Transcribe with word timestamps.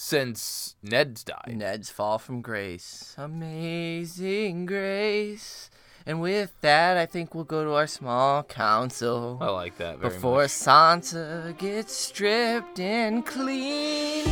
since 0.00 0.76
Ned's 0.80 1.24
died. 1.24 1.56
Ned's 1.56 1.90
fall 1.90 2.18
from 2.18 2.40
grace. 2.40 3.16
Amazing 3.18 4.64
grace. 4.64 5.70
And 6.06 6.20
with 6.20 6.52
that, 6.60 6.96
I 6.96 7.04
think 7.04 7.34
we'll 7.34 7.42
go 7.42 7.64
to 7.64 7.74
our 7.74 7.88
small 7.88 8.44
council. 8.44 9.38
I 9.40 9.50
like 9.50 9.76
that 9.78 9.98
very 9.98 10.14
Before 10.14 10.42
much. 10.42 10.50
Sansa 10.50 11.58
gets 11.58 11.94
stripped 11.94 12.78
and 12.78 13.26
clean. 13.26 14.24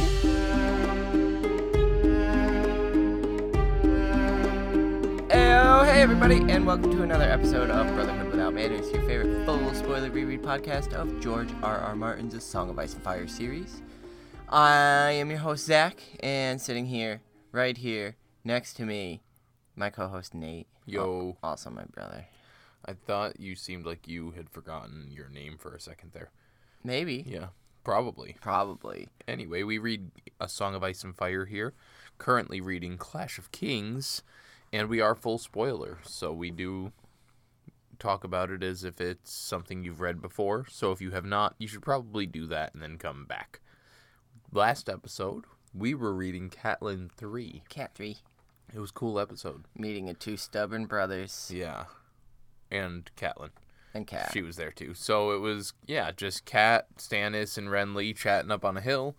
Oh, 5.32 5.82
hey 5.82 6.00
everybody, 6.00 6.36
and 6.48 6.64
welcome 6.64 6.92
to 6.92 7.02
another 7.02 7.24
episode 7.24 7.70
of 7.70 7.92
Brotherhood 7.94 8.30
Without 8.30 8.54
Manners, 8.54 8.88
your 8.92 9.02
favorite 9.02 9.44
full 9.44 9.74
spoiler 9.74 10.10
reread 10.10 10.42
podcast 10.42 10.92
of 10.92 11.20
George 11.20 11.50
R. 11.64 11.78
R. 11.78 11.96
Martin's 11.96 12.34
A 12.34 12.40
Song 12.40 12.70
of 12.70 12.78
Ice 12.78 12.94
and 12.94 13.02
Fire 13.02 13.26
series. 13.26 13.82
I 14.48 15.10
am 15.12 15.30
your 15.30 15.40
host 15.40 15.66
Zach, 15.66 16.00
and 16.20 16.60
sitting 16.60 16.86
here, 16.86 17.20
right 17.50 17.76
here, 17.76 18.14
next 18.44 18.74
to 18.74 18.84
me, 18.84 19.20
my 19.74 19.90
co-host 19.90 20.34
Nate. 20.34 20.68
Yo. 20.86 21.36
Al- 21.42 21.50
also 21.50 21.70
my 21.70 21.84
brother. 21.84 22.26
I 22.84 22.92
thought 22.92 23.40
you 23.40 23.56
seemed 23.56 23.84
like 23.84 24.06
you 24.06 24.30
had 24.30 24.48
forgotten 24.48 25.10
your 25.10 25.28
name 25.28 25.58
for 25.58 25.74
a 25.74 25.80
second 25.80 26.12
there. 26.12 26.30
Maybe. 26.84 27.24
Yeah, 27.26 27.48
probably. 27.82 28.36
Probably. 28.40 29.08
Anyway, 29.26 29.64
we 29.64 29.78
read 29.78 30.12
A 30.40 30.48
Song 30.48 30.76
of 30.76 30.84
Ice 30.84 31.02
and 31.02 31.16
Fire 31.16 31.46
here. 31.46 31.74
Currently 32.18 32.60
reading 32.60 32.98
Clash 32.98 33.38
of 33.38 33.50
Kings, 33.50 34.22
and 34.72 34.88
we 34.88 35.00
are 35.00 35.16
full 35.16 35.38
spoiler, 35.38 35.98
so 36.04 36.32
we 36.32 36.52
do 36.52 36.92
talk 37.98 38.22
about 38.22 38.50
it 38.50 38.62
as 38.62 38.84
if 38.84 39.00
it's 39.00 39.32
something 39.32 39.82
you've 39.82 40.00
read 40.00 40.22
before. 40.22 40.66
So 40.70 40.92
if 40.92 41.00
you 41.00 41.10
have 41.10 41.24
not, 41.24 41.56
you 41.58 41.66
should 41.66 41.82
probably 41.82 42.26
do 42.26 42.46
that 42.46 42.74
and 42.74 42.82
then 42.82 42.96
come 42.96 43.24
back. 43.24 43.60
Last 44.52 44.88
episode, 44.88 45.44
we 45.74 45.94
were 45.94 46.14
reading 46.14 46.50
Catelyn 46.50 47.10
3. 47.12 47.62
Cat 47.68 47.92
3. 47.94 48.16
It 48.74 48.78
was 48.78 48.90
a 48.90 48.94
cool 48.94 49.18
episode. 49.18 49.64
Meeting 49.76 50.08
of 50.08 50.18
two 50.18 50.36
stubborn 50.36 50.86
brothers 50.86 51.50
Yeah. 51.54 51.84
And 52.70 53.10
Catelyn. 53.16 53.50
and 53.94 54.06
Cat. 54.06 54.30
She 54.32 54.42
was 54.42 54.56
there 54.56 54.72
too. 54.72 54.94
So 54.94 55.32
it 55.32 55.38
was, 55.38 55.72
yeah, 55.86 56.10
just 56.10 56.44
Cat, 56.44 56.86
Stannis, 56.98 57.56
and 57.58 57.68
Renly 57.68 58.14
chatting 58.16 58.50
up 58.50 58.64
on 58.64 58.76
a 58.76 58.80
hill. 58.80 59.16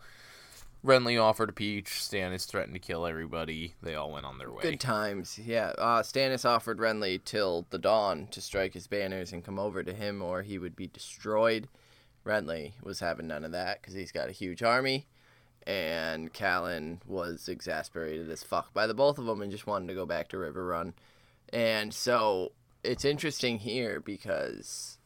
Renly 0.85 1.21
offered 1.21 1.49
a 1.49 1.53
peach. 1.53 1.87
Stannis 2.01 2.45
threatened 2.45 2.73
to 2.75 2.79
kill 2.79 3.05
everybody. 3.05 3.73
They 3.81 3.95
all 3.95 4.11
went 4.11 4.25
on 4.25 4.37
their 4.37 4.51
way. 4.51 4.61
Good 4.61 4.79
times, 4.79 5.39
yeah. 5.39 5.73
Uh, 5.77 6.01
Stannis 6.03 6.45
offered 6.45 6.77
Renly 6.77 7.23
till 7.23 7.65
the 7.71 7.79
dawn 7.79 8.27
to 8.31 8.41
strike 8.41 8.73
his 8.73 8.87
banners 8.87 9.31
and 9.33 9.43
come 9.43 9.57
over 9.59 9.83
to 9.83 9.93
him, 9.93 10.21
or 10.21 10.43
he 10.43 10.57
would 10.59 10.75
be 10.75 10.87
destroyed. 10.87 11.67
Renly 12.25 12.73
was 12.83 12.99
having 12.99 13.27
none 13.27 13.43
of 13.45 13.51
that 13.53 13.81
because 13.81 13.93
he's 13.95 14.11
got 14.11 14.29
a 14.29 14.33
huge 14.33 14.61
army, 14.61 15.07
and 15.67 16.31
Callan 16.31 17.01
was 17.05 17.49
exasperated 17.49 18.31
as 18.31 18.41
fuck 18.41 18.73
by 18.73 18.87
the 18.87 18.93
both 18.93 19.19
of 19.19 19.25
them 19.25 19.41
and 19.41 19.51
just 19.51 19.67
wanted 19.67 19.89
to 19.89 19.93
go 19.93 20.05
back 20.05 20.29
to 20.29 20.37
Riverrun. 20.37 20.93
And 21.51 21.93
so 21.93 22.53
it's 22.85 23.03
interesting 23.03 23.59
here 23.59 23.99
because 23.99 24.97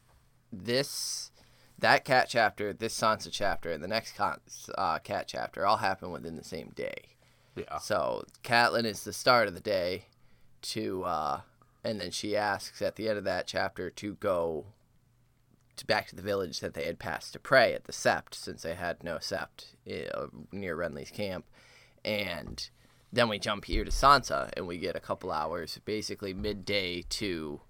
this 0.54 1.32
that 1.80 2.06
cat 2.06 2.28
chapter, 2.30 2.74
this 2.74 2.96
Sansa 2.96 3.30
chapter, 3.32 3.72
and 3.72 3.84
the 3.84 3.88
next 3.88 4.14
uh, 4.20 5.00
cat 5.00 5.26
chapter 5.28 5.66
all 5.66 5.78
happen 5.78 6.12
within 6.12 6.36
the 6.36 6.44
same 6.44 6.72
day. 6.76 7.16
Yeah. 7.56 7.80
So 7.80 8.26
Catelyn 8.44 8.86
is 8.86 9.04
the 9.04 9.14
start 9.14 9.48
of 9.48 9.56
the 9.56 9.60
day 9.60 10.06
to 10.62 11.04
uh 11.04 11.42
and 11.84 12.00
then 12.00 12.12
she 12.12 12.38
asks 12.38 12.84
at 12.84 12.96
the 12.96 13.10
end 13.10 13.18
of 13.18 13.24
that 13.24 13.48
chapter 13.48 13.90
to 13.90 14.14
go 14.16 14.66
back 15.84 16.08
to 16.08 16.16
the 16.16 16.22
village 16.22 16.60
that 16.60 16.74
they 16.74 16.86
had 16.86 17.00
passed 17.00 17.34
to 17.34 17.40
pray 17.40 17.74
at 17.74 17.86
the 17.86 17.92
sept 17.92 18.34
since 18.34 18.62
they 18.64 18.76
had 18.76 19.04
no 19.04 19.16
sept 19.18 19.76
uh, 19.90 20.28
near 20.52 20.76
Renly's 20.76 21.12
camp 21.12 21.46
and 22.06 22.70
then 23.14 23.28
we 23.30 23.38
jump 23.40 23.66
here 23.66 23.84
to 23.84 23.92
Sansa 23.92 24.50
and 24.56 24.66
we 24.68 24.78
get 24.78 24.96
a 24.96 25.00
couple 25.00 25.32
hours 25.32 25.80
basically 25.86 26.34
midday 26.34 27.02
to 27.04 27.62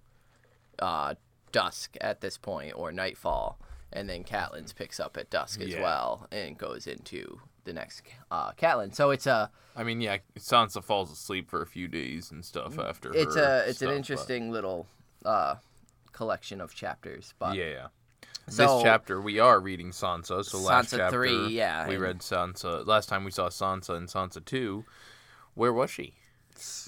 uh 0.79 1.15
dusk 1.51 1.97
at 1.99 2.21
this 2.21 2.37
point 2.37 2.73
or 2.75 2.91
nightfall 2.91 3.59
and 3.93 4.09
then 4.09 4.23
Catelyn's 4.23 4.71
picks 4.73 4.99
up 4.99 5.17
at 5.17 5.29
dusk 5.29 5.59
as 5.61 5.69
Yeah. 5.69 5.81
well 5.81 6.27
and 6.31 6.57
goes 6.57 6.87
into 6.87 7.41
the 7.65 7.73
next 7.73 8.03
uh 8.31 8.51
Catelyn 8.53 8.93
so 8.95 9.11
it's 9.11 9.27
a 9.27 9.51
I 9.75 9.83
mean, 9.85 10.01
yeah, 10.01 10.17
Sansa 10.37 10.83
falls 10.83 11.11
asleep 11.13 11.49
for 11.49 11.61
a 11.61 11.65
few 11.65 11.87
days 11.87 12.29
and 12.29 12.43
stuff 12.43 12.77
after. 12.77 13.11
Mm, 13.11 13.15
it's 13.15 13.35
her 13.37 13.41
a 13.65 13.69
it's 13.69 13.77
stuff, 13.77 13.87
an 13.87 13.93
but- 13.93 13.97
interesting 13.97 14.51
little 14.51 14.87
uh 15.25 15.55
collection 16.11 16.59
of 16.61 16.73
chapters 16.75 17.33
but 17.39 17.55
Yeah, 17.55 17.69
yeah. 17.69 17.87
So- 18.47 18.77
this 18.77 18.83
chapter 18.83 19.21
we 19.21 19.39
are 19.39 19.59
reading 19.59 19.91
Sansa. 19.91 20.43
So 20.43 20.59
last 20.59 20.91
chapter 20.91 21.09
3, 21.11 21.47
yeah, 21.49 21.87
we 21.87 21.97
read 21.97 22.19
Sansa. 22.19 22.85
Last 22.85 23.07
time 23.09 23.23
we 23.23 23.31
saw 23.31 23.49
Sansa 23.49 23.95
in 23.97 24.07
Sansa 24.07 24.43
two. 24.43 24.85
Where 25.53 25.73
was 25.73 25.89
she? 25.91 26.15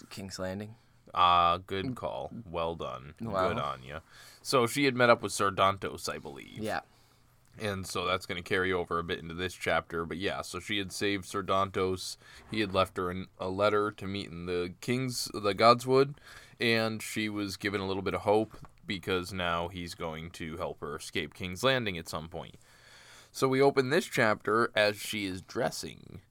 king's 0.10 0.38
landing 0.40 0.76
Ah, 1.16 1.58
good 1.66 1.96
call. 1.96 2.32
Well 2.50 2.76
done. 2.76 3.14
Wow. 3.22 3.50
Good 3.50 3.60
on 3.60 3.84
you. 3.84 4.00
So 4.42 4.66
she 4.68 4.86
had 4.86 4.96
met 4.96 5.10
up 5.10 5.22
with 5.22 5.32
Sir 5.32 5.52
Dantos, 5.52 6.10
I 6.12 6.18
believe. 6.18 6.58
yeah 6.60 6.82
And 7.60 7.86
so 7.88 8.06
that's 8.06 8.26
going 8.26 8.42
to 8.42 8.48
carry 8.48 8.74
over 8.74 8.98
a 9.00 9.04
bit 9.04 9.20
into 9.20 9.34
this 9.36 9.54
chapter. 9.54 10.06
But 10.06 10.18
yeah, 10.18 10.42
so 10.42 10.60
she 10.60 10.80
had 10.80 10.92
saved 10.92 11.26
Sir 11.26 11.44
Dantos. 11.44 12.18
He 12.50 12.60
had 12.62 12.74
left 12.74 12.98
her 12.98 13.10
an, 13.12 13.28
a 13.40 13.48
letter 13.50 13.92
to 13.92 14.08
meet 14.08 14.30
in 14.30 14.48
the 14.48 14.74
King's, 14.82 15.30
the 15.34 15.54
Godswood. 15.54 16.16
And 16.60 17.02
she 17.02 17.30
was 17.30 17.58
given 17.58 17.80
a 17.80 17.86
little 17.88 18.04
bit 18.04 18.14
of 18.16 18.22
hope 18.22 18.58
because 18.86 19.34
now 19.34 19.68
he's 19.68 19.96
going 19.96 20.30
to 20.32 20.58
help 20.58 20.82
her 20.82 20.96
escape 20.96 21.34
King's 21.34 21.64
Landing 21.64 21.98
at 21.98 22.10
some 22.10 22.30
point. 22.30 22.56
So 23.32 23.48
we 23.48 23.62
open 23.62 23.90
this 23.90 24.06
chapter 24.06 24.72
as 24.76 24.98
she 24.98 25.26
is 25.26 25.42
dressing, 25.42 26.22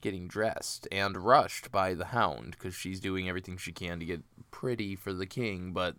getting 0.00 0.26
dressed, 0.26 0.88
and 0.90 1.16
rushed 1.18 1.70
by 1.70 1.94
the 1.94 2.06
hound 2.06 2.52
because 2.52 2.74
she's 2.74 3.00
doing 3.00 3.28
everything 3.28 3.56
she 3.58 3.72
can 3.72 3.98
to 4.00 4.06
get 4.06 4.22
pretty 4.50 4.96
for 4.96 5.12
the 5.12 5.26
king. 5.26 5.72
But 5.72 5.96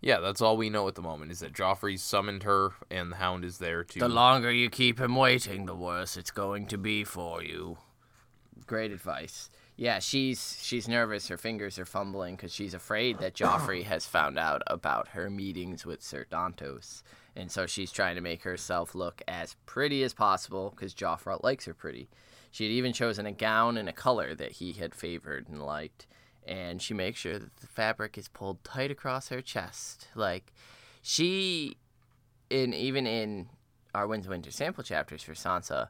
yeah, 0.00 0.18
that's 0.18 0.40
all 0.40 0.56
we 0.56 0.68
know 0.68 0.88
at 0.88 0.96
the 0.96 1.02
moment 1.02 1.30
is 1.30 1.38
that 1.40 1.52
Joffrey 1.52 1.96
summoned 1.98 2.42
her 2.42 2.72
and 2.90 3.12
the 3.12 3.16
hound 3.16 3.44
is 3.44 3.58
there 3.58 3.84
to. 3.84 4.00
the 4.00 4.08
longer 4.08 4.50
you 4.50 4.68
keep 4.68 5.00
him 5.00 5.14
waiting 5.14 5.66
the 5.66 5.76
worse 5.76 6.16
it's 6.16 6.32
going 6.32 6.66
to 6.66 6.76
be 6.76 7.04
for 7.04 7.42
you 7.42 7.78
great 8.66 8.90
advice 8.90 9.48
yeah 9.76 9.98
she's 9.98 10.58
she's 10.60 10.88
nervous. 10.88 11.28
Her 11.28 11.36
fingers 11.36 11.78
are 11.78 11.84
fumbling 11.84 12.36
because 12.36 12.52
she's 12.52 12.74
afraid 12.74 13.18
that 13.18 13.34
joffrey 13.34 13.84
has 13.92 14.06
found 14.06 14.38
out 14.38 14.62
about 14.66 15.08
her 15.08 15.30
meetings 15.30 15.84
with 15.86 16.02
sir 16.02 16.26
dantos. 16.30 17.02
And 17.34 17.50
so 17.50 17.66
she's 17.66 17.90
trying 17.90 18.16
to 18.16 18.20
make 18.20 18.42
herself 18.42 18.94
look 18.94 19.22
as 19.26 19.56
pretty 19.64 20.02
as 20.02 20.12
possible 20.12 20.70
because 20.70 20.94
joffrey 20.94 21.42
likes 21.42 21.64
her 21.64 21.74
pretty. 21.74 22.08
She 22.50 22.64
had 22.64 22.72
even 22.72 22.92
chosen 22.92 23.24
a 23.24 23.32
gown 23.32 23.78
and 23.78 23.88
a 23.88 23.92
color 23.94 24.34
that 24.34 24.52
he 24.52 24.72
had 24.72 24.94
favored 24.94 25.48
and 25.48 25.62
liked. 25.62 26.06
And 26.46 26.82
she 26.82 26.92
makes 26.92 27.20
sure 27.20 27.38
that 27.38 27.56
the 27.56 27.66
fabric 27.66 28.18
is 28.18 28.28
pulled 28.28 28.62
tight 28.64 28.90
across 28.90 29.28
her 29.28 29.40
chest. 29.40 30.08
Like 30.14 30.52
she 31.00 31.78
in 32.50 32.74
even 32.74 33.06
in 33.06 33.48
Arwen's 33.94 34.28
Winter 34.28 34.50
sample 34.50 34.84
chapters 34.84 35.22
for 35.22 35.32
Sansa, 35.32 35.88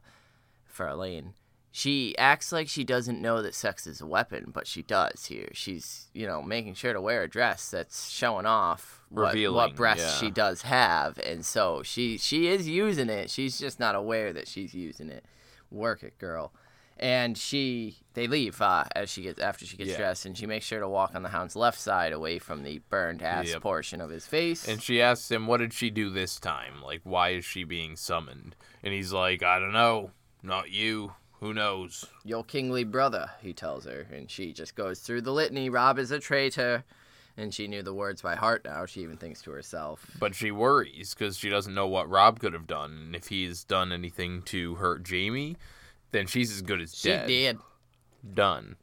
for 0.65 0.87
Alayne, 0.87 1.33
she 1.75 2.15
acts 2.19 2.51
like 2.51 2.69
she 2.69 2.83
doesn't 2.83 3.19
know 3.19 3.41
that 3.41 3.55
sex 3.55 3.87
is 3.87 3.99
a 3.99 4.05
weapon, 4.05 4.51
but 4.53 4.67
she 4.67 4.83
does 4.83 5.25
here. 5.25 5.49
She's, 5.53 6.05
you 6.13 6.27
know, 6.27 6.43
making 6.43 6.75
sure 6.75 6.93
to 6.93 7.01
wear 7.01 7.23
a 7.23 7.27
dress 7.27 7.71
that's 7.71 8.09
showing 8.11 8.45
off 8.45 9.01
what, 9.09 9.35
what 9.51 9.75
breasts 9.75 10.03
yeah. 10.03 10.19
she 10.19 10.29
does 10.29 10.61
have, 10.61 11.17
and 11.17 11.43
so 11.43 11.81
she 11.81 12.19
she 12.19 12.45
is 12.47 12.69
using 12.69 13.09
it. 13.09 13.31
She's 13.31 13.57
just 13.57 13.79
not 13.79 13.95
aware 13.95 14.31
that 14.33 14.47
she's 14.47 14.75
using 14.75 15.09
it. 15.09 15.25
Work 15.71 16.03
it, 16.03 16.19
girl. 16.19 16.53
And 16.99 17.35
she, 17.35 17.97
they 18.13 18.27
leave 18.27 18.61
uh, 18.61 18.83
as 18.95 19.09
she 19.09 19.23
gets 19.23 19.39
after 19.39 19.65
she 19.65 19.75
gets 19.75 19.89
Yeah. 19.89 19.97
dressed, 19.97 20.27
and 20.27 20.37
she 20.37 20.45
makes 20.45 20.65
sure 20.65 20.79
to 20.79 20.87
walk 20.87 21.15
on 21.15 21.23
the 21.23 21.29
hound's 21.29 21.55
left 21.55 21.79
side, 21.79 22.13
away 22.13 22.37
from 22.37 22.61
the 22.61 22.81
burned 22.89 23.23
ass 23.23 23.47
Yep. 23.49 23.61
portion 23.63 23.99
of 23.99 24.11
his 24.11 24.27
face. 24.27 24.67
And 24.67 24.79
she 24.79 25.01
asks 25.01 25.31
him, 25.31 25.47
What 25.47 25.57
did 25.57 25.73
she 25.73 25.89
do 25.89 26.11
this 26.11 26.39
time? 26.39 26.83
Like, 26.83 27.01
why 27.03 27.29
is 27.29 27.45
she 27.45 27.63
being 27.63 27.95
summoned? 27.95 28.55
And 28.83 28.93
he's 28.93 29.11
like, 29.11 29.41
I 29.41 29.57
don't 29.57 29.73
know. 29.73 30.11
Not 30.43 30.69
you. 30.69 31.13
Who 31.43 31.53
knows? 31.53 32.05
your 32.23 32.43
kingly 32.45 32.85
brother, 32.85 33.29
he 33.41 33.51
tells 33.53 33.83
her, 33.85 34.07
and 34.13 34.31
she 34.31 34.53
just 34.53 34.75
goes 34.75 34.99
through 35.01 35.21
the 35.23 35.33
litany. 35.33 35.69
Robb 35.69 35.99
is 35.99 36.09
a 36.09 36.17
traitor, 36.19 36.85
and 37.35 37.53
she 37.53 37.67
knew 37.67 37.83
the 37.83 37.93
words 37.93 38.21
by 38.21 38.35
heart 38.35 38.63
now. 38.63 38.85
She 38.85 39.01
even 39.01 39.17
thinks 39.17 39.41
to 39.41 39.51
herself, 39.51 40.05
But 40.19 40.35
she 40.35 40.51
worries 40.51 41.13
because 41.13 41.37
she 41.37 41.49
doesn't 41.49 41.73
know 41.73 41.85
what 41.87 42.09
Robb 42.09 42.39
could 42.39 42.53
have 42.53 42.65
done. 42.65 42.91
And 43.07 43.15
if 43.15 43.27
he's 43.27 43.65
done 43.65 43.91
anything 43.91 44.41
to 44.43 44.75
hurt 44.75 45.05
Jaime, 45.07 45.57
then 46.11 46.27
she's 46.27 46.49
as 46.49 46.61
good 46.61 46.79
as 46.79 46.95
"She 46.95 47.09
dead. 47.09 47.27
did." 47.27 47.57
Done. 48.33 48.77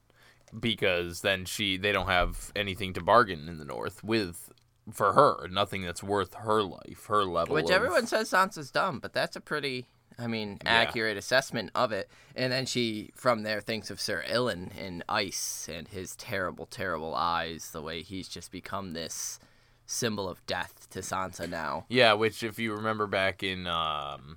Because 0.58 1.22
then 1.22 1.46
she 1.46 1.78
they 1.78 1.92
don't 1.92 2.08
have 2.08 2.52
anything 2.54 2.92
to 2.92 3.00
bargain 3.00 3.48
in 3.48 3.58
the 3.58 3.64
north 3.64 4.04
with 4.04 4.52
for 4.92 5.12
her. 5.14 5.48
Nothing 5.48 5.80
that's 5.82 6.02
worth 6.02 6.34
her 6.34 6.62
life, 6.62 7.06
her 7.06 7.24
level. 7.24 7.54
Which 7.54 7.66
of- 7.66 7.70
everyone 7.70 8.06
says 8.06 8.30
Sansa's 8.30 8.70
dumb, 8.70 8.98
but 8.98 9.12
that's 9.14 9.36
a 9.36 9.40
pretty, 9.40 9.86
I 10.20 10.26
mean, 10.26 10.58
Yeah. 10.62 10.70
accurate 10.70 11.16
assessment 11.16 11.70
of 11.74 11.92
it. 11.92 12.10
And 12.36 12.52
then 12.52 12.66
she, 12.66 13.10
from 13.14 13.42
there, 13.42 13.60
thinks 13.62 13.90
of 13.90 14.00
Sir 14.00 14.22
Ilyn 14.28 14.70
in 14.76 15.02
Ice 15.08 15.68
and 15.72 15.88
his 15.88 16.14
terrible, 16.14 16.66
terrible 16.66 17.14
eyes. 17.14 17.70
The 17.72 17.80
way 17.82 18.02
he's 18.02 18.28
just 18.28 18.52
become 18.52 18.92
this 18.92 19.38
symbol 19.86 20.28
of 20.28 20.44
death 20.46 20.88
to 20.90 20.98
Sansa 21.00 21.48
now. 21.48 21.86
Yeah, 21.88 22.12
which 22.12 22.42
if 22.42 22.58
you 22.58 22.74
remember 22.74 23.06
back 23.06 23.42
in 23.42 23.66
um, 23.66 24.36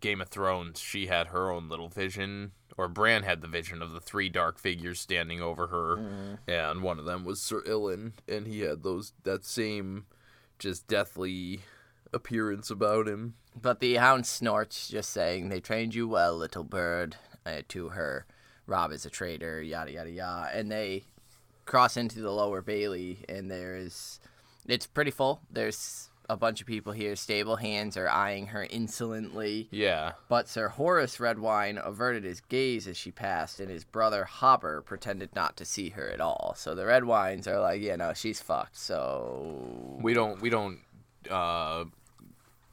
Game 0.00 0.20
of 0.20 0.28
Thrones, 0.28 0.80
she 0.80 1.06
had 1.06 1.28
her 1.28 1.50
own 1.50 1.68
little 1.68 1.88
vision 1.88 2.52
or 2.76 2.88
Bran 2.88 3.22
had 3.24 3.40
the 3.42 3.48
vision 3.48 3.82
of 3.82 3.92
the 3.92 4.00
three 4.00 4.28
dark 4.30 4.58
figures 4.58 4.98
standing 5.00 5.40
over 5.42 5.66
her, 5.66 5.96
Mm-hmm. 5.96 6.34
and 6.50 6.82
one 6.82 6.98
of 6.98 7.04
them 7.04 7.24
was 7.24 7.40
Sir 7.40 7.62
Ilyn, 7.66 8.12
and 8.26 8.46
he 8.46 8.60
had 8.60 8.82
those 8.82 9.12
that 9.24 9.44
same 9.44 10.06
just 10.58 10.86
deathly 10.86 11.60
appearance 12.12 12.70
about 12.70 13.06
him. 13.08 13.34
But 13.60 13.80
the 13.80 13.96
hound 13.96 14.26
snorts, 14.26 14.88
just 14.88 15.10
saying, 15.10 15.48
They 15.48 15.60
trained 15.60 15.94
you 15.94 16.08
well, 16.08 16.36
little 16.36 16.64
bird, 16.64 17.16
uh, 17.44 17.62
to 17.68 17.90
her. 17.90 18.26
Robb 18.66 18.92
is 18.92 19.04
a 19.04 19.10
traitor, 19.10 19.60
yada, 19.60 19.92
yada, 19.92 20.10
yada. 20.10 20.50
And 20.56 20.70
they 20.70 21.04
cross 21.66 21.96
into 21.96 22.20
the 22.20 22.30
lower 22.30 22.62
Bailey, 22.62 23.24
and 23.28 23.50
there's. 23.50 24.20
It's 24.66 24.86
pretty 24.86 25.10
full. 25.10 25.40
There's 25.50 26.10
a 26.28 26.36
bunch 26.36 26.60
of 26.60 26.66
people 26.68 26.92
here. 26.92 27.16
Stable 27.16 27.56
hands 27.56 27.96
are 27.96 28.08
eyeing 28.08 28.46
her 28.48 28.64
insolently. 28.70 29.66
Yeah, 29.72 30.12
But 30.28 30.48
Sir 30.48 30.72
Horas 30.76 31.18
Redwyne 31.18 31.84
averted 31.84 32.22
his 32.22 32.40
gaze 32.40 32.86
as 32.86 32.96
she 32.96 33.10
passed, 33.10 33.58
and 33.58 33.68
his 33.68 33.82
brother 33.82 34.24
Hobber 34.24 34.80
pretended 34.84 35.34
not 35.34 35.56
to 35.56 35.64
see 35.64 35.88
her 35.90 36.08
at 36.08 36.20
all. 36.20 36.54
So 36.56 36.76
the 36.76 36.82
Redwynes 36.84 37.48
are 37.48 37.58
like, 37.58 37.80
yeah, 37.82 37.96
no, 37.96 38.12
she's 38.14 38.40
fucked. 38.40 38.76
So 38.76 39.98
we 40.00 40.14
don't 40.14 40.40
we 40.40 40.50
don't 40.50 40.78
uh, 41.28 41.84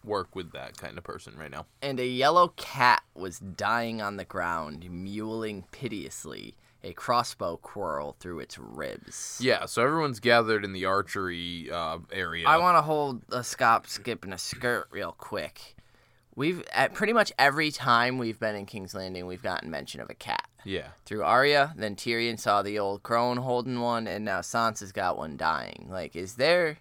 work 0.07 0.35
with 0.35 0.51
that 0.53 0.77
kind 0.77 0.97
of 0.97 1.03
person 1.03 1.33
right 1.37 1.51
now. 1.51 1.65
and 1.81 1.99
a 1.99 2.07
yellow 2.07 2.49
cat 2.55 3.03
was 3.13 3.39
dying 3.39 4.01
on 4.01 4.17
the 4.17 4.25
ground, 4.25 4.83
mewling 4.89 5.63
piteously, 5.71 6.55
a 6.83 6.93
crossbow 6.93 7.57
quarrel 7.57 8.15
through 8.19 8.39
its 8.39 8.57
ribs. 8.57 9.39
Yeah, 9.41 9.65
so 9.65 9.83
everyone's 9.83 10.19
gathered 10.19 10.63
in 10.63 10.73
the 10.73 10.85
archery 10.85 11.69
uh, 11.71 11.99
area. 12.11 12.47
I 12.47 12.57
want 12.57 12.77
to 12.77 12.81
hold 12.81 13.23
a 13.29 13.39
scop, 13.39 13.87
skip, 13.87 14.23
and 14.23 14.33
a 14.33 14.37
skirt 14.37 14.87
real 14.91 15.11
quick. 15.17 15.75
We've 16.35 16.63
at 16.71 16.93
pretty 16.93 17.13
much 17.13 17.33
every 17.39 17.71
time 17.71 18.19
we've 18.19 18.39
been 18.39 18.55
in 18.55 18.67
King's 18.67 18.93
Landing, 18.93 19.25
we've 19.25 19.41
gotten 19.41 19.71
mention 19.71 20.01
of 20.01 20.09
a 20.11 20.13
cat. 20.13 20.47
yeah, 20.63 20.89
Through 21.03 21.23
Arya, 21.23 21.73
then 21.75 21.95
Tyrion 21.95 22.39
saw 22.39 22.61
the 22.61 22.77
old 22.77 23.01
crone 23.01 23.37
holding 23.37 23.81
one, 23.81 24.05
and 24.05 24.23
now 24.23 24.41
Sansa's 24.41 24.91
got 24.91 25.17
one 25.17 25.35
dying. 25.35 25.87
Like, 25.89 26.15
is 26.15 26.35
there, 26.35 26.77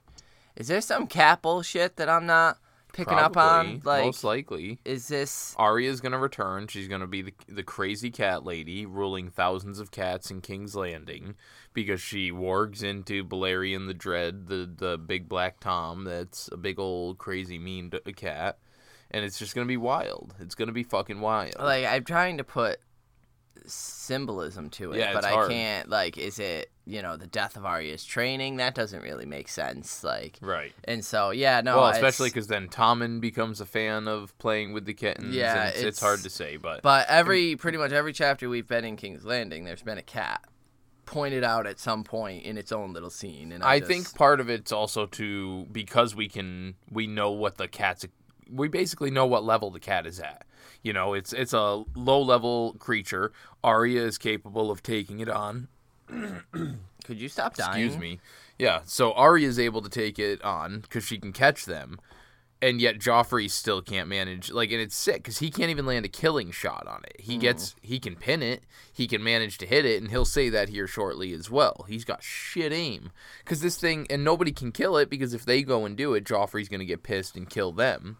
is 0.56 0.68
there 0.68 0.82
some 0.82 1.06
cat 1.06 1.40
bullshit 1.40 1.96
that 1.96 2.08
I'm 2.10 2.26
not 2.26 2.58
picking 2.96 3.18
up 3.18 3.36
on? 3.36 3.82
Like, 3.84 4.04
most 4.04 4.24
likely. 4.24 4.78
is 4.84 5.08
this 5.08 5.54
Arya's 5.58 6.00
gonna 6.00 6.18
return. 6.18 6.66
She's 6.66 6.88
gonna 6.88 7.06
be 7.06 7.22
the 7.22 7.34
the 7.48 7.62
crazy 7.62 8.10
cat 8.10 8.44
lady, 8.44 8.86
ruling 8.86 9.30
thousands 9.30 9.78
of 9.78 9.90
cats 9.90 10.30
in 10.30 10.40
King's 10.40 10.74
Landing, 10.74 11.34
because 11.74 12.00
she 12.00 12.32
wargs 12.32 12.82
into 12.82 13.22
Balerion 13.24 13.86
the 13.86 13.94
Dread, 13.94 14.48
the 14.48 14.68
the 14.74 14.98
big 14.98 15.28
black 15.28 15.60
Tom. 15.60 16.04
That's 16.04 16.48
a 16.50 16.56
big 16.56 16.78
old 16.78 17.18
crazy 17.18 17.58
mean 17.58 17.90
d- 17.90 18.12
cat, 18.14 18.58
and 19.10 19.24
it's 19.24 19.38
just 19.38 19.54
gonna 19.54 19.66
be 19.66 19.76
wild. 19.76 20.34
It's 20.40 20.54
gonna 20.54 20.72
be 20.72 20.82
fucking 20.82 21.20
wild. 21.20 21.54
like 21.58 21.84
I'm 21.84 22.04
trying 22.04 22.38
to 22.38 22.44
put 22.44 22.78
symbolism 23.66 24.70
to 24.70 24.92
it, 24.92 24.98
Yeah, 24.98 25.12
but 25.12 25.24
I 25.24 25.30
hard. 25.30 25.50
can't. 25.50 25.88
Like, 25.88 26.18
is 26.18 26.38
it 26.38 26.70
you 26.86 27.02
know 27.02 27.16
the 27.16 27.26
death 27.26 27.56
of 27.56 27.66
Arya's 27.66 28.04
training? 28.04 28.56
That 28.56 28.74
doesn't 28.74 29.02
really 29.02 29.26
make 29.26 29.48
sense. 29.48 30.04
Like, 30.04 30.38
right. 30.40 30.72
and 30.84 31.04
so 31.04 31.30
yeah, 31.30 31.60
no. 31.60 31.78
well, 31.78 31.88
especially 31.88 32.30
because 32.30 32.46
then 32.46 32.68
Tommen 32.68 33.20
becomes 33.20 33.60
a 33.60 33.66
fan 33.66 34.08
of 34.08 34.36
playing 34.38 34.72
with 34.72 34.84
the 34.86 34.94
kittens. 34.94 35.34
Yeah, 35.34 35.52
and 35.60 35.68
it's, 35.70 35.76
it's 35.78 35.82
it's- 35.82 36.00
hard 36.00 36.20
to 36.20 36.30
say, 36.30 36.56
but 36.56 36.82
But 36.82 37.06
every 37.08 37.56
pretty 37.56 37.78
much 37.78 37.92
every 37.92 38.12
chapter 38.12 38.48
we've 38.48 38.68
been 38.68 38.84
in 38.84 38.96
King's 38.96 39.24
Landing, 39.24 39.64
there's 39.64 39.82
been 39.82 39.98
a 39.98 40.02
cat 40.02 40.44
pointed 41.04 41.44
out 41.44 41.66
at 41.66 41.78
some 41.78 42.02
point 42.02 42.44
in 42.44 42.58
its 42.58 42.72
own 42.72 42.92
little 42.92 43.10
scene, 43.10 43.52
and 43.52 43.62
I, 43.62 43.74
I 43.74 43.78
just- 43.80 43.90
think 43.90 44.14
part 44.14 44.40
of 44.40 44.48
it's 44.48 44.72
also 44.72 45.06
to 45.06 45.66
because 45.72 46.14
we 46.14 46.28
can 46.28 46.74
we 46.90 47.06
know 47.06 47.30
what 47.30 47.56
the 47.58 47.68
cat's 47.68 48.06
we 48.50 48.68
basically 48.68 49.10
know 49.10 49.26
what 49.26 49.44
level 49.44 49.70
the 49.70 49.80
cat 49.80 50.06
is 50.06 50.20
at. 50.20 50.46
You 50.82 50.92
know, 50.92 51.14
it's 51.14 51.32
it's 51.32 51.52
a 51.52 51.82
low 51.96 52.22
level 52.22 52.76
creature. 52.78 53.32
Arya 53.64 54.02
is 54.02 54.18
capable 54.18 54.70
of 54.70 54.82
taking 54.84 55.18
it 55.20 55.28
on. 55.28 55.68
Could 56.08 57.20
you 57.20 57.28
stop 57.28 57.54
dying? 57.54 57.84
Excuse 57.84 58.00
me. 58.00 58.20
Yeah, 58.58 58.80
so 58.84 59.12
Arya 59.12 59.48
is 59.48 59.58
able 59.58 59.82
to 59.82 59.88
take 59.88 60.18
it 60.18 60.42
on 60.42 60.80
because 60.80 61.04
she 61.04 61.18
can 61.18 61.32
catch 61.32 61.66
them, 61.66 61.98
and 62.62 62.80
yet 62.80 62.98
Joffrey 62.98 63.50
still 63.50 63.82
can't 63.82 64.08
manage. 64.08 64.50
Like, 64.50 64.72
and 64.72 64.80
it's 64.80 64.96
sick 64.96 65.16
because 65.16 65.38
he 65.38 65.50
can't 65.50 65.70
even 65.70 65.84
land 65.84 66.06
a 66.06 66.08
killing 66.08 66.50
shot 66.50 66.86
on 66.86 67.02
it. 67.04 67.20
He 67.20 67.34
hmm. 67.34 67.40
gets 67.40 67.76
he 67.82 67.98
can 67.98 68.16
pin 68.16 68.42
it, 68.42 68.64
he 68.92 69.06
can 69.06 69.22
manage 69.22 69.58
to 69.58 69.66
hit 69.66 69.84
it, 69.84 70.00
and 70.00 70.10
he'll 70.10 70.24
say 70.24 70.48
that 70.48 70.70
here 70.70 70.86
shortly 70.86 71.32
as 71.32 71.50
well. 71.50 71.84
He's 71.88 72.04
got 72.04 72.22
shit 72.22 72.72
aim 72.72 73.10
because 73.44 73.60
this 73.60 73.76
thing, 73.76 74.06
and 74.08 74.24
nobody 74.24 74.52
can 74.52 74.72
kill 74.72 74.96
it 74.96 75.10
because 75.10 75.34
if 75.34 75.44
they 75.44 75.62
go 75.62 75.84
and 75.84 75.96
do 75.96 76.14
it, 76.14 76.24
Joffrey's 76.24 76.68
gonna 76.68 76.84
get 76.84 77.02
pissed 77.02 77.36
and 77.36 77.48
kill 77.48 77.72
them. 77.72 78.18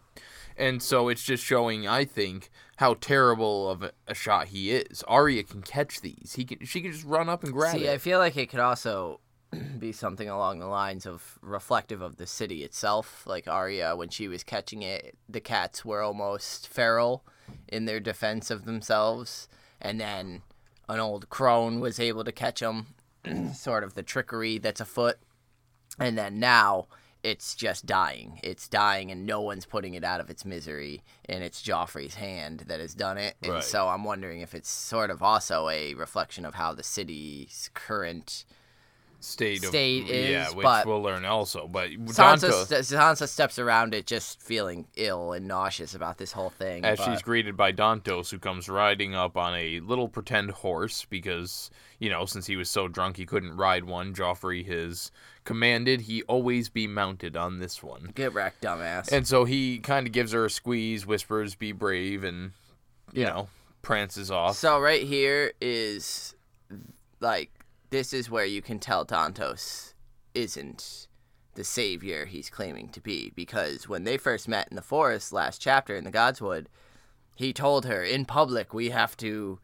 And 0.57 0.81
so 0.81 1.07
it's 1.07 1.23
just 1.23 1.43
showing, 1.43 1.87
I 1.87 2.03
think, 2.03 2.49
how 2.77 2.95
terrible 2.95 3.69
of 3.69 3.91
a, 4.07 4.15
shot 4.15 4.47
he 4.47 4.71
is. 4.71 5.03
Arya 5.03 5.43
can 5.43 5.61
catch 5.61 6.01
these. 6.01 6.33
He 6.35 6.45
can. 6.45 6.65
She 6.65 6.81
can 6.81 6.91
just 6.91 7.05
run 7.05 7.29
up 7.29 7.43
and 7.43 7.53
grab 7.53 7.77
See, 7.77 7.85
it. 7.85 7.93
I 7.93 7.97
feel 7.97 8.17
like 8.19 8.35
it 8.35 8.49
could 8.49 8.59
also 8.59 9.19
be 9.79 9.91
something 9.91 10.27
along 10.27 10.59
the 10.59 10.67
lines 10.67 11.05
of 11.05 11.37
reflective 11.41 12.01
of 12.01 12.17
the 12.17 12.25
city 12.25 12.63
itself. 12.63 13.23
Like 13.27 13.47
Arya, 13.47 13.95
when 13.95 14.09
she 14.09 14.27
was 14.27 14.43
catching 14.43 14.81
it, 14.81 15.15
the 15.29 15.39
cats 15.39 15.85
were 15.85 16.01
almost 16.01 16.67
feral 16.67 17.23
in 17.67 17.85
their 17.85 17.99
defense 17.99 18.49
of 18.49 18.65
themselves, 18.65 19.47
and 19.79 20.01
then 20.01 20.41
an 20.89 20.99
old 20.99 21.29
crone 21.29 21.79
was 21.79 21.99
able 21.99 22.23
to 22.23 22.31
catch 22.31 22.61
them. 22.61 22.87
sort 23.53 23.83
of 23.83 23.93
the 23.93 24.03
trickery 24.03 24.57
that's 24.57 24.81
afoot, 24.81 25.17
and 25.99 26.17
then 26.17 26.39
now 26.39 26.87
it's 27.27 27.55
just 27.55 27.85
dying. 27.85 28.39
It's 28.41 28.69
dying, 28.69 29.11
and 29.11 29.25
no 29.25 29.41
one's 29.41 29.65
putting 29.65 29.95
it 29.95 30.03
out 30.05 30.21
of 30.21 30.29
its 30.29 30.45
misery, 30.45 31.03
and 31.27 31.43
it's 31.43 31.61
Joffrey's 31.61 32.15
hand 32.15 32.61
that 32.67 32.79
has 32.79 32.93
done 32.95 33.17
it. 33.17 33.35
And 33.43 33.53
Right. 33.55 33.63
so 33.63 33.89
I'm 33.89 34.05
wondering 34.05 34.39
if 34.39 34.55
it's 34.55 34.69
sort 34.69 35.09
of 35.09 35.21
also 35.21 35.67
a 35.67 35.93
reflection 35.95 36.45
of 36.45 36.53
how 36.55 36.73
the 36.73 36.83
city's 36.83 37.69
current 37.73 38.45
state 39.19 39.63
of 39.63 39.69
state 39.69 40.05
yeah, 40.05 40.49
which 40.51 40.65
we'll 40.85 41.01
learn 41.01 41.25
also. 41.25 41.67
But 41.67 41.89
Sansa, 41.91 42.65
st- 42.65 42.81
Sansa 42.83 43.27
steps 43.27 43.57
around 43.59 43.93
it 43.93 44.05
just 44.05 44.41
feeling 44.41 44.87
ill 44.95 45.33
and 45.33 45.47
nauseous 45.47 45.95
about 45.95 46.17
this 46.17 46.31
whole 46.31 46.49
thing. 46.51 46.85
as 46.85 46.97
but- 46.99 47.05
she's 47.05 47.21
greeted 47.21 47.57
by 47.57 47.71
Dantos, 47.71 48.29
who 48.29 48.39
comes 48.39 48.69
riding 48.69 49.15
up 49.15 49.35
on 49.35 49.55
a 49.55 49.79
little 49.79 50.07
pretend 50.07 50.51
horse 50.51 51.05
because 51.09 51.69
you 51.99 52.09
know 52.09 52.25
since 52.25 52.45
he 52.45 52.55
was 52.55 52.69
so 52.69 52.87
drunk 52.87 53.17
he 53.17 53.25
couldn't 53.25 53.57
ride 53.57 53.85
one. 53.85 54.13
Joffrey 54.13 54.65
has 54.67 55.11
commanded 55.43 56.01
he 56.01 56.21
always 56.23 56.69
be 56.69 56.85
mounted 56.87 57.35
on 57.37 57.59
this 57.59 57.81
one, 57.81 58.11
Get 58.15 58.33
wrecked, 58.33 58.61
dumbass. 58.61 59.11
and 59.11 59.27
so 59.27 59.45
he 59.45 59.79
kind 59.79 60.05
of 60.05 60.13
gives 60.13 60.31
her 60.33 60.45
a 60.45 60.49
squeeze, 60.49 61.05
whispers, 61.05 61.55
"Be 61.55 61.71
brave," 61.71 62.23
and 62.23 62.51
you 63.13 63.23
Yeah. 63.23 63.29
know 63.29 63.49
prances 63.81 64.29
off. 64.29 64.57
So 64.57 64.79
right 64.79 65.03
here 65.03 65.53
is 65.61 66.35
like 67.19 67.49
this 67.89 68.13
is 68.13 68.29
where 68.29 68.45
you 68.45 68.61
can 68.61 68.79
tell 68.79 69.05
Dantos 69.05 69.93
isn't 70.33 71.07
the 71.55 71.63
savior 71.63 72.25
he's 72.25 72.49
claiming 72.49 72.89
to 72.89 73.01
be 73.01 73.31
because 73.35 73.89
when 73.89 74.03
they 74.03 74.17
first 74.17 74.47
met 74.47 74.67
in 74.69 74.75
the 74.75 74.81
forest 74.81 75.33
last 75.33 75.59
chapter 75.59 75.95
in 75.95 76.03
the 76.03 76.11
Godswood, 76.11 76.67
he 77.35 77.51
told 77.51 77.85
her 77.85 78.03
in 78.03 78.25
public 78.25 78.73
we 78.73 78.89
have 78.89 79.17
to 79.17 79.59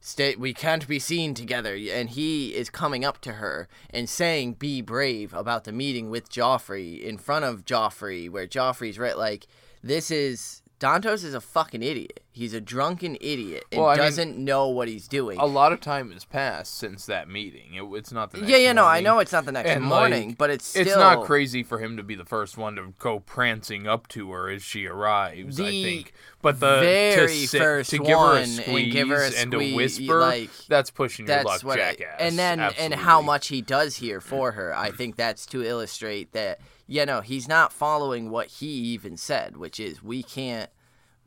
stay 0.00 0.36
we 0.36 0.52
can't 0.52 0.86
be 0.86 0.98
seen 0.98 1.34
together. 1.34 1.76
And 1.90 2.10
he 2.10 2.54
is 2.54 2.70
coming 2.70 3.04
up 3.04 3.20
to 3.22 3.34
her 3.34 3.68
and 3.90 4.08
saying 4.08 4.54
be 4.54 4.82
brave 4.82 5.32
about 5.32 5.64
the 5.64 5.72
meeting 5.72 6.10
with 6.10 6.30
Joffrey 6.30 7.00
in 7.00 7.16
front 7.16 7.44
of 7.44 7.64
Joffrey 7.64 8.30
where 8.30 8.46
Joffrey's 8.46 8.98
right 8.98 9.16
like 9.16 9.46
this 9.82 10.10
is 10.10 10.62
Dantos 10.80 11.24
is 11.24 11.34
a 11.34 11.40
fucking 11.40 11.82
idiot. 11.82 12.20
He's 12.30 12.54
a 12.54 12.60
drunken 12.60 13.16
idiot 13.20 13.64
and 13.72 13.82
Well, 13.82 13.96
doesn't 13.96 14.38
know 14.38 14.68
what 14.68 14.86
he's 14.86 15.08
doing. 15.08 15.38
a 15.40 15.46
lot 15.46 15.72
of 15.72 15.80
time 15.80 16.12
has 16.12 16.24
passed 16.24 16.78
since 16.78 17.04
that 17.06 17.28
meeting. 17.28 17.74
It, 17.74 17.82
it's 17.96 18.12
not 18.12 18.30
the 18.30 18.38
next 18.38 18.50
yeah, 18.50 18.58
yeah, 18.58 18.72
no, 18.72 18.84
I 18.84 19.00
know 19.00 19.18
it's 19.18 19.32
not 19.32 19.44
the 19.44 19.50
next 19.50 19.70
And, 19.70 19.82
morning, 19.84 20.28
like, 20.28 20.38
but 20.38 20.50
it's 20.50 20.64
still 20.66 20.82
It's 20.82 20.96
not 20.96 21.24
crazy 21.24 21.64
for 21.64 21.80
him 21.80 21.96
to 21.96 22.04
be 22.04 22.14
the 22.14 22.24
first 22.24 22.56
one 22.56 22.76
to 22.76 22.94
go 23.00 23.18
prancing 23.18 23.88
up 23.88 24.06
to 24.08 24.30
her 24.30 24.48
as 24.50 24.62
she 24.62 24.86
arrives. 24.86 25.58
I 25.58 25.64
think, 25.64 26.12
but 26.40 26.60
the 26.60 26.78
very 26.80 27.26
to 27.26 27.46
sit, 27.48 27.60
first 27.60 27.90
to 27.90 27.98
give 27.98 28.16
her 28.16 28.36
a 28.36 28.46
squeeze 28.46 28.84
and 28.84 28.92
give 28.92 29.08
her 29.08 29.24
a 29.24 29.32
and 29.36 29.50
to 29.50 29.74
whisper, 29.74 30.20
like, 30.20 30.50
that's 30.68 30.92
pushing 30.92 31.26
your 31.26 31.34
That's 31.34 31.46
luck, 31.46 31.64
what 31.64 31.80
I, 31.80 31.96
and 32.20 32.38
then 32.38 32.60
and 32.60 32.94
how 32.94 33.20
much 33.20 33.48
he 33.48 33.62
does 33.62 33.96
here 33.96 34.20
for 34.20 34.52
her. 34.52 34.72
I 34.76 34.92
think 34.92 35.16
that's 35.16 35.44
to 35.46 35.64
illustrate 35.64 36.32
that. 36.34 36.60
Yeah, 36.90 37.04
no, 37.04 37.20
he's 37.20 37.46
not 37.46 37.72
following 37.72 38.30
what 38.30 38.46
he 38.48 38.66
even 38.66 39.16
said, 39.16 39.56
which 39.58 39.78
is 39.78 40.02
we 40.02 40.22
can't. 40.22 40.70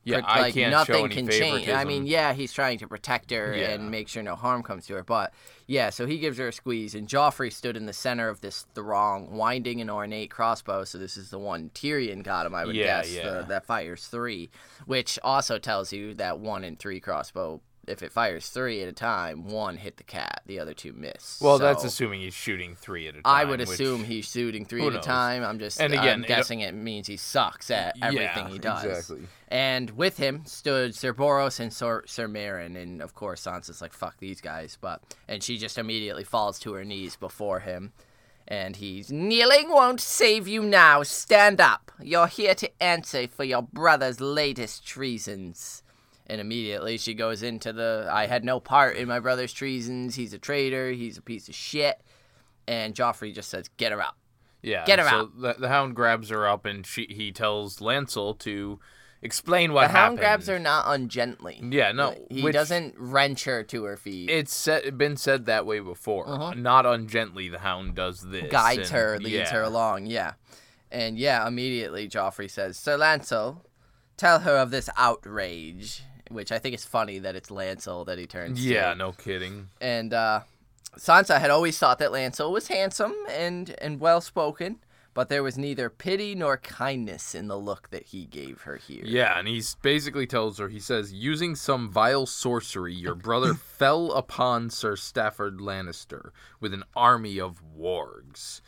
Yeah, 0.04 0.22
pr- 0.22 0.26
I 0.28 0.40
like 0.42 0.54
can't 0.56 0.72
nothing 0.72 0.96
show 0.96 1.06
any 1.06 1.14
can 1.14 1.28
change. 1.30 1.70
I 1.70 1.84
mean, 1.84 2.08
yeah, 2.08 2.34
he's 2.34 2.52
trying 2.52 2.80
to 2.80 2.88
protect 2.88 3.30
her 3.30 3.56
Yeah. 3.56 3.70
and 3.70 3.92
make 3.92 4.08
sure 4.08 4.24
no 4.24 4.34
harm 4.36 4.64
comes 4.64 4.88
to 4.88 4.96
her, 4.96 5.04
but 5.04 5.32
yeah, 5.68 5.92
so 5.92 6.08
he 6.08 6.18
gives 6.18 6.40
her 6.40 6.48
a 6.48 6.52
squeeze, 6.52 6.96
and 6.96 7.08
Joffrey 7.08 7.54
stood 7.54 7.78
in 7.78 7.86
the 7.86 7.94
center 7.94 8.28
of 8.28 8.42
this 8.42 8.66
throng, 8.74 9.32
winding 9.32 9.80
an 9.80 9.92
ornate 9.92 10.32
crossbow. 10.32 10.86
So 10.86 10.98
this 10.98 11.18
is 11.18 11.30
the 11.30 11.38
one 11.38 11.70
Tyrion 11.76 12.24
got 12.24 12.48
him, 12.48 12.56
I 12.56 12.66
would 12.66 12.76
Yeah, 12.76 13.02
guess. 13.02 13.14
yeah. 13.14 13.30
The, 13.42 13.46
that 13.50 13.66
fires 13.68 14.08
three, 14.08 14.50
which 14.88 15.20
also 15.24 15.60
tells 15.60 15.94
you 15.94 16.16
that 16.16 16.40
one 16.40 16.64
in 16.64 16.78
three 16.78 17.00
crossbow 17.00 17.62
if 17.88 18.04
it 18.04 18.12
fires 18.12 18.48
three 18.50 18.82
at 18.82 18.88
a 18.88 18.94
time, 18.94 19.46
one 19.48 19.78
hit 19.78 19.98
the 19.98 20.04
cat, 20.04 20.42
the 20.46 20.60
other 20.60 20.74
two 20.74 20.94
miss. 20.94 21.40
Well, 21.42 21.58
that's 21.58 21.84
assuming 21.84 22.22
he's 22.22 22.34
shooting 22.34 22.76
three 22.76 23.08
at 23.08 23.16
a 23.16 23.22
time. 23.22 23.24
I 23.26 23.44
would 23.46 23.60
assume 23.62 24.04
he's 24.04 24.26
shooting 24.30 24.66
three 24.66 24.86
at 24.86 24.94
a 24.94 25.00
time. 25.00 25.44
I'm 25.44 25.60
just 25.60 25.80
And 25.82 25.94
I'm 25.94 26.00
again, 26.00 26.26
guessing 26.28 26.60
it 26.62 26.74
means 26.74 27.08
he 27.08 27.18
sucks 27.18 27.72
at 27.72 27.96
everything 28.02 28.46
Yeah, 28.48 28.50
he 28.50 28.60
does. 28.60 28.84
exactly. 28.86 29.28
And 29.48 29.90
with 29.92 30.18
him 30.18 30.46
stood 30.46 30.96
Sir 30.96 31.14
Boros 31.14 31.60
and 31.60 31.74
Sir, 31.74 32.04
Sir 32.06 32.28
Meryn, 32.28 32.76
and 32.82 33.02
of 33.02 33.14
course 33.16 33.44
Sansa's 33.46 33.82
like 33.82 33.94
fuck 33.94 34.18
these 34.20 34.42
guys, 34.42 34.78
but 34.80 35.02
and 35.28 35.44
she 35.44 35.58
just 35.58 35.78
immediately 35.78 36.24
falls 36.24 36.60
to 36.60 36.74
her 36.74 36.86
knees 36.86 37.16
before 37.16 37.60
him. 37.62 37.94
And 38.48 38.76
he's 38.76 39.12
kneeling 39.12 39.70
won't 39.70 40.02
save 40.02 40.46
you 40.48 40.62
now. 40.62 41.04
Stand 41.04 41.62
up. 41.62 41.90
You're 42.02 42.28
here 42.28 42.54
to 42.56 42.84
answer 42.84 43.28
for 43.28 43.46
your 43.46 43.62
brother's 43.62 44.20
latest 44.20 44.86
treasons. 44.86 45.84
And 46.28 46.40
immediately 46.40 46.98
she 46.98 47.14
goes 47.14 47.44
into 47.44 47.74
the 47.74 48.08
I 48.12 48.28
had 48.28 48.46
no 48.46 48.60
part 48.60 48.96
in 48.96 49.08
my 49.08 49.20
brother's 49.20 49.52
treasons. 49.54 50.16
He's 50.16 50.34
a 50.34 50.40
traitor. 50.40 50.92
He's 50.92 51.18
a 51.18 51.22
piece 51.22 51.50
of 51.50 51.56
shit. 51.56 52.02
And 52.68 52.96
Joffrey 52.96 53.34
just 53.34 53.50
says, 53.50 53.70
"Get 53.78 53.92
her 53.92 54.02
out." 54.02 54.16
Yeah. 54.62 54.86
Get 54.86 55.00
her 55.00 55.10
so 55.10 55.16
out. 55.16 55.42
The, 55.42 55.56
the 55.60 55.68
Hound 55.68 55.96
grabs 55.96 56.30
her 56.30 56.48
up, 56.48 56.66
and 56.66 56.86
she 56.86 57.08
he 57.10 57.32
tells 57.32 57.80
Lancel 57.80 58.38
to 58.40 58.80
explain 59.22 59.74
what 59.74 59.90
happened. 59.90 59.94
The 59.94 59.98
happened. 59.98 60.08
hound 60.08 60.20
grabs 60.20 60.48
her 60.48 60.60
not 60.60 60.84
ungently. 60.88 61.60
Yeah, 61.64 61.92
no, 61.92 62.16
He 62.30 62.50
doesn't 62.52 62.96
wrench 62.98 63.44
her 63.44 63.64
to 63.64 63.84
her 63.84 63.98
feet. 63.98 64.30
It's 64.30 64.54
said, 64.54 64.98
been 64.98 65.18
said 65.18 65.46
that 65.46 65.66
way 65.66 65.80
before. 65.80 66.54
Not 66.56 66.86
ungently, 66.86 67.50
the 67.50 67.60
Hound 67.60 67.96
does 67.96 68.22
this. 68.22 68.44
Uh-huh. 68.44 68.52
guides 68.52 68.90
and- 68.90 69.00
her, 69.00 69.20
leads 69.20 69.34
yeah. 69.34 69.54
her 69.54 69.62
along. 69.64 70.06
Yeah, 70.06 70.34
and 70.92 71.18
yeah, 71.18 71.46
immediately 71.48 72.08
Joffrey 72.08 72.50
says, 72.50 72.78
"Sir 72.78 72.98
Lancel, 72.98 73.62
tell 74.18 74.40
her 74.40 74.58
of 74.58 74.72
this 74.72 74.90
outrage." 74.98 76.04
Which 76.34 76.52
I 76.52 76.60
think 76.60 76.76
is 76.76 76.86
funny 76.86 77.20
that 77.20 77.36
it's 77.36 77.50
Lancel 77.50 78.06
that 78.06 78.18
he 78.18 78.26
turns 78.26 78.60
to 78.62 78.68
Yeah, 78.68 78.92
to. 78.92 78.96
no 78.96 79.12
kidding. 79.12 79.70
And 79.80 80.14
uh, 80.14 80.42
Sansa 80.98 81.40
had 81.40 81.50
always 81.50 81.78
thought 81.78 82.00
that 82.00 82.12
Lancel 82.12 82.52
was 82.52 82.68
handsome 82.68 83.14
and 83.30 83.76
and 83.80 84.00
well 84.00 84.22
spoken, 84.22 84.78
but 85.14 85.30
there 85.30 85.44
was 85.44 85.58
neither 85.58 85.90
pity 85.90 86.36
nor 86.36 86.58
kindness 86.58 87.36
in 87.36 87.48
the 87.48 87.58
look 87.58 87.90
that 87.92 88.08
he 88.08 88.26
gave 88.26 88.62
her 88.62 88.78
here. 88.78 89.04
Yeah, 89.06 89.38
and 89.38 89.48
he 89.48 89.62
basically 89.82 90.26
tells 90.28 90.58
her, 90.60 90.70
he 90.70 90.80
says, 90.80 91.12
using 91.14 91.56
some 91.56 91.90
vile 91.90 92.26
sorcery, 92.26 92.94
your 92.94 93.16
brother 93.16 93.54
fell 93.78 94.12
upon 94.14 94.70
Sir 94.70 94.96
Stafford 94.96 95.60
Lannister 95.60 96.32
with 96.60 96.74
an 96.74 96.84
army 96.96 97.40
of 97.40 97.62
wargs. 97.78 98.62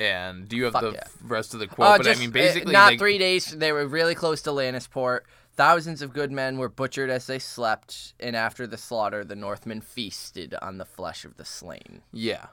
And 0.00 0.48
do 0.48 0.56
you 0.56 0.64
have 0.64 0.72
Fuck 0.72 0.82
the 0.82 0.92
yeah. 0.92 1.04
rest 1.22 1.54
of 1.54 1.60
the 1.60 1.66
quote? 1.68 1.86
Uh, 1.88 1.96
but 1.98 2.04
just, 2.06 2.18
I 2.18 2.20
mean, 2.20 2.30
uh, 2.30 2.32
basically, 2.32 2.72
not 2.72 2.92
like, 2.92 2.98
three 2.98 3.18
days. 3.18 3.46
They 3.46 3.70
were 3.72 3.86
really 3.86 4.14
close 4.14 4.42
to 4.42 4.50
Lannisport. 4.50 5.20
Thousands 5.54 6.00
of 6.00 6.14
good 6.14 6.32
men 6.32 6.56
were 6.56 6.68
butchered 6.68 7.10
as 7.10 7.26
they 7.26 7.38
slept, 7.38 8.14
and 8.18 8.34
after 8.34 8.66
the 8.66 8.78
slaughter, 8.78 9.22
the 9.22 9.36
Northmen 9.36 9.82
feasted 9.82 10.54
on 10.62 10.78
the 10.78 10.86
flesh 10.86 11.24
of 11.24 11.36
the 11.36 11.44
slain. 11.44 12.02
Yeah. 12.12 12.46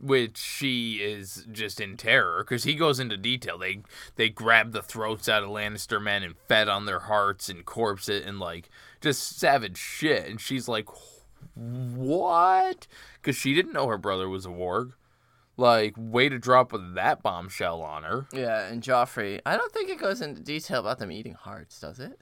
Which 0.00 0.38
she 0.38 0.96
is 0.96 1.46
just 1.50 1.80
in 1.80 1.96
terror 1.96 2.44
because 2.44 2.64
he 2.64 2.74
goes 2.74 3.00
into 3.00 3.16
detail. 3.16 3.56
They 3.56 3.80
they 4.16 4.28
grabbed 4.28 4.72
the 4.72 4.82
throats 4.82 5.26
out 5.26 5.42
of 5.42 5.48
Lannister 5.48 6.02
men 6.02 6.22
and 6.22 6.34
fed 6.48 6.68
on 6.68 6.84
their 6.84 7.00
hearts 7.00 7.48
and 7.48 7.64
corpse 7.64 8.08
it 8.08 8.26
and 8.26 8.38
like 8.38 8.68
just 9.00 9.38
savage 9.38 9.78
shit. 9.78 10.26
And 10.28 10.38
she's 10.38 10.68
like, 10.68 10.88
what? 11.54 12.86
Because 13.14 13.36
she 13.36 13.54
didn't 13.54 13.72
know 13.72 13.86
her 13.86 13.96
brother 13.98 14.28
was 14.28 14.44
a 14.44 14.50
warg. 14.50 14.92
Like, 15.58 15.94
way 15.96 16.28
to 16.28 16.38
drop 16.38 16.74
that 16.74 17.22
bombshell 17.22 17.80
on 17.80 18.02
her. 18.02 18.26
Yeah, 18.32 18.66
and 18.66 18.82
Joffrey. 18.82 19.40
I 19.46 19.56
don't 19.56 19.72
think 19.72 19.88
it 19.88 19.98
goes 19.98 20.20
into 20.20 20.42
detail 20.42 20.80
about 20.80 20.98
them 20.98 21.10
eating 21.10 21.32
hearts, 21.32 21.80
does 21.80 21.98
it? 21.98 22.20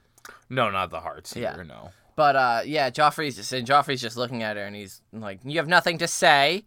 No, 0.49 0.69
not 0.69 0.89
the 0.89 0.99
hearts. 1.01 1.35
Yeah. 1.35 1.55
No. 1.65 1.91
But 2.15 2.35
uh, 2.35 2.61
yeah, 2.65 2.89
Joffrey's 2.89 3.35
just 3.35 3.51
and 3.51 3.67
Joffrey's 3.67 4.01
just 4.01 4.17
looking 4.17 4.41
at 4.41 4.55
her, 4.57 4.63
and 4.63 4.75
he's 4.75 5.01
like, 5.11 5.39
"You 5.43 5.57
have 5.57 5.67
nothing 5.67 5.97
to 5.99 6.07
say." 6.07 6.65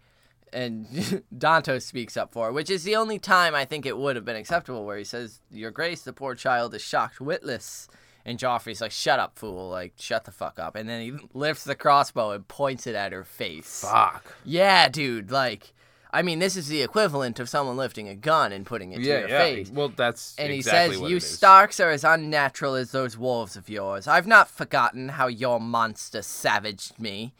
And 0.52 0.86
Danto 1.36 1.80
speaks 1.80 2.16
up 2.16 2.32
for 2.32 2.46
her, 2.46 2.52
which 2.52 2.70
is 2.70 2.84
the 2.84 2.96
only 2.96 3.18
time 3.18 3.54
I 3.54 3.64
think 3.64 3.84
it 3.86 3.96
would 3.96 4.16
have 4.16 4.24
been 4.24 4.36
acceptable, 4.36 4.84
where 4.84 4.98
he 4.98 5.04
says, 5.04 5.40
"Your 5.50 5.70
Grace, 5.70 6.02
the 6.02 6.12
poor 6.12 6.34
child 6.34 6.74
is 6.74 6.82
shocked, 6.82 7.20
witless." 7.20 7.88
And 8.26 8.38
Joffrey's 8.38 8.82
like, 8.82 8.90
"Shut 8.90 9.18
up, 9.18 9.38
fool! 9.38 9.70
Like, 9.70 9.94
shut 9.98 10.24
the 10.24 10.32
fuck 10.32 10.58
up!" 10.58 10.76
And 10.76 10.86
then 10.86 11.00
he 11.00 11.14
lifts 11.32 11.64
the 11.64 11.74
crossbow 11.74 12.32
and 12.32 12.46
points 12.46 12.86
it 12.86 12.94
at 12.94 13.12
her 13.12 13.24
face. 13.24 13.80
Fuck. 13.90 14.34
Yeah, 14.44 14.88
dude. 14.90 15.30
Like, 15.30 15.72
I 16.10 16.22
mean, 16.22 16.38
this 16.38 16.56
is 16.56 16.68
the 16.68 16.80
equivalent 16.82 17.38
of 17.38 17.48
someone 17.48 17.76
lifting 17.76 18.08
a 18.08 18.14
gun 18.14 18.50
and 18.52 18.64
putting 18.64 18.92
it 18.92 18.96
to 18.96 19.02
Yeah, 19.02 19.18
your 19.20 19.28
yeah. 19.28 19.38
face. 19.40 19.70
Well, 19.70 19.90
that's 19.94 20.34
And 20.38 20.50
exactly 20.52 20.96
he 20.96 21.02
says, 21.02 21.10
You. 21.10 21.20
Starks 21.20 21.80
are 21.80 21.90
as 21.90 22.02
unnatural 22.04 22.74
as 22.74 22.92
those 22.92 23.18
wolves 23.18 23.56
of 23.56 23.68
yours. 23.68 24.08
I've 24.08 24.26
not 24.26 24.48
forgotten 24.48 25.10
how 25.10 25.26
your 25.26 25.60
monster 25.60 26.22
savaged 26.22 26.98
me. 26.98 27.32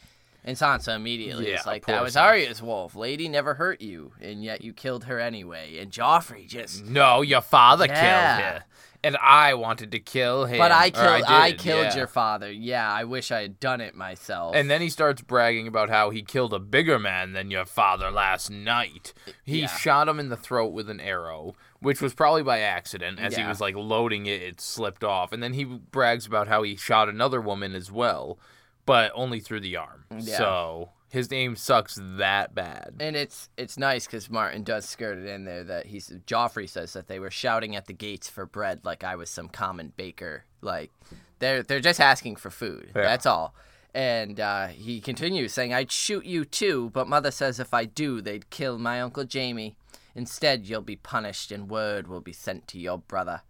And 0.45 0.57
Sansa 0.57 0.95
immediately 0.97 1.49
Yeah, 1.51 1.61
is 1.61 1.67
like, 1.67 1.87
That 1.87 2.03
was 2.03 2.15
Sansa. 2.15 2.23
Arya's 2.23 2.63
wolf. 2.63 2.95
Lady 2.95 3.29
never 3.29 3.55
hurt 3.55 3.81
you, 3.81 4.13
and 4.21 4.43
yet 4.45 4.63
you 4.63 4.73
killed 4.73 5.05
her 5.05 5.19
anyway. 5.19 5.79
And 5.79 5.91
Joffrey 5.91 6.47
just. 6.47 6.85
No, 6.85 7.23
your 7.23 7.41
father 7.43 7.87
Yeah. 7.87 8.37
killed 8.37 8.45
her. 8.55 8.65
And 9.05 9.17
I 9.23 9.55
wanted 9.55 9.93
to 9.93 10.01
kill 10.01 10.47
him. 10.47 10.59
But 10.59 10.73
I 10.73 10.91
killed 10.91 11.25
I, 11.25 11.51
did, 11.53 11.61
killed 11.61 11.85
yeah. 11.87 11.97
your 11.97 12.07
father. 12.09 12.51
Yeah, 12.51 12.91
I 12.91 13.05
wish 13.05 13.31
I 13.31 13.43
had 13.43 13.61
done 13.61 13.81
it 13.81 13.95
myself. 13.95 14.57
And 14.57 14.69
then 14.69 14.81
he 14.81 14.91
starts 14.91 15.23
bragging 15.23 15.69
about 15.69 15.89
how 15.89 16.11
he 16.11 16.23
killed 16.23 16.53
a 16.53 16.59
bigger 16.59 16.99
man 16.99 17.33
than 17.33 17.51
your 17.51 17.65
father 17.65 18.11
last 18.11 18.51
night. 18.51 19.15
He 19.45 19.61
Yeah. 19.61 19.67
shot 19.69 20.09
him 20.09 20.19
in 20.19 20.31
the 20.31 20.37
throat 20.37 20.73
with 20.73 20.91
an 20.91 21.01
arrow, 21.01 21.55
which 21.81 22.01
was 22.03 22.13
probably 22.13 22.43
by 22.43 22.59
accident. 22.59 23.21
As 23.21 23.37
he 23.37 23.45
was 23.45 23.61
like 23.61 23.77
loading 23.77 24.27
it, 24.27 24.43
it 24.43 24.61
slipped 24.61 25.05
off. 25.05 25.33
And 25.33 25.43
then 25.43 25.53
he 25.53 25.65
brags 25.65 26.27
about 26.27 26.49
how 26.49 26.63
he 26.65 26.75
shot 26.75 27.09
another 27.09 27.41
woman 27.41 27.75
as 27.77 27.93
well, 27.93 28.39
but 28.85 29.13
only 29.15 29.39
through 29.39 29.61
the 29.61 29.77
arm. 29.77 30.07
Yeah. 30.11 30.39
So 30.39 30.89
his 31.11 31.31
name 31.31 31.57
sucks 31.57 31.99
that 32.03 32.55
bad. 32.55 32.95
And 33.01 33.17
it's 33.17 33.49
it's 33.57 33.79
nice 33.79 34.07
because 34.07 34.31
Martin 34.31 34.63
does 34.63 34.85
skirt 34.85 35.19
it 35.19 35.27
in 35.27 35.45
there 35.45 35.65
that 35.65 35.87
he's 35.87 36.11
Joffrey 36.27 36.69
says 36.69 36.93
that 36.93 37.09
they 37.09 37.19
were 37.19 37.31
shouting 37.31 37.75
at 37.75 37.87
the 37.87 37.95
gates 37.95 38.29
for 38.29 38.45
bread 38.45 38.81
like 38.85 39.03
I 39.05 39.17
was 39.17 39.31
some 39.31 39.49
common 39.49 39.93
baker. 39.97 40.45
Like 40.61 40.91
they're 41.39 41.63
they're 41.63 41.81
just 41.81 42.01
asking 42.01 42.37
for 42.37 42.51
food. 42.51 42.93
Yeah. 42.95 43.03
That's 43.03 43.27
all. 43.27 43.55
And 43.95 44.39
uh, 44.39 44.69
he 44.69 45.01
continues 45.01 45.53
saying, 45.53 45.73
"I'd 45.73 45.91
shoot 45.91 46.27
you 46.27 46.45
too, 46.45 46.91
but 46.93 47.09
mother 47.09 47.31
says 47.31 47.59
if 47.59 47.73
I 47.73 47.87
do, 47.87 48.21
they'd 48.21 48.51
kill 48.51 48.79
my 48.79 49.01
uncle 49.01 49.25
Jaime. 49.31 49.77
Instead, 50.15 50.67
you'll 50.67 50.83
be 50.83 50.97
punished, 50.97 51.51
and 51.51 51.71
word 51.71 52.07
will 52.07 52.21
be 52.21 52.33
sent 52.33 52.69
to 52.69 52.79
your 52.79 52.99
brother." 52.99 53.43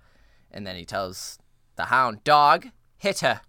And 0.50 0.66
then 0.66 0.76
he 0.76 0.84
tells 0.84 1.38
the 1.76 1.86
Hound, 1.86 2.22
"Dog, 2.22 2.68
hit 2.96 3.20
her." 3.20 3.40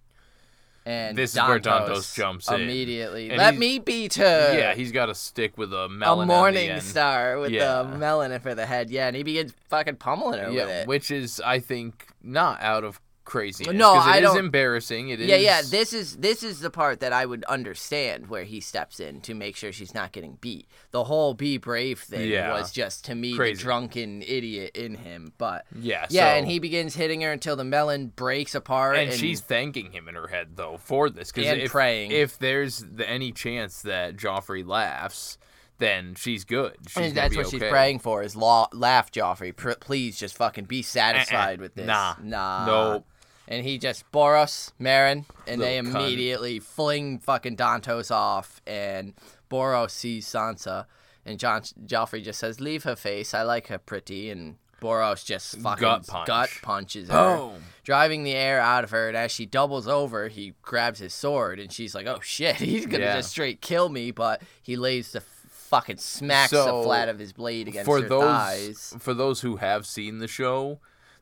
And 0.86 1.18
This 1.18 1.36
is 1.36 1.42
where 1.42 1.60
Dantos 1.60 1.90
Dantos 1.90 2.16
jumps 2.16 2.50
in. 2.50 2.62
immediately. 2.62 3.30
And 3.30 3.38
Let 3.38 3.58
me 3.58 3.80
beat 3.80 4.16
her. 4.16 4.58
yeah, 4.58 4.74
he's 4.74 4.92
got 4.92 5.10
a 5.10 5.16
stick 5.16 5.58
with 5.58 5.74
a 5.74 5.86
a 5.86 5.90
melon. 5.90 6.22
on 6.22 6.28
the 6.28 6.34
morning 6.34 6.80
star 6.82 7.38
with 7.40 7.52
Yeah. 7.52 7.84
the 7.84 7.98
melon 7.98 8.40
for 8.40 8.56
the 8.56 8.66
head. 8.66 8.90
Yeah, 8.90 9.08
and 9.08 9.16
he 9.16 9.24
begins 9.24 9.54
fucking 9.70 9.98
pummeling 9.98 10.40
her 10.40 10.50
Yeah, 10.52 10.66
with 10.66 10.70
it. 10.70 10.88
which 10.88 11.12
is 11.12 11.42
I 11.46 11.60
think 11.60 12.08
not 12.24 12.62
out 12.62 12.84
of 12.84 13.00
craziness. 13.30 13.74
No, 13.76 13.94
it 13.96 14.00
I 14.00 14.18
is 14.18 14.24
don't- 14.24 14.38
embarrassing. 14.40 15.10
It 15.10 15.22
is. 15.22 15.28
yeah, 15.30 15.36
yeah. 15.38 15.62
This 15.62 15.94
is 15.94 16.18
this 16.18 16.44
is 16.44 16.60
the 16.60 16.70
part 16.70 17.00
that 17.00 17.14
I 17.14 17.26
would 17.26 17.44
understand 17.46 18.28
where 18.28 18.44
he 18.44 18.60
steps 18.60 19.00
in 19.00 19.22
to 19.22 19.34
make 19.34 19.56
sure 19.56 19.72
she's 19.72 19.94
not 19.94 20.12
getting 20.12 20.38
beat. 20.42 20.68
The 20.92 21.04
whole 21.06 21.34
be 21.34 21.58
brave 21.58 22.00
thing 22.00 22.30
Yeah. 22.30 22.52
was 22.54 22.72
just 22.72 23.06
to 23.06 23.16
me 23.16 23.36
Crazy. 23.36 23.56
the 23.56 23.62
drunken 23.62 24.22
idiot 24.24 24.76
in 24.76 24.96
him. 24.96 25.34
But 25.38 25.66
Yeah, 25.80 26.06
yeah, 26.10 26.34
so- 26.34 26.38
and 26.38 26.48
he 26.48 26.60
begins 26.60 26.96
hitting 26.96 27.22
her 27.22 27.32
until 27.32 27.56
the 27.56 27.64
melon 27.64 28.08
breaks 28.08 28.56
apart. 28.56 28.98
and, 28.98 29.10
And, 29.12 29.20
she's 29.20 29.40
thanking 29.42 29.92
him 29.92 30.08
in 30.10 30.16
her 30.16 30.28
head 30.28 30.56
though 30.56 30.78
for 30.78 31.10
this 31.10 31.32
because 31.32 31.58
if, 31.58 31.72
praying. 31.72 32.12
if 32.12 32.38
there's 32.40 32.80
the, 32.80 33.08
any 33.10 33.32
chance 33.32 33.82
that 33.84 34.18
Joffrey 34.18 34.66
laughs, 34.68 35.38
then 35.78 36.14
she's 36.16 36.44
good. 36.44 36.76
She's 36.88 36.98
and 36.98 37.16
that's 37.16 37.36
what 37.36 37.48
she's 37.50 37.60
praying 37.64 38.00
for 38.00 38.22
is 38.22 38.36
law, 38.36 38.68
laugh, 38.74 39.12
Joffrey. 39.12 39.56
Pr- 39.56 39.72
please 39.80 40.18
just 40.20 40.36
fucking 40.36 40.66
be 40.66 40.78
eh, 40.78 40.80
eh. 40.80 40.84
satisfied 40.84 41.62
with 41.62 41.76
this. 41.76 41.88
Nah. 41.88 42.16
nah, 42.22 42.66
Nope. 42.66 43.08
And 43.52 43.66
he 43.66 43.80
just 43.80 44.10
Boros, 44.12 44.72
Meryn, 44.80 45.26
and 45.48 45.60
they 45.60 45.82
Little 45.82 46.00
cunt. 46.00 46.04
immediately 46.06 46.60
fling 46.60 47.18
fucking 47.20 47.58
Dantos 47.58 48.12
off. 48.12 48.62
And 48.68 49.14
Boros 49.50 49.90
sees 49.90 50.28
Sansa, 50.28 50.86
and 51.26 51.40
John 51.40 51.64
Joffrey 51.86 52.24
just 52.24 52.40
says, 52.40 52.62
"Leave 52.62 52.84
her 52.84 52.96
face. 52.96 53.34
I 53.34 53.42
like 53.42 53.68
her 53.68 53.80
pretty." 53.80 54.30
And 54.30 54.58
Boros 54.80 55.26
just 55.26 55.58
fucking 55.58 55.82
Gut 55.82 56.06
punch. 56.08 56.28
gut 56.28 56.50
punches 56.62 57.10
her, 57.10 57.38
Boom. 57.38 57.64
driving 57.84 58.24
the 58.24 58.34
air 58.36 58.62
out 58.62 58.84
of 58.84 58.92
her. 58.92 59.08
And 59.10 59.18
as 59.18 59.32
she 59.32 59.46
doubles 59.48 59.88
over, 59.88 60.28
he 60.28 60.54
grabs 60.62 61.00
his 61.00 61.14
sword, 61.14 61.60
and 61.60 61.74
she's 61.74 61.96
like, 61.96 62.06
"Oh 62.06 62.20
shit, 62.22 62.56
he's 62.58 62.86
gonna 62.86 63.04
Yeah. 63.06 63.16
just 63.18 63.32
straight 63.32 63.62
kill 63.62 63.90
me." 63.90 64.12
But 64.12 64.44
he 64.62 64.76
lays 64.76 65.12
the 65.12 65.22
fucking 65.22 65.98
smacks 65.98 66.52
So, 66.52 66.78
the 66.78 66.84
flat 66.84 67.10
of 67.10 67.18
his 67.20 67.34
blade 67.34 67.68
against 67.68 67.86
for 67.86 68.02
her 68.02 68.08
those 68.08 68.24
thighs. 68.24 68.96
for 69.00 69.16
those 69.16 69.42
who 69.42 69.56
have 69.58 69.88
seen 69.88 70.20
the 70.20 70.28
show. 70.28 70.80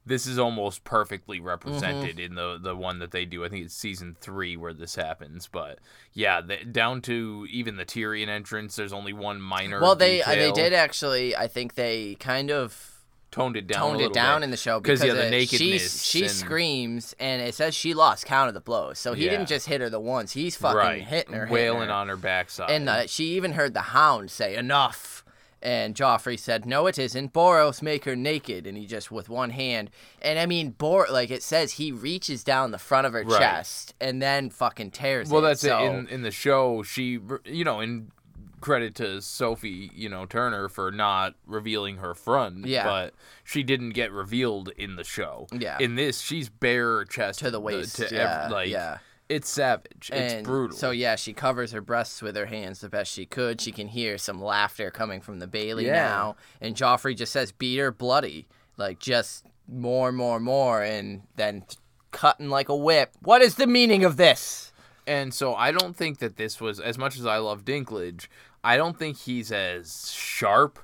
This 0.07 0.25
is 0.25 0.39
almost 0.39 0.83
perfectly 0.83 1.37
Mm-hmm. 1.37 1.47
represented 1.47 2.19
in 2.19 2.35
the 2.35 2.57
the 2.61 2.75
one 2.75 2.99
that 2.99 3.11
they 3.11 3.25
do. 3.25 3.43
I 3.45 3.49
think 3.49 3.65
it's 3.65 3.73
season 3.75 4.15
three 4.21 4.55
where 4.57 4.73
this 4.73 4.95
happens. 4.95 5.47
But 5.51 5.79
yeah, 6.13 6.41
the, 6.41 6.57
down 6.65 7.01
to 7.03 7.45
even 7.49 7.75
the 7.77 7.85
Tyrion 7.85 8.27
entrance, 8.29 8.75
there's 8.75 8.93
only 8.93 9.13
one 9.13 9.41
minor. 9.41 9.81
Well, 9.81 9.95
they 9.95 10.21
uh, 10.23 10.29
they 10.35 10.51
did 10.51 10.73
actually. 10.73 11.35
I 11.35 11.47
think 11.47 11.75
they 11.75 12.15
kind 12.15 12.49
of 12.51 12.93
toned 13.29 13.57
it 13.57 13.67
down. 13.67 13.81
a 13.81 13.91
toned 13.91 14.01
it 14.01 14.13
down 14.13 14.39
bit. 14.39 14.45
in 14.45 14.51
the 14.51 14.57
show 14.57 14.79
because 14.79 15.03
yeah, 15.03 15.13
the 15.13 15.21
uh, 15.23 15.25
she 15.25 15.29
nakedness 15.31 16.01
she 16.01 16.21
and- 16.23 16.31
screams 16.31 17.13
and 17.19 17.41
it 17.41 17.53
says 17.53 17.75
she 17.75 17.93
lost 17.93 18.25
count 18.25 18.47
of 18.47 18.53
the 18.53 18.61
blows. 18.61 18.97
So 18.99 19.13
he 19.13 19.25
Yeah. 19.25 19.31
didn't 19.31 19.47
just 19.49 19.67
hit 19.67 19.81
her 19.81 19.89
the 19.89 19.99
once; 19.99 20.31
he's 20.31 20.55
fucking 20.55 20.77
right, 20.77 21.01
hitting 21.01 21.33
her, 21.33 21.41
hitting 21.45 21.53
wailing 21.53 21.89
her. 21.89 21.93
on 21.93 22.07
her 22.07 22.15
backside. 22.17 22.69
And 22.71 22.87
uh, 22.87 23.05
she 23.07 23.35
even 23.35 23.51
heard 23.51 23.73
the 23.73 23.81
hound 23.81 24.31
say, 24.31 24.55
Enough. 24.55 25.25
And 25.61 25.95
Joffrey 25.95 26.37
said, 26.39 26.65
No, 26.65 26.85
it 26.87 26.99
isn't. 26.99 27.33
Boros 27.33 27.81
make 27.81 28.05
her 28.05 28.15
naked. 28.15 28.67
And 28.67 28.77
he 28.77 28.85
just, 28.85 29.11
with 29.11 29.27
one 29.29 29.49
hand. 29.49 29.89
And 30.21 30.37
I 30.37 30.45
mean, 30.45 30.71
Bor, 30.71 31.07
like 31.11 31.31
it 31.31 31.41
says, 31.41 31.73
he 31.73 31.91
reaches 31.91 32.43
down 32.43 32.71
the 32.71 32.77
front 32.77 33.07
of 33.07 33.13
her 33.13 33.23
Right. 33.23 33.39
chest 33.39 33.95
and 33.99 34.21
then 34.21 34.49
fucking 34.49 34.91
tears 34.91 35.29
well, 35.29 35.43
it. 35.43 35.47
that's 35.49 35.61
so, 35.61 35.79
it. 35.79 35.87
In 35.87 36.07
in 36.09 36.21
the 36.21 36.31
show, 36.31 36.83
she, 36.83 37.19
you 37.45 37.63
know, 37.63 37.79
in 37.79 38.11
credit 38.61 38.95
to 38.95 39.21
Sophie, 39.21 39.91
you 39.95 40.09
know, 40.09 40.25
Turner 40.25 40.67
for 40.69 40.91
not 40.91 41.35
revealing 41.45 41.97
her 41.97 42.13
front. 42.13 42.65
Yeah. 42.65 42.83
But 42.85 43.13
she 43.43 43.63
didn't 43.63 43.91
get 43.91 44.11
revealed 44.11 44.69
in 44.77 44.95
the 44.95 45.03
show. 45.03 45.47
Yeah. 45.51 45.77
In 45.79 45.95
this, 45.95 46.21
she's 46.21 46.49
bare 46.49 47.05
chest 47.05 47.39
To 47.39 47.51
the 47.51 47.59
waist, 47.59 47.95
To 47.97 48.09
yeah, 48.11 48.45
ev- 48.45 48.51
like, 48.51 48.69
yeah. 48.69 48.97
It's 49.29 49.49
savage. 49.49 50.09
and 50.13 50.23
it's 50.23 50.47
brutal. 50.47 50.77
So, 50.77 50.91
yeah, 50.91 51.15
she 51.15 51.33
covers 51.33 51.71
her 51.71 51.81
breasts 51.81 52.21
with 52.21 52.35
her 52.35 52.45
hands 52.45 52.79
the 52.79 52.89
best 52.89 53.11
she 53.11 53.25
could. 53.25 53.59
She 53.59 53.71
can 53.71 53.87
hear 53.89 54.17
some 54.17 54.41
laughter 54.41 54.89
coming 54.91 55.19
from 55.21 55.39
the 55.39 55.47
Bailey 55.47 55.85
Yeah. 55.87 55.93
now. 56.07 56.35
And 56.61 56.75
Joffrey 56.75 57.15
just 57.15 57.33
says, 57.33 57.51
Beat 57.51 57.77
her 57.77 57.91
bloody. 57.91 58.47
Like, 58.77 58.99
just 58.99 59.45
more, 59.67 60.11
more, 60.11 60.39
more. 60.39 60.81
And 60.81 61.23
then 61.35 61.65
cutting 62.11 62.49
like 62.49 62.69
a 62.69 62.75
whip. 62.75 63.11
What 63.21 63.41
is 63.41 63.55
the 63.55 63.67
meaning 63.67 64.05
of 64.05 64.15
this? 64.17 64.71
And 65.05 65.33
so 65.33 65.53
I 65.55 65.71
don't 65.71 65.95
think 65.95 66.19
that 66.19 66.37
this 66.37 66.61
was 66.61 66.79
as 66.79 66.97
much 66.97 67.17
as 67.19 67.25
I 67.25 67.37
love 67.37 67.65
Dinklage. 67.65 68.27
I 68.63 68.77
don't 68.77 68.97
think 68.97 69.17
he's 69.17 69.51
as 69.51 70.11
sharp 70.11 70.79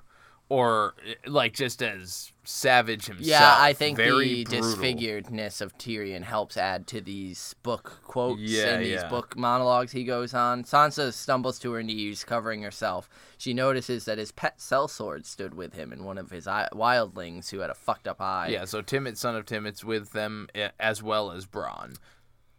or 0.49 0.95
like 1.25 1.53
just 1.53 1.81
as 1.81 2.32
savage 2.43 3.05
himself. 3.05 3.27
Yeah, 3.27 3.55
I 3.57 3.73
think 3.73 3.97
Very 3.97 4.43
the 4.43 4.59
brutal. 4.59 4.69
disfiguredness 4.73 5.61
of 5.61 5.77
Tyrion 5.77 6.23
helps 6.23 6.57
add 6.57 6.87
to 6.87 7.01
these 7.01 7.55
book 7.63 7.99
quotes 8.03 8.41
Yeah, 8.41 8.73
and 8.75 8.83
these 8.83 9.01
yeah. 9.01 9.07
book 9.09 9.37
monologues 9.37 9.91
he 9.91 10.03
goes 10.03 10.33
on. 10.33 10.63
Sansa 10.63 11.13
stumbles 11.13 11.59
to 11.59 11.71
her 11.73 11.83
knees, 11.83 12.23
covering 12.23 12.61
herself. 12.61 13.09
She 13.37 13.53
notices 13.53 14.05
that 14.05 14.17
his 14.17 14.31
pet 14.31 14.57
sellsword 14.59 15.25
stood 15.25 15.53
with 15.53 15.73
him 15.73 15.91
and 15.91 16.03
one 16.05 16.17
of 16.17 16.29
his 16.31 16.45
wildlings 16.45 17.49
who 17.49 17.59
had 17.59 17.69
a 17.69 17.75
fucked 17.75 18.07
up 18.07 18.21
eye. 18.21 18.49
Yeah, 18.49 18.65
so 18.65 18.81
Timett, 18.81 19.17
son 19.17 19.35
of 19.35 19.45
Timett's, 19.45 19.83
with 19.83 20.11
them 20.11 20.47
eh, 20.55 20.69
as 20.79 21.01
well 21.01 21.31
as 21.31 21.45
Bronn. 21.45 21.95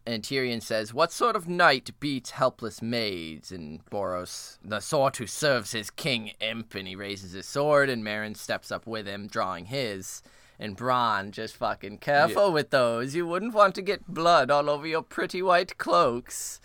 And 0.06 0.22
Tyrion 0.22 0.62
says, 0.62 0.92
What 0.92 1.12
sort 1.12 1.34
of 1.34 1.48
knight 1.48 1.90
beats 1.98 2.32
helpless 2.32 2.82
maids? 2.82 3.50
And 3.50 3.84
Boros, 3.86 4.58
the 4.62 4.80
sort 4.80 5.16
who 5.16 5.26
serves 5.26 5.72
his 5.72 5.90
king 5.90 6.32
imp. 6.40 6.74
And 6.74 6.86
he 6.86 6.94
raises 6.94 7.32
his 7.32 7.46
sword, 7.46 7.88
and 7.88 8.04
Meryn 8.04 8.36
steps 8.36 8.70
up 8.70 8.86
with 8.86 9.06
him, 9.06 9.26
drawing 9.26 9.66
his. 9.66 10.22
And 10.58 10.76
Bronn 10.76 11.30
just 11.30 11.56
fucking 11.56 11.98
careful 11.98 12.52
with 12.52 12.70
those. 12.70 13.14
You 13.14 13.26
wouldn't 13.26 13.54
want 13.54 13.74
to 13.76 13.82
get 13.82 14.06
blood 14.06 14.50
all 14.50 14.70
over 14.70 14.86
your 14.86 15.02
pretty 15.02 15.42
white 15.42 15.78
cloaks. 15.78 16.60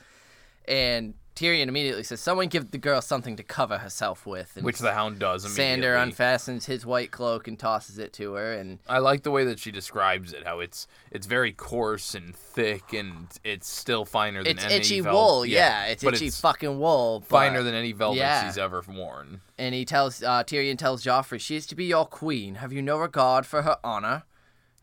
And 0.67 1.15
Tyrion 1.39 1.69
immediately 1.69 2.03
says, 2.03 2.19
Someone 2.19 2.47
give 2.47 2.71
the 2.71 2.77
girl 2.77 3.01
something 3.01 3.37
to 3.37 3.43
cover 3.43 3.77
herself 3.77 4.25
with. 4.25 4.57
And 4.57 4.65
Which 4.65 4.79
the 4.79 4.93
Hound 4.93 5.19
does 5.19 5.45
immediately. 5.45 5.83
Sandor 5.83 5.95
unfastens 5.95 6.65
his 6.65 6.85
white 6.85 7.11
cloak 7.11 7.47
and 7.47 7.57
tosses 7.57 7.97
it 7.97 8.11
to 8.13 8.33
her. 8.33 8.51
And 8.51 8.79
I 8.89 8.97
like 8.97 9.23
the 9.23 9.31
way 9.31 9.45
that 9.45 9.57
she 9.57 9.71
describes 9.71 10.33
it. 10.33 10.45
How 10.45 10.59
it's 10.59 10.85
it's 11.11 11.27
very 11.27 11.53
coarse 11.53 12.13
and 12.13 12.35
thick, 12.35 12.91
and 12.91 13.29
it's 13.45 13.69
still 13.69 14.03
finer 14.03 14.43
than 14.43 14.57
it's 14.57 14.65
any 14.65 14.73
itchy 14.73 14.99
vel- 14.99 15.13
wool. 15.13 15.45
Yeah, 15.45 15.85
it's 15.85 16.03
itchy 16.03 16.27
it's 16.27 16.41
fucking 16.41 16.77
wool. 16.77 17.21
finer 17.21 17.63
than 17.63 17.73
any 17.73 17.93
velvet 17.93 18.17
yeah. 18.17 18.45
he's 18.45 18.57
ever 18.57 18.83
worn. 18.85 19.39
And 19.57 19.73
he 19.73 19.85
tells 19.85 20.21
uh, 20.21 20.43
Tyrion 20.43 20.77
tells 20.77 21.05
Joffrey, 21.05 21.39
"She 21.39 21.55
is 21.55 21.65
to 21.67 21.75
be 21.75 21.85
your 21.85 22.05
queen. 22.05 22.55
Have 22.55 22.73
you 22.73 22.81
no 22.81 22.97
regard 22.97 23.45
for 23.45 23.61
her 23.61 23.77
honor?" 23.81 24.23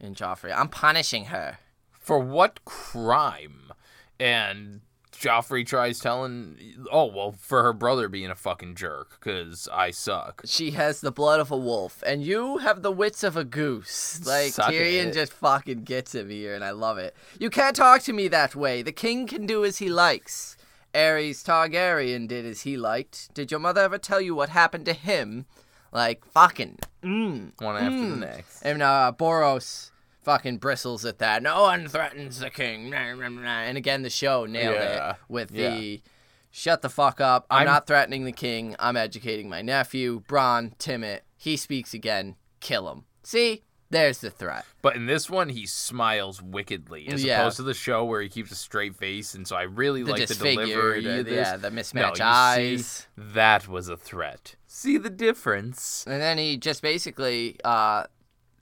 And 0.00 0.16
Joffrey, 0.16 0.56
"I'm 0.56 0.68
punishing 0.68 1.26
her." 1.26 1.58
For 1.92 2.18
what 2.18 2.64
crime? 2.64 3.72
And 4.18 4.80
Joffrey 5.18 5.66
tries 5.66 5.98
telling, 5.98 6.56
oh 6.90 7.06
well, 7.06 7.32
for 7.32 7.62
her 7.62 7.72
brother 7.72 8.08
being 8.08 8.30
a 8.30 8.34
fucking 8.34 8.74
jerk, 8.74 9.20
cause 9.20 9.68
I 9.72 9.90
suck. 9.90 10.42
She 10.44 10.72
has 10.72 11.00
the 11.00 11.12
blood 11.12 11.40
of 11.40 11.50
a 11.50 11.56
wolf, 11.56 12.02
and 12.06 12.22
you 12.22 12.58
have 12.58 12.82
the 12.82 12.92
wits 12.92 13.24
of 13.24 13.36
a 13.36 13.44
goose. 13.44 14.24
Like 14.26 14.52
Suck 14.52 14.72
Tyrion 14.72 15.06
it. 15.06 15.14
just 15.14 15.32
fucking 15.32 15.84
gets 15.84 16.14
him 16.14 16.30
here, 16.30 16.54
and 16.54 16.64
I 16.64 16.70
love 16.70 16.98
it. 16.98 17.14
You 17.38 17.50
can't 17.50 17.76
talk 17.76 18.02
to 18.02 18.12
me 18.12 18.28
that 18.28 18.54
way. 18.54 18.82
The 18.82 18.92
king 18.92 19.26
can 19.26 19.46
do 19.46 19.64
as 19.64 19.78
he 19.78 19.88
likes. 19.88 20.56
Aerys 20.94 21.44
Targaryen 21.44 22.26
did 22.26 22.46
as 22.46 22.62
he 22.62 22.76
liked. 22.76 23.32
Did 23.34 23.50
your 23.50 23.60
mother 23.60 23.82
ever 23.82 23.98
tell 23.98 24.20
you 24.20 24.34
what 24.34 24.48
happened 24.48 24.86
to 24.86 24.94
him? 24.94 25.46
Like 25.92 26.24
fucking. 26.24 26.78
Mm. 27.02 27.52
One 27.60 27.76
after 27.76 28.10
the 28.10 28.16
next. 28.16 28.62
And 28.62 28.82
uh, 28.82 29.12
Boros 29.16 29.90
fucking 30.26 30.58
bristles 30.58 31.04
at 31.04 31.18
that. 31.20 31.40
No 31.40 31.62
one 31.62 31.86
threatens 31.86 32.40
the 32.40 32.50
king. 32.50 32.92
And 32.92 33.78
again, 33.78 34.02
the 34.02 34.10
show 34.10 34.44
nailed 34.44 34.74
Yeah, 34.74 35.10
it 35.12 35.16
with 35.28 35.52
yeah. 35.52 35.70
the 35.70 36.02
shut 36.50 36.82
the 36.82 36.88
fuck 36.90 37.20
up. 37.20 37.46
I'm, 37.48 37.58
I'm- 37.58 37.66
not 37.66 37.86
threatening 37.86 38.24
the 38.24 38.32
king. 38.32 38.74
I'm 38.80 38.96
educating 38.96 39.48
my 39.48 39.62
nephew, 39.62 40.22
Bronn 40.28 40.76
Timett. 40.78 41.20
He 41.36 41.56
speaks 41.56 41.94
again. 41.94 42.34
Kill 42.60 42.90
him. 42.90 43.04
See? 43.22 43.62
There's 43.88 44.18
the 44.18 44.30
threat. 44.30 44.64
But 44.82 44.96
in 44.96 45.06
this 45.06 45.30
one, 45.30 45.48
he 45.50 45.64
smiles 45.64 46.42
wickedly, 46.42 47.06
as 47.06 47.22
Yeah. 47.22 47.38
opposed 47.42 47.58
to 47.58 47.62
the 47.62 47.72
show 47.72 48.04
where 48.04 48.20
he 48.20 48.28
keeps 48.28 48.50
a 48.50 48.56
straight 48.56 48.96
face. 48.96 49.32
And 49.34 49.46
so 49.46 49.54
I 49.54 49.62
really 49.62 50.02
The 50.02 50.10
like 50.10 50.26
the 50.26 50.34
delivery 50.34 51.06
uh, 51.08 51.20
of 51.20 51.26
this. 51.26 51.34
yeah, 51.46 51.56
the 51.56 51.70
No, 51.70 51.76
mismatched 51.76 52.18
you 52.18 52.24
eyes. 52.24 52.86
See, 52.86 53.04
that 53.16 53.68
was 53.68 53.88
a 53.88 53.96
threat. 53.96 54.56
See 54.66 54.98
the 54.98 55.08
difference? 55.08 56.04
And 56.08 56.20
then 56.20 56.36
he 56.36 56.56
just 56.56 56.82
basically 56.82 57.58
uh, 57.62 58.06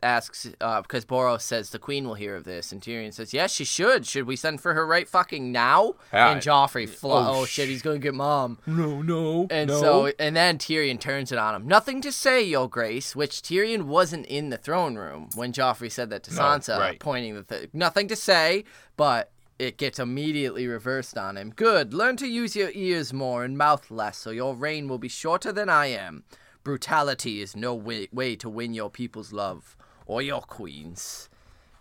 asks, 0.04 0.48
uh, 0.60 0.82
because 0.82 1.04
Boros 1.04 1.40
says 1.40 1.70
the 1.70 1.78
queen 1.78 2.06
will 2.06 2.14
hear 2.14 2.36
of 2.36 2.44
this, 2.44 2.70
and 2.70 2.80
Tyrion 2.80 3.12
says, 3.12 3.32
yes, 3.34 3.50
she 3.52 3.64
should. 3.64 4.06
Should 4.06 4.26
we 4.26 4.36
send 4.36 4.60
for 4.60 4.74
her 4.74 4.86
right 4.86 5.08
fucking 5.08 5.50
now? 5.50 5.94
Yeah. 6.12 6.30
And 6.30 6.40
Joffrey, 6.40 6.88
flo- 6.88 7.16
Oh, 7.16 7.40
oh, 7.40 7.44
shit, 7.46 7.68
he's 7.68 7.82
gonna 7.82 7.98
get 7.98 8.14
mom. 8.14 8.58
No, 8.66 9.02
no, 9.02 9.46
And 9.50 9.68
no. 9.70 9.80
so, 9.80 10.12
and 10.18 10.36
then 10.36 10.58
Tyrion 10.58 11.00
turns 11.00 11.32
it 11.32 11.38
on 11.38 11.54
him. 11.54 11.66
Nothing 11.66 12.00
to 12.02 12.12
say, 12.12 12.42
Your 12.42 12.68
Grace. 12.68 13.16
Which 13.16 13.40
Tyrion 13.42 13.84
wasn't 13.84 14.26
in 14.26 14.50
the 14.50 14.58
throne 14.58 14.94
room 14.96 15.30
when 15.34 15.52
Joffrey 15.52 15.90
said 15.90 16.10
that 16.10 16.22
to 16.24 16.34
No, 16.34 16.40
Sansa, 16.42 16.78
right. 16.78 17.00
pointing 17.00 17.34
the 17.34 17.42
th- 17.42 17.70
nothing 17.72 18.06
to 18.08 18.16
say, 18.16 18.64
but 18.96 19.30
it 19.58 19.78
gets 19.78 19.98
immediately 19.98 20.66
reversed 20.66 21.16
on 21.16 21.36
him. 21.36 21.50
Good. 21.50 21.94
Learn 21.94 22.16
to 22.18 22.26
use 22.26 22.54
your 22.54 22.70
ears 22.74 23.12
more 23.12 23.44
and 23.44 23.56
mouth 23.56 23.90
less, 23.90 24.18
so 24.18 24.30
your 24.30 24.54
reign 24.54 24.88
will 24.88 24.98
be 24.98 25.08
shorter 25.08 25.52
than 25.52 25.68
I 25.68 25.86
am. 25.86 26.24
Brutality 26.64 27.40
is 27.42 27.54
no 27.54 27.74
way, 27.74 28.08
way 28.12 28.34
to 28.36 28.48
win 28.48 28.74
your 28.74 28.90
people's 28.90 29.32
love 29.32 29.76
or 30.06 30.22
your 30.22 30.40
queen's. 30.42 31.28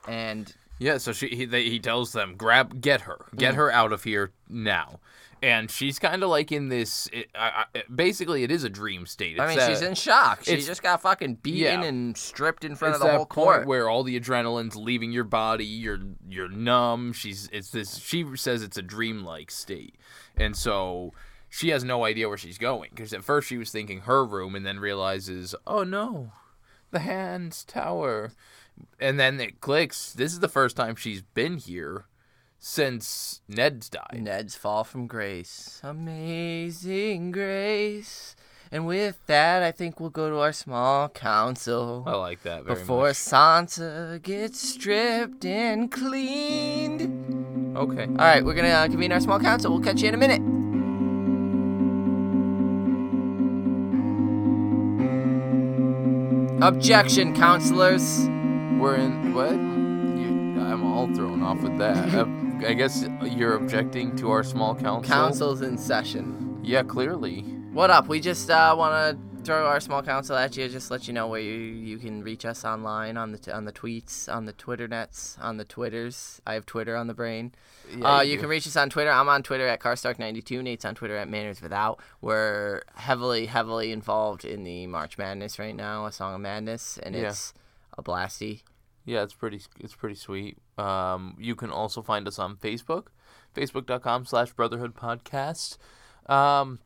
And 0.07 0.53
Yeah, 0.79 0.97
so 0.97 1.11
she 1.13 1.29
he, 1.29 1.45
they, 1.45 1.69
he 1.69 1.79
tells 1.79 2.11
them, 2.13 2.35
grab, 2.35 2.81
get 2.81 3.01
her, 3.01 3.25
Mm. 3.33 3.37
get 3.39 3.55
her 3.55 3.71
out 3.71 3.93
of 3.93 4.03
here 4.03 4.31
now. 4.49 4.99
And 5.41 5.69
she's 5.69 5.99
kind 5.99 6.23
of 6.23 6.29
like 6.29 6.53
in 6.53 6.69
this. 6.69 7.09
It, 7.11 7.29
I, 7.35 7.65
I, 7.75 7.83
basically, 7.93 8.43
it 8.43 8.51
is 8.51 8.63
a 8.63 8.69
dream 8.69 9.05
state. 9.05 9.37
I 9.41 9.47
mean, 9.47 9.57
that- 9.57 9.69
she's 9.69 9.81
in 9.81 9.93
shock. 9.93 10.45
She 10.45 10.55
just 10.61 10.81
got 10.81 11.01
fucking 11.01 11.35
beaten 11.43 11.81
Yeah. 11.81 11.83
and 11.87 12.17
stripped 12.17 12.63
in 12.63 12.75
front 12.75 12.95
It's 12.95 13.01
of 13.03 13.07
the 13.07 13.11
that 13.11 13.17
whole 13.17 13.25
point 13.25 13.45
court. 13.45 13.67
where 13.67 13.89
all 13.89 14.03
the 14.03 14.17
adrenaline's 14.17 14.77
leaving 14.77 15.11
your 15.11 15.25
body. 15.25 15.65
You're 15.65 15.99
you're 16.29 16.47
numb. 16.47 17.11
She's 17.11 17.49
it's 17.51 17.71
this. 17.71 17.97
She 17.97 18.25
says 18.37 18.63
it's 18.63 18.77
a 18.77 18.81
dreamlike 18.81 19.51
state, 19.51 19.95
and 20.37 20.55
so 20.55 21.11
she 21.49 21.69
has 21.69 21.83
no 21.83 22.05
idea 22.05 22.29
where 22.29 22.37
she's 22.37 22.57
going. 22.57 22.91
Because 22.95 23.11
at 23.11 23.21
first 23.25 23.49
she 23.49 23.57
was 23.57 23.69
thinking 23.69 24.01
her 24.01 24.23
room, 24.25 24.55
and 24.55 24.65
then 24.65 24.79
realizes, 24.79 25.55
oh 25.67 25.83
no, 25.83 26.31
the 26.93 26.99
hands 26.99 27.65
tower, 27.65 28.31
and 28.99 29.19
then 29.19 29.41
it 29.41 29.59
clicks. 29.59 30.13
This 30.13 30.31
is 30.31 30.39
the 30.39 30.47
first 30.47 30.77
time 30.77 30.95
she's 30.95 31.21
been 31.21 31.57
here 31.57 32.05
since 32.59 33.41
Ned's 33.49 33.89
died. 33.89 34.21
Ned's 34.21 34.55
fall 34.55 34.85
from 34.85 35.07
grace. 35.07 35.81
Amazing 35.83 37.31
grace. 37.31 38.37
And 38.71 38.87
with 38.87 39.19
that, 39.27 39.61
I 39.61 39.71
think 39.71 39.99
we'll 39.99 40.09
go 40.09 40.29
to 40.29 40.39
our 40.39 40.53
small 40.53 41.09
council. 41.09 42.03
I 42.07 42.15
like 42.15 42.41
that 42.43 42.63
very 42.63 42.79
before 42.79 43.07
much. 43.07 43.17
Sansa 43.17 44.19
gets 44.21 44.67
stripped 44.67 45.45
and 45.45 45.91
cleaned. 45.91 47.77
Okay. 47.77 48.05
All 48.05 48.15
right, 48.15 48.43
we're 48.43 48.55
going 48.55 48.65
to 48.65 48.71
uh, 48.71 48.87
convene 48.87 49.11
our 49.11 49.19
small 49.19 49.39
council. 49.39 49.71
We'll 49.71 49.83
catch 49.83 50.01
you 50.01 50.07
in 50.07 50.15
a 50.15 50.17
minute. 50.17 50.62
Objection, 56.63 57.35
counselors. 57.35 58.21
We're 58.79 58.95
in 58.95 59.33
what? 59.33 59.51
You, 59.51 60.61
I'm 60.61 60.85
all 60.85 61.13
thrown 61.13 61.43
off 61.43 61.61
with 61.61 61.77
that. 61.79 61.93
Uh, 62.63 62.67
I 62.69 62.73
guess 62.73 63.05
you're 63.23 63.55
objecting 63.55 64.15
to 64.15 64.31
our 64.31 64.41
small 64.41 64.73
council. 64.73 65.13
Council's 65.13 65.61
in 65.61 65.77
session. 65.77 66.61
Yeah, 66.63 66.83
clearly. 66.83 67.41
What 67.73 67.89
up? 67.89 68.07
We 68.07 68.21
just 68.21 68.49
uh, 68.49 68.73
want 68.77 68.93
to 68.93 69.32
throw 69.43 69.65
our 69.67 69.79
small 69.79 70.01
council 70.01 70.35
at 70.35 70.55
you. 70.57 70.67
Just 70.69 70.89
let 70.91 71.07
you 71.07 71.13
know 71.13 71.27
where 71.27 71.39
you, 71.41 71.51
you 71.53 71.97
can 71.97 72.23
reach 72.23 72.45
us 72.45 72.63
online 72.65 73.17
on 73.17 73.31
the 73.31 73.37
t- 73.37 73.51
on 73.51 73.65
the 73.65 73.71
tweets, 73.71 74.33
on 74.33 74.45
the 74.45 74.53
Twitter 74.53 74.87
nets, 74.87 75.37
on 75.41 75.57
the 75.57 75.65
Twitters. 75.65 76.41
I 76.47 76.53
have 76.53 76.65
Twitter 76.65 76.95
on 76.95 77.07
the 77.07 77.13
brain. 77.13 77.53
Yeah, 77.95 78.17
uh, 78.17 78.21
you 78.21 78.33
you 78.33 78.37
can 78.39 78.47
reach 78.49 78.65
us 78.65 78.75
on 78.75 78.89
Twitter. 78.89 79.11
I'm 79.11 79.27
on 79.29 79.43
Twitter 79.43 79.67
at 79.67 79.79
Carstark92. 79.79 80.63
Nate's 80.63 80.85
on 80.85 80.95
Twitter 80.95 81.17
at 81.17 81.27
Manners 81.29 81.61
Without. 81.61 81.99
We're 82.21 82.81
heavily, 82.95 83.45
heavily 83.47 83.91
involved 83.91 84.45
in 84.45 84.63
the 84.63 84.87
March 84.87 85.17
Madness 85.17 85.59
right 85.59 85.75
now, 85.75 86.05
a 86.05 86.11
Song 86.11 86.33
of 86.35 86.41
Madness, 86.41 86.97
and 87.03 87.13
Yeah. 87.13 87.29
it's 87.29 87.53
a 87.97 88.01
blasty. 88.03 88.61
Yeah, 89.05 89.23
it's 89.23 89.33
pretty 89.33 89.61
it's 89.79 89.93
pretty 89.95 90.15
sweet. 90.15 90.57
Um, 90.77 91.35
you 91.39 91.55
can 91.55 91.69
also 91.69 92.01
find 92.01 92.27
us 92.27 92.39
on 92.39 92.55
Facebook, 92.55 93.07
facebook.com 93.53 94.25
slash 94.25 94.53
brotherhood 94.53 94.95
podcast. 94.95 95.77
Um, 96.27 96.79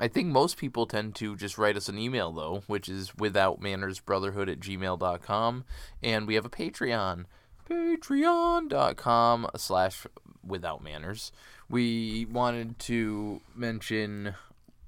I 0.00 0.08
think 0.08 0.28
most 0.28 0.56
people 0.56 0.86
tend 0.86 1.14
to 1.16 1.36
just 1.36 1.58
write 1.58 1.76
us 1.76 1.88
an 1.88 1.98
email 1.98 2.32
though, 2.32 2.62
which 2.66 2.88
is 2.88 3.14
without 3.16 3.60
manners 3.60 4.00
brotherhood 4.00 4.48
at 4.48 4.58
gmail.com. 4.58 5.64
And 6.02 6.26
we 6.26 6.34
have 6.34 6.46
a 6.46 6.50
Patreon, 6.50 7.26
patreon.com 7.68 9.50
slash 9.56 10.06
without 10.44 10.82
manners. 10.82 11.32
We 11.68 12.26
wanted 12.30 12.78
to 12.80 13.42
mention 13.54 14.34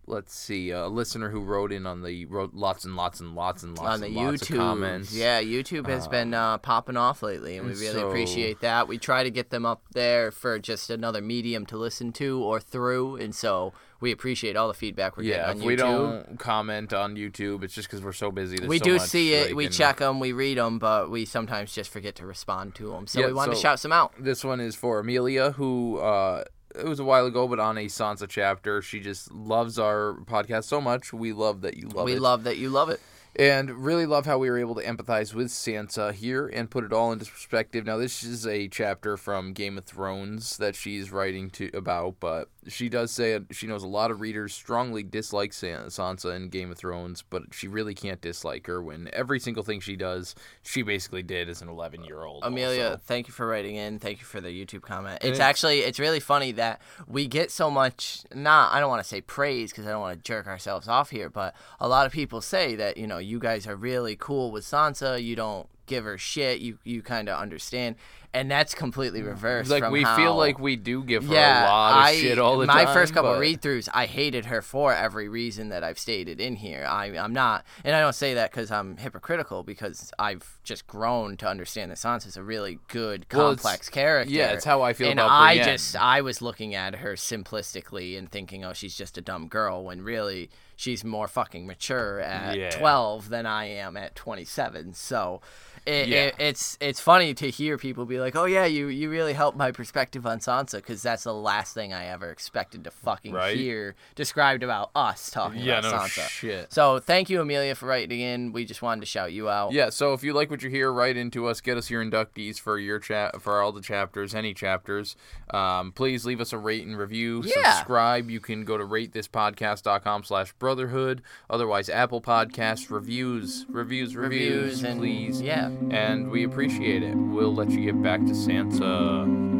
let's 0.07 0.35
see, 0.35 0.71
a 0.71 0.89
listener 0.89 1.31
who 1.31 1.41
wrote 1.41 1.73
in 1.73 1.87
on 1.87 2.03
the 2.03 2.25
wrote 2.27 2.55
lots 2.55 2.85
and 2.85 2.97
lots 2.97 3.21
and 3.21 3.35
lots 3.35 3.63
and 3.63 3.77
lots 3.79 3.95
on 3.95 4.01
the 4.01 4.09
YouTube. 4.09 4.51
of 4.53 4.57
comments. 4.57 5.15
Yeah, 5.15 5.41
YouTube 5.41 5.87
has 5.89 6.09
been 6.09 6.35
uh, 6.35 6.59
popping 6.59 6.97
off 6.97 7.23
lately, 7.23 7.57
and 7.57 7.67
we 7.67 7.73
really 7.73 8.01
so- 8.01 8.09
appreciate 8.09 8.61
that. 8.61 8.89
We 8.89 8.99
try 8.99 9.23
to 9.23 9.31
get 9.31 9.51
them 9.51 9.65
up 9.65 9.83
there 9.93 10.31
for 10.31 10.59
just 10.59 10.91
another 10.91 11.21
medium 11.21 11.67
to 11.67 11.77
listen 11.77 12.13
to 12.15 12.43
or 12.43 12.61
through, 12.61 13.17
and 13.17 13.35
so 13.35 13.73
we 14.03 14.13
appreciate 14.13 14.57
all 14.57 14.69
the 14.69 14.75
feedback 14.75 15.17
we're 15.17 15.23
Yeah, 15.23 15.47
getting 15.47 15.63
on 15.63 15.67
we 15.67 15.77
don't 15.77 16.39
comment 16.39 16.93
on 16.93 17.15
YouTube, 17.15 17.63
it's 17.63 17.75
just 17.75 17.89
because 17.89 18.03
we're 18.03 18.13
so 18.13 18.31
busy. 18.31 18.57
There's 18.59 18.69
we 18.69 18.79
so 18.79 18.85
do 18.85 18.95
much, 18.95 19.09
see 19.09 19.33
it, 19.35 19.47
like, 19.49 19.55
we 19.55 19.69
check 19.69 19.99
them, 19.99 20.21
we 20.21 20.33
read 20.33 20.59
them, 20.59 20.79
but 20.79 21.11
we 21.11 21.25
sometimes 21.25 21.73
just 21.73 21.91
forget 21.91 22.17
to 22.17 22.27
respond 22.27 22.75
to 22.75 22.91
them. 22.91 23.07
So 23.07 23.21
Yeah, 23.21 23.29
we 23.29 23.33
wanted 23.33 23.55
to 23.55 23.61
shout 23.61 23.81
some 23.81 23.93
out. 23.93 24.13
This 24.19 24.45
one 24.45 24.61
is 24.61 24.75
for 24.75 24.99
Amelia, 24.99 25.53
who 25.53 25.99
uh, 25.99 26.45
it 26.75 26.85
was 26.87 27.01
a 27.01 27.05
while 27.05 27.27
ago, 27.27 27.47
but 27.47 27.61
on 27.61 27.79
a 27.79 27.87
Sansa 27.87 28.29
chapter, 28.29 28.83
she 28.83 29.01
just 29.01 29.31
loves 29.33 29.79
our 29.79 30.15
podcast 30.25 30.65
so 30.65 30.81
much. 30.81 31.13
We 31.13 31.33
love 31.33 31.63
that 31.63 31.77
you 31.77 31.89
love 31.89 32.05
we 32.05 32.15
it. 32.15 32.21
love 32.21 32.45
that 32.45 32.59
you 32.59 32.69
love 32.69 32.91
it. 32.91 33.01
And 33.37 33.71
really 33.71 34.07
love 34.07 34.27
how 34.27 34.39
we 34.39 34.51
were 34.51 34.59
able 34.59 34.75
to 34.75 34.85
empathize 34.85 35.33
with 35.35 35.49
Sansa 35.49 36.13
here 36.13 36.47
and 36.49 36.71
put 36.71 36.85
it 36.85 36.93
all 36.93 37.13
into 37.13 37.25
perspective. 37.25 37.87
Now, 37.87 37.97
this 37.97 38.23
is 38.23 38.47
a 38.47 38.69
chapter 38.69 39.17
from 39.17 39.53
Game 39.53 39.79
of 39.79 39.85
Thrones 39.85 40.57
that 40.59 40.77
she's 40.77 41.11
writing 41.11 41.51
to 41.51 41.71
about, 41.73 42.17
but 42.21 42.49
she 42.69 42.89
does 42.89 43.11
say 43.11 43.41
she 43.51 43.67
knows 43.67 43.83
a 43.83 43.89
lot 43.89 44.11
of 44.11 44.21
readers 44.21 44.53
strongly 44.55 45.03
dislike 45.03 45.53
Sansa 45.53 46.37
in 46.37 46.49
Game 46.49 46.71
of 46.71 46.79
Thrones, 46.79 47.23
but 47.29 47.43
she 47.53 47.69
really 47.69 47.95
can't 47.95 48.21
dislike 48.21 48.67
her 48.67 48.83
when 48.83 49.09
every 49.13 49.41
single 49.41 49.63
thing 49.63 49.81
she 49.81 49.97
does, 49.97 50.35
she 50.63 50.83
basically 50.83 51.23
did 51.23 51.49
as 51.49 51.63
an 51.63 51.69
11 51.69 52.05
year 52.05 52.23
old. 52.25 52.45
Amelia, 52.45 53.01
thank 53.05 53.27
you 53.29 53.33
for 53.33 53.47
writing 53.47 53.77
in. 53.77 53.99
Thank 53.99 54.21
you 54.21 54.25
for 54.27 54.41
the 54.41 54.49
YouTube 54.49 54.83
comment. 54.83 55.17
It's 55.17 55.25
it's- 55.25 55.41
actually 55.41 55.81
it's 55.81 55.99
really 55.99 56.21
funny 56.21 56.53
that 56.53 56.81
we 57.07 57.27
get 57.27 57.51
so 57.51 57.71
much 57.71 58.25
not 58.35 58.73
I 58.73 58.81
don't 58.81 58.91
want 58.91 59.03
to 59.03 59.09
say 59.09 59.21
praise 59.21 59.71
because 59.73 59.87
I 59.87 59.91
don't 59.91 60.01
want 60.01 60.17
to 60.19 60.23
jerk 60.23 60.47
ourselves 60.47 60.87
off 60.87 61.11
here, 61.11 61.31
but 61.31 61.55
a 61.81 61.89
lot 61.89 62.07
of 62.07 62.13
people 62.13 62.41
say 62.41 62.75
that, 62.77 62.97
you 62.97 63.07
know, 63.07 63.19
you 63.25 63.39
guys 63.39 63.67
are 63.67 63.77
really 63.77 64.17
cool 64.17 64.51
with 64.51 64.65
Sansa, 64.65 65.23
you 65.23 65.37
don't 65.37 65.69
give 65.87 66.05
her 66.05 66.17
shit, 66.19 66.61
you 66.61 66.79
you 66.85 67.03
kind 67.03 67.29
of 67.29 67.39
understand. 67.39 67.97
And 68.35 68.51
that's 68.51 68.75
completely 68.75 69.21
reversed 69.21 69.69
Like 69.69 69.91
we 69.91 70.05
how- 70.05 70.17
feel 70.17 70.35
like 70.35 70.59
we 70.59 70.75
do 70.75 71.05
give 71.05 71.27
her 71.27 71.35
yeah, 71.35 71.67
a 71.67 71.69
lot 71.69 71.93
of 71.99 72.05
I, 72.05 72.15
shit 72.17 72.39
all 72.39 72.57
the 72.57 72.65
time. 72.67 72.87
my 72.87 72.95
first 72.95 73.13
couple 73.13 73.33
but- 73.33 73.39
read 73.41 73.61
throughs, 73.61 73.91
I 73.93 74.07
hated 74.07 74.47
her 74.47 74.63
for 74.63 74.95
every 74.95 75.29
reason 75.29 75.69
that 75.69 75.85
I've 75.85 75.99
stated 75.99 76.41
in 76.41 76.57
here. 76.57 76.87
I, 76.89 77.09
I'm 77.19 77.35
not, 77.35 77.67
and 77.85 77.95
I 77.95 78.01
don't 78.01 78.15
say 78.15 78.33
that 78.33 78.51
because 78.51 78.71
I'm 78.71 78.97
hypocritical, 78.97 79.63
because 79.65 80.11
I've 80.19 80.59
just 80.65 80.87
grown 80.87 81.37
to 81.39 81.47
understand 81.47 81.91
that 81.91 81.99
Sansa's 81.99 82.39
a 82.39 82.43
really 82.43 82.79
good, 82.89 83.27
Well, 83.31 83.49
complex 83.51 83.91
character. 83.91 84.33
yeah, 84.33 84.53
it's 84.53 84.65
how 84.65 84.81
I 84.81 84.95
feel 84.95 85.11
and 85.11 85.21
about 85.21 85.31
I 85.31 85.57
Brienne. 85.57 85.69
just, 85.69 85.95
I 85.97 86.23
was 86.23 86.41
looking 86.41 86.75
at 86.75 86.95
her 86.97 87.13
simplistically 87.17 88.17
and 88.17 88.31
thinking, 88.31 88.65
oh, 88.65 88.73
she's 88.73 88.97
just 88.97 89.19
a 89.19 89.21
dumb 89.21 89.47
girl, 89.49 89.85
when 89.85 90.01
really 90.01 90.49
she's 90.83 91.05
more 91.05 91.29
fucking 91.29 91.65
mature 91.67 92.19
at 92.21 92.57
Yeah. 92.59 92.71
12 92.71 93.29
than 93.29 93.47
I 93.47 93.67
am 93.67 93.97
at 93.97 94.15
27. 94.17 94.95
So. 94.95 95.41
It, 95.85 96.07
Yeah. 96.07 96.17
it, 96.27 96.35
it's 96.39 96.79
it's 96.81 97.01
funny 97.01 97.35
to 97.35 97.51
hear 97.51 97.77
people 97.77 98.05
be 98.07 98.21
like, 98.21 98.37
"Oh 98.37 98.45
yeah, 98.45 98.67
you 98.67 98.87
you 98.87 99.11
really 99.11 99.33
helped 99.33 99.59
my 99.59 99.73
perspective 99.73 100.25
on 100.25 100.39
Sansa," 100.39 100.75
because 100.77 101.03
that's 101.03 101.25
the 101.25 101.35
last 101.35 101.75
thing 101.75 101.93
I 101.93 102.05
ever 102.07 102.31
expected 102.31 102.85
to 102.85 102.93
fucking 102.93 103.33
Right? 103.33 103.57
hear 103.57 103.97
described 104.15 104.63
about 104.63 104.93
us 104.95 105.29
talking 105.29 105.59
Yeah, 105.61 105.81
about 105.81 105.91
no 105.91 105.99
Sansa. 105.99 106.29
shit. 106.29 106.73
So 106.73 107.01
thank 107.01 107.31
you, 107.31 107.41
Amelia, 107.41 107.75
for 107.75 107.87
writing 107.87 108.21
in. 108.21 108.53
We 108.53 108.65
just 108.65 108.81
wanted 108.81 109.01
to 109.01 109.07
shout 109.09 109.33
you 109.33 109.49
out. 109.49 109.73
Yeah, 109.73 109.91
so 109.91 110.13
if 110.13 110.23
you 110.23 110.33
like 110.35 110.53
what 110.53 110.63
you 110.63 110.71
hear, 110.71 110.93
write 110.93 111.17
into 111.17 111.49
us. 111.49 111.61
Get 111.61 111.77
us 111.77 111.91
your 111.91 112.05
inductees 112.05 112.61
for 112.61 112.79
your 112.79 113.01
chat 113.01 113.43
for 113.43 113.61
all 113.61 113.73
the 113.73 113.83
chapters, 113.83 114.37
any 114.37 114.55
chapters. 114.55 115.17
Um, 115.53 115.91
please 115.91 116.25
leave 116.25 116.41
us 116.41 116.53
a 116.53 116.59
rate 116.59 116.87
and 116.87 116.97
review. 116.97 117.43
Yeah. 117.45 117.73
Subscribe. 117.79 118.31
You 118.31 118.39
can 118.39 118.65
go 118.65 118.79
to 118.79 118.85
ratethispodcast.com 118.85 120.23
slash 120.23 120.57
brotherhood. 120.77 121.21
Otherwise, 121.51 121.91
Apple 121.91 122.23
Podcasts, 122.23 122.91
reviews, 122.91 123.67
reviews, 123.69 124.17
reviews, 124.17 124.51
Reviews 124.63 124.83
and 124.85 125.01
please. 125.01 125.41
yeah. 125.43 125.71
And 125.91 126.31
we 126.31 126.45
appreciate 126.45 127.03
it. 127.03 127.15
We'll 127.15 127.55
let 127.55 127.71
you 127.71 127.85
get 127.85 128.03
back 128.03 128.21
to 128.21 128.33
Sansa. 128.33 129.51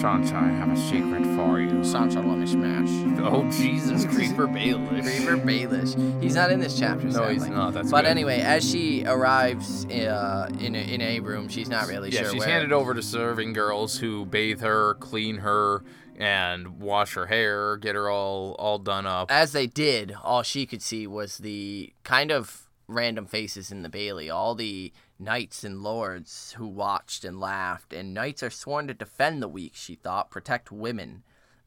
Sansa, 0.00 0.34
I 0.34 0.48
have 0.48 0.70
a 0.70 0.76
secret 0.76 1.21
you. 1.60 1.68
Sansa, 1.82 2.16
let 2.26 2.38
me 2.38 2.46
smash. 2.46 2.88
Oh, 3.22 3.48
Jesus, 3.50 4.04
Creeper 4.14 4.46
Baelish. 4.48 5.04
Reaver 5.04 5.36
Baelish. 5.36 6.22
He's 6.22 6.34
not 6.34 6.50
in 6.50 6.58
this 6.60 6.76
chapter. 6.78 7.06
No, 7.06 7.28
he's 7.28 7.46
not. 7.46 7.72
That's 7.72 7.90
But 7.90 8.02
good. 8.02 8.10
anyway, 8.10 8.40
as 8.40 8.68
she 8.68 9.04
arrives 9.06 9.84
uh, 9.86 10.50
in 10.58 10.74
a, 10.74 10.78
in 10.78 11.00
a 11.00 11.20
room, 11.20 11.48
she's 11.48 11.68
not 11.68 11.86
really 11.86 12.10
Yeah, 12.10 12.22
sure 12.22 12.30
she's 12.32 12.40
where. 12.40 12.48
handed 12.48 12.72
over 12.72 12.94
to 12.94 13.02
serving 13.02 13.52
girls 13.52 13.98
who 13.98 14.26
bathe 14.26 14.60
her, 14.60 14.94
clean 14.94 15.38
her, 15.38 15.84
and 16.16 16.80
wash 16.80 17.14
her 17.14 17.26
hair, 17.26 17.76
get 17.76 17.94
her 17.94 18.10
all 18.10 18.52
all 18.58 18.78
done 18.78 19.06
up. 19.06 19.30
as 19.30 19.52
they 19.52 19.66
did, 19.66 20.14
all 20.22 20.42
she 20.42 20.66
could 20.66 20.82
see 20.82 21.06
was 21.06 21.38
the 21.38 21.92
kind 22.02 22.30
of 22.32 22.68
random 22.88 23.26
faces 23.26 23.70
in 23.70 23.82
the 23.82 23.88
Bailey, 23.88 24.28
all 24.30 24.54
the 24.54 24.92
knights 25.18 25.62
and 25.64 25.82
lords 25.82 26.54
who 26.58 26.66
watched 26.66 27.24
and 27.24 27.38
laughed. 27.38 27.92
And 27.92 28.12
knights 28.12 28.42
are 28.42 28.50
sworn 28.50 28.88
to 28.88 28.94
defend 28.94 29.40
the 29.40 29.48
weak, 29.48 29.72
she 29.74 29.94
thought, 29.94 30.30
protect 30.30 30.72
women. 30.72 31.22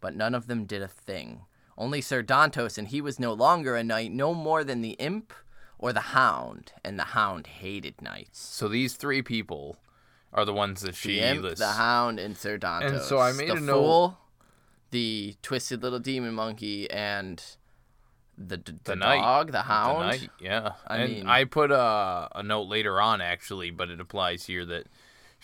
But 0.06 0.16
none 0.16 0.36
of 0.36 0.46
them 0.46 0.66
did 0.66 0.84
a 0.84 0.88
thing. 0.88 1.46
Only 1.80 2.00
Sir 2.00 2.22
Dantos, 2.22 2.78
and 2.78 2.90
he 2.90 3.02
was 3.02 3.20
no 3.20 3.34
longer 3.34 3.76
a 3.76 3.84
knight, 3.84 4.12
no 4.12 4.36
more 4.36 4.64
than 4.64 4.82
the 4.82 4.92
imp 4.92 5.34
or 5.80 5.92
the 5.92 6.00
hound, 6.14 6.74
and 6.84 7.00
the 7.00 7.06
hound 7.18 7.48
hated 7.48 8.00
knights. 8.04 8.40
So 8.40 8.68
these 8.68 8.94
three 8.98 9.24
people 9.24 9.78
are 10.32 10.46
the 10.46 10.54
ones 10.54 10.82
that 10.82 10.94
she 10.94 11.16
The 11.20 11.22
imp, 11.22 11.42
lists. 11.42 11.60
the 11.60 11.72
hound, 11.72 12.20
and 12.20 12.38
Sir 12.38 12.60
Dantos. 12.60 12.92
And 12.92 13.02
so 13.02 13.18
I 13.18 13.32
made 13.32 13.50
the 13.50 13.54
a 13.56 13.60
note- 13.62 14.16
the 14.92 15.36
twisted 15.42 15.82
little 15.82 15.98
demon 15.98 16.36
monkey, 16.36 16.88
and 16.92 17.44
the, 18.38 18.58
the, 18.58 18.76
the, 18.84 18.96
dog, 18.96 19.48
the 19.48 19.52
The 19.54 19.62
hound. 19.64 20.08
knight, 20.08 20.30
yeah. 20.40 20.74
I 20.86 20.98
and 20.98 21.14
mean- 21.14 21.28
I 21.28 21.46
put 21.46 21.72
a, 21.72 22.30
a 22.36 22.44
note 22.44 22.68
later 22.68 23.02
on 23.02 23.22
actually, 23.22 23.72
but 23.72 23.90
it 23.90 24.00
applies 24.00 24.46
here 24.46 24.66
that 24.66 24.86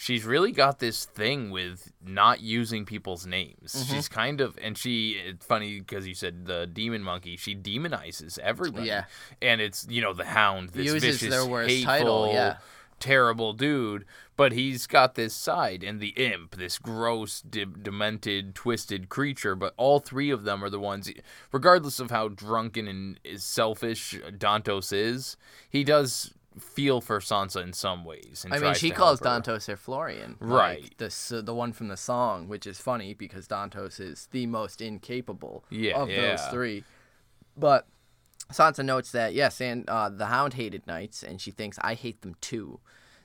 she's 0.01 0.25
really 0.25 0.51
got 0.51 0.79
this 0.79 1.05
thing 1.05 1.51
with 1.51 1.91
not 2.03 2.41
using 2.41 2.85
people's 2.85 3.27
names. 3.27 3.75
Mm-hmm. 3.75 3.93
She's 3.93 4.07
kind 4.09 4.41
of, 4.41 4.57
and 4.59 4.75
she, 4.75 5.11
it's 5.11 5.45
funny 5.45 5.77
because 5.77 6.07
you 6.07 6.15
said 6.15 6.47
the 6.47 6.65
demon 6.65 7.03
monkey, 7.03 7.37
she 7.37 7.55
demonizes 7.55 8.39
everybody. 8.39 8.87
Yeah. 8.87 9.03
And 9.43 9.61
it's, 9.61 9.85
you 9.87 10.01
know, 10.01 10.13
the 10.13 10.25
hound, 10.25 10.69
this 10.69 10.87
Uses 10.87 11.03
vicious, 11.03 11.29
their 11.29 11.45
worst 11.45 11.69
hateful, 11.69 11.93
title, 11.93 12.33
yeah. 12.33 12.57
terrible 12.99 13.53
dude. 13.53 14.05
But 14.35 14.53
he's 14.53 14.87
got 14.87 15.13
this 15.13 15.35
side, 15.35 15.83
and 15.83 15.99
the 15.99 16.15
imp, 16.17 16.55
this 16.55 16.79
gross, 16.79 17.41
de- 17.41 17.65
demented, 17.65 18.55
twisted 18.55 19.07
creature. 19.07 19.55
But 19.55 19.75
all 19.77 19.99
three 19.99 20.31
of 20.31 20.45
them 20.45 20.63
are 20.63 20.69
the 20.71 20.79
ones, 20.79 21.11
regardless 21.51 21.99
of 21.99 22.09
how 22.09 22.27
drunken 22.27 22.87
and 22.87 23.19
selfish 23.39 24.19
Dantos 24.31 24.91
is, 24.91 25.37
he 25.69 25.83
does 25.83 26.33
feel 26.59 27.01
for 27.01 27.19
Sansa 27.19 27.63
in 27.63 27.73
some 27.73 28.03
ways. 28.03 28.43
And 28.43 28.53
I 28.53 28.59
mean, 28.59 28.73
she 28.73 28.91
calls 28.91 29.19
her. 29.19 29.25
Dantos 29.25 29.67
her 29.67 29.77
Florian, 29.77 30.35
Right. 30.39 30.83
Like 30.83 30.97
the 30.97 31.41
the 31.41 31.53
one 31.53 31.73
from 31.73 31.87
the 31.87 31.97
song, 31.97 32.47
which 32.47 32.67
is 32.67 32.79
funny 32.79 33.13
because 33.13 33.47
Dantos 33.47 33.99
is 33.99 34.27
the 34.31 34.47
most 34.47 34.81
incapable 34.81 35.63
Yeah, 35.69 36.01
of 36.01 36.09
those 36.09 36.41
three. 36.47 36.83
But 37.55 37.87
Sansa 38.51 38.83
notes 38.83 39.11
that 39.11 39.33
yes, 39.33 39.61
and 39.61 39.89
uh, 39.89 40.09
the 40.09 40.25
Hound 40.27 40.55
hated 40.55 40.85
knights, 40.87 41.23
and 41.23 41.39
she 41.39 41.51
thinks 41.51 41.77
I 41.81 41.93
hate 41.93 42.21
them 42.21 42.35
too. 42.41 42.79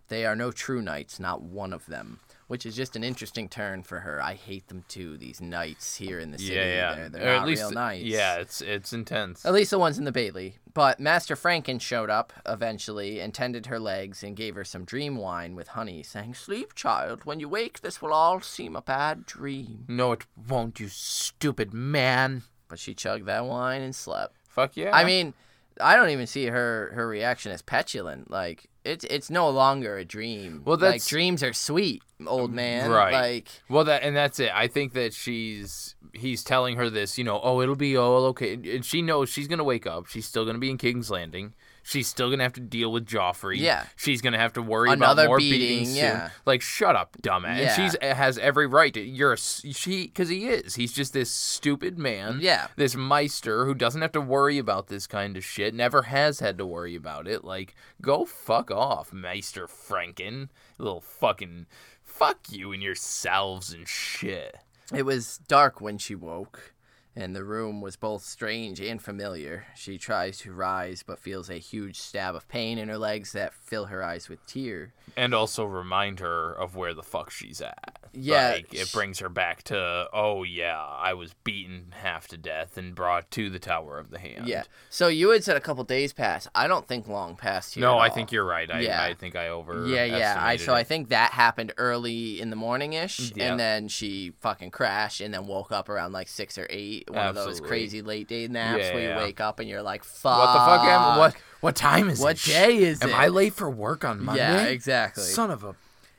They 0.08 0.24
are 0.24 0.36
no 0.36 0.52
true 0.52 0.80
knights, 0.80 1.18
not 1.18 1.42
one 1.42 1.72
of 1.72 1.86
them. 1.86 2.20
Which 2.48 2.64
is 2.64 2.76
just 2.76 2.94
an 2.94 3.02
interesting 3.02 3.48
turn 3.48 3.82
for 3.82 4.00
her. 4.00 4.22
I 4.22 4.34
hate 4.34 4.68
them 4.68 4.84
too. 4.86 5.16
These 5.16 5.40
knights 5.40 5.96
here 5.96 6.20
in 6.20 6.30
the 6.30 6.38
city, 6.38 6.54
Yeah, 6.54 6.64
yeah. 6.64 6.94
they're, 6.94 7.08
they're 7.08 7.34
not 7.34 7.42
at 7.42 7.46
least, 7.48 7.62
real 7.62 7.70
knights. 7.72 8.04
yeah, 8.04 8.36
it's 8.36 8.60
it's 8.60 8.92
intense. 8.92 9.44
At 9.44 9.52
least 9.52 9.72
the 9.72 9.80
ones 9.80 9.98
in 9.98 10.04
the 10.04 10.12
Bailey. 10.12 10.58
But 10.72 11.00
Master 11.00 11.34
Franken 11.34 11.80
showed 11.80 12.08
up 12.08 12.32
eventually 12.46 13.18
and 13.18 13.34
tended 13.34 13.66
her 13.66 13.80
legs 13.80 14.22
and 14.22 14.36
gave 14.36 14.54
her 14.54 14.64
some 14.64 14.84
dream 14.84 15.16
wine 15.16 15.56
with 15.56 15.68
honey, 15.68 16.02
saying, 16.04 16.34
Sleep, 16.34 16.74
child. 16.74 17.24
When 17.24 17.40
you 17.40 17.48
wake, 17.48 17.80
this 17.80 18.00
will 18.00 18.12
all 18.12 18.40
seem 18.40 18.76
a 18.76 18.82
bad 18.82 19.26
dream. 19.26 19.84
No, 19.88 20.12
it 20.12 20.26
won't, 20.48 20.78
you 20.78 20.88
stupid 20.88 21.74
man. 21.74 22.42
But 22.68 22.78
she 22.78 22.94
chugged 22.94 23.26
that 23.26 23.44
wine 23.46 23.80
and 23.82 23.94
slept. 23.94 24.36
Fuck 24.48 24.76
yeah. 24.76 24.90
I 24.94 25.04
mean, 25.04 25.34
I 25.80 25.96
don't 25.96 26.10
even 26.10 26.26
see 26.26 26.46
her 26.46 26.92
her 26.94 27.08
reaction 27.08 27.52
as 27.52 27.60
petulant. 27.62 28.30
Like 28.30 28.66
it's 28.86 29.04
it's 29.04 29.30
no 29.30 29.50
longer 29.50 29.98
a 29.98 30.04
dream. 30.04 30.62
Well, 30.64 30.76
like 30.78 31.04
dreams 31.04 31.42
are 31.42 31.52
sweet, 31.52 32.02
old 32.26 32.52
man. 32.52 32.90
Right. 32.90 33.12
Like 33.12 33.48
Well, 33.68 33.84
that 33.84 34.02
and 34.02 34.16
that's 34.16 34.38
it. 34.40 34.50
I 34.54 34.68
think 34.68 34.92
that 34.94 35.12
she's 35.12 35.94
he's 36.12 36.42
telling 36.42 36.76
her 36.76 36.88
this, 36.88 37.18
you 37.18 37.24
know, 37.24 37.40
oh, 37.42 37.60
it'll 37.60 37.76
be 37.76 37.96
all 37.96 38.24
okay, 38.26 38.54
and 38.54 38.84
she 38.84 39.02
knows 39.02 39.28
she's 39.28 39.48
gonna 39.48 39.64
wake 39.64 39.86
up. 39.86 40.06
She's 40.06 40.26
still 40.26 40.44
gonna 40.46 40.58
be 40.58 40.70
in 40.70 40.78
King's 40.78 41.10
Landing. 41.10 41.54
She's 41.88 42.08
still 42.08 42.30
gonna 42.30 42.42
have 42.42 42.54
to 42.54 42.60
deal 42.60 42.90
with 42.90 43.06
Joffrey. 43.06 43.58
Yeah. 43.58 43.84
She's 43.94 44.20
gonna 44.20 44.38
have 44.38 44.52
to 44.54 44.62
worry 44.62 44.90
Another 44.90 45.22
about 45.22 45.28
more 45.28 45.38
beating, 45.38 45.58
beatings 45.60 45.88
soon. 45.90 45.96
yeah. 45.98 46.30
Like, 46.44 46.60
shut 46.60 46.96
up, 46.96 47.16
dumbass. 47.22 47.58
Yeah. 47.60 47.62
And 47.62 47.70
she's 47.76 47.96
uh, 48.02 48.12
has 48.12 48.38
every 48.38 48.66
right 48.66 48.92
to. 48.94 49.00
You're 49.00 49.34
a 49.34 49.36
she 49.38 50.06
because 50.08 50.28
he 50.28 50.48
is. 50.48 50.74
He's 50.74 50.92
just 50.92 51.12
this 51.12 51.30
stupid 51.30 51.96
man. 51.96 52.38
Yeah. 52.40 52.66
This 52.74 52.96
Maester 52.96 53.66
who 53.66 53.74
doesn't 53.74 54.02
have 54.02 54.10
to 54.12 54.20
worry 54.20 54.58
about 54.58 54.88
this 54.88 55.06
kind 55.06 55.36
of 55.36 55.44
shit. 55.44 55.74
Never 55.74 56.02
has 56.02 56.40
had 56.40 56.58
to 56.58 56.66
worry 56.66 56.96
about 56.96 57.28
it. 57.28 57.44
Like, 57.44 57.76
go 58.02 58.24
fuck 58.24 58.72
off, 58.72 59.12
Maester 59.12 59.68
Franken. 59.68 60.48
Little 60.78 61.00
fucking. 61.00 61.66
Fuck 62.02 62.50
you 62.50 62.72
and 62.72 62.82
yourselves 62.82 63.72
and 63.72 63.86
shit. 63.86 64.56
It 64.92 65.02
was 65.04 65.38
dark 65.46 65.80
when 65.80 65.98
she 65.98 66.14
woke, 66.16 66.72
and 67.16 67.34
the 67.34 67.42
room 67.44 67.80
was 67.80 67.96
both 67.96 68.22
strange 68.22 68.78
and 68.80 69.00
familiar. 69.02 69.64
She 69.74 69.96
tries 69.98 70.38
to 70.38 70.52
rise, 70.52 71.02
but 71.02 71.18
feels 71.18 71.48
a 71.50 71.54
huge 71.58 71.98
stab 71.98 72.34
of 72.34 72.46
pain 72.48 72.76
in 72.78 72.88
her 72.88 72.98
legs 72.98 73.32
that 73.32 73.54
fill 73.54 73.86
her 73.86 74.02
eyes 74.02 74.28
with 74.28 74.44
tear. 74.46 74.92
and 75.16 75.32
also 75.34 75.64
remind 75.64 76.20
her 76.20 76.52
of 76.52 76.76
where 76.76 76.92
the 76.92 77.02
fuck 77.02 77.30
she's 77.30 77.60
at. 77.60 77.98
Yeah, 78.12 78.52
like, 78.56 78.72
it 78.74 78.90
brings 78.92 79.18
her 79.18 79.28
back 79.28 79.62
to, 79.64 80.08
oh 80.12 80.42
yeah, 80.42 80.78
I 80.82 81.12
was 81.14 81.34
beaten 81.44 81.92
half 82.02 82.28
to 82.28 82.36
death 82.38 82.76
and 82.78 82.94
brought 82.94 83.30
to 83.32 83.50
the 83.50 83.58
Tower 83.58 83.98
of 83.98 84.10
the 84.10 84.18
Hand. 84.18 84.46
Yeah. 84.48 84.64
So 84.90 85.08
you 85.08 85.30
had 85.30 85.44
said 85.44 85.56
a 85.56 85.60
couple 85.60 85.84
days 85.84 86.12
passed. 86.14 86.48
I 86.54 86.66
don't 86.66 86.86
think 86.86 87.08
long 87.08 87.36
passed 87.36 87.74
here. 87.74 87.82
No, 87.82 87.98
I 87.98 88.08
think 88.08 88.32
you're 88.32 88.44
right. 88.44 88.70
I, 88.70 88.80
Yeah. 88.80 89.02
I 89.02 89.14
think 89.14 89.36
I 89.36 89.48
over. 89.48 89.86
Yeah, 89.86 90.04
yeah. 90.04 90.36
I 90.38 90.56
so 90.56 90.74
I 90.74 90.82
think 90.84 91.08
that 91.10 91.32
happened 91.32 91.72
early 91.76 92.40
in 92.40 92.50
the 92.50 92.56
morning 92.56 92.92
ish, 92.94 93.32
Yeah. 93.34 93.50
and 93.50 93.60
then 93.60 93.88
she 93.88 94.32
fucking 94.40 94.70
crashed, 94.70 95.20
and 95.20 95.32
then 95.34 95.46
woke 95.46 95.70
up 95.72 95.88
around 95.88 96.12
like 96.12 96.28
six 96.28 96.56
or 96.58 96.66
eight. 96.70 97.05
One 97.08 97.26
of 97.26 97.34
those 97.34 97.60
crazy 97.60 98.02
late 98.02 98.28
day 98.28 98.48
naps 98.48 98.82
Yeah, 98.84 98.94
where 98.94 99.02
you 99.02 99.08
yeah. 99.10 99.18
wake 99.18 99.40
up 99.40 99.60
and 99.60 99.68
you're 99.68 99.82
like, 99.82 100.04
"Fuck, 100.04 100.38
What 100.38 100.52
the 100.52 100.58
fuck 100.58 100.86
am 100.86 101.18
What 101.18 101.36
what 101.60 101.76
time 101.76 102.08
is 102.10 102.20
What 102.20 102.36
it? 102.36 102.44
Day 102.50 102.76
is 102.78 103.02
Am 103.02 103.08
it? 103.10 103.12
Am 103.14 103.20
I 103.20 103.28
late 103.28 103.54
for 103.54 103.70
work 103.70 104.04
on 104.04 104.24
Monday? 104.24 104.40
Yeah, 104.42 104.64
exactly. 104.64 105.22
Son 105.24 105.50
of 105.50 105.64
a. 105.64 105.74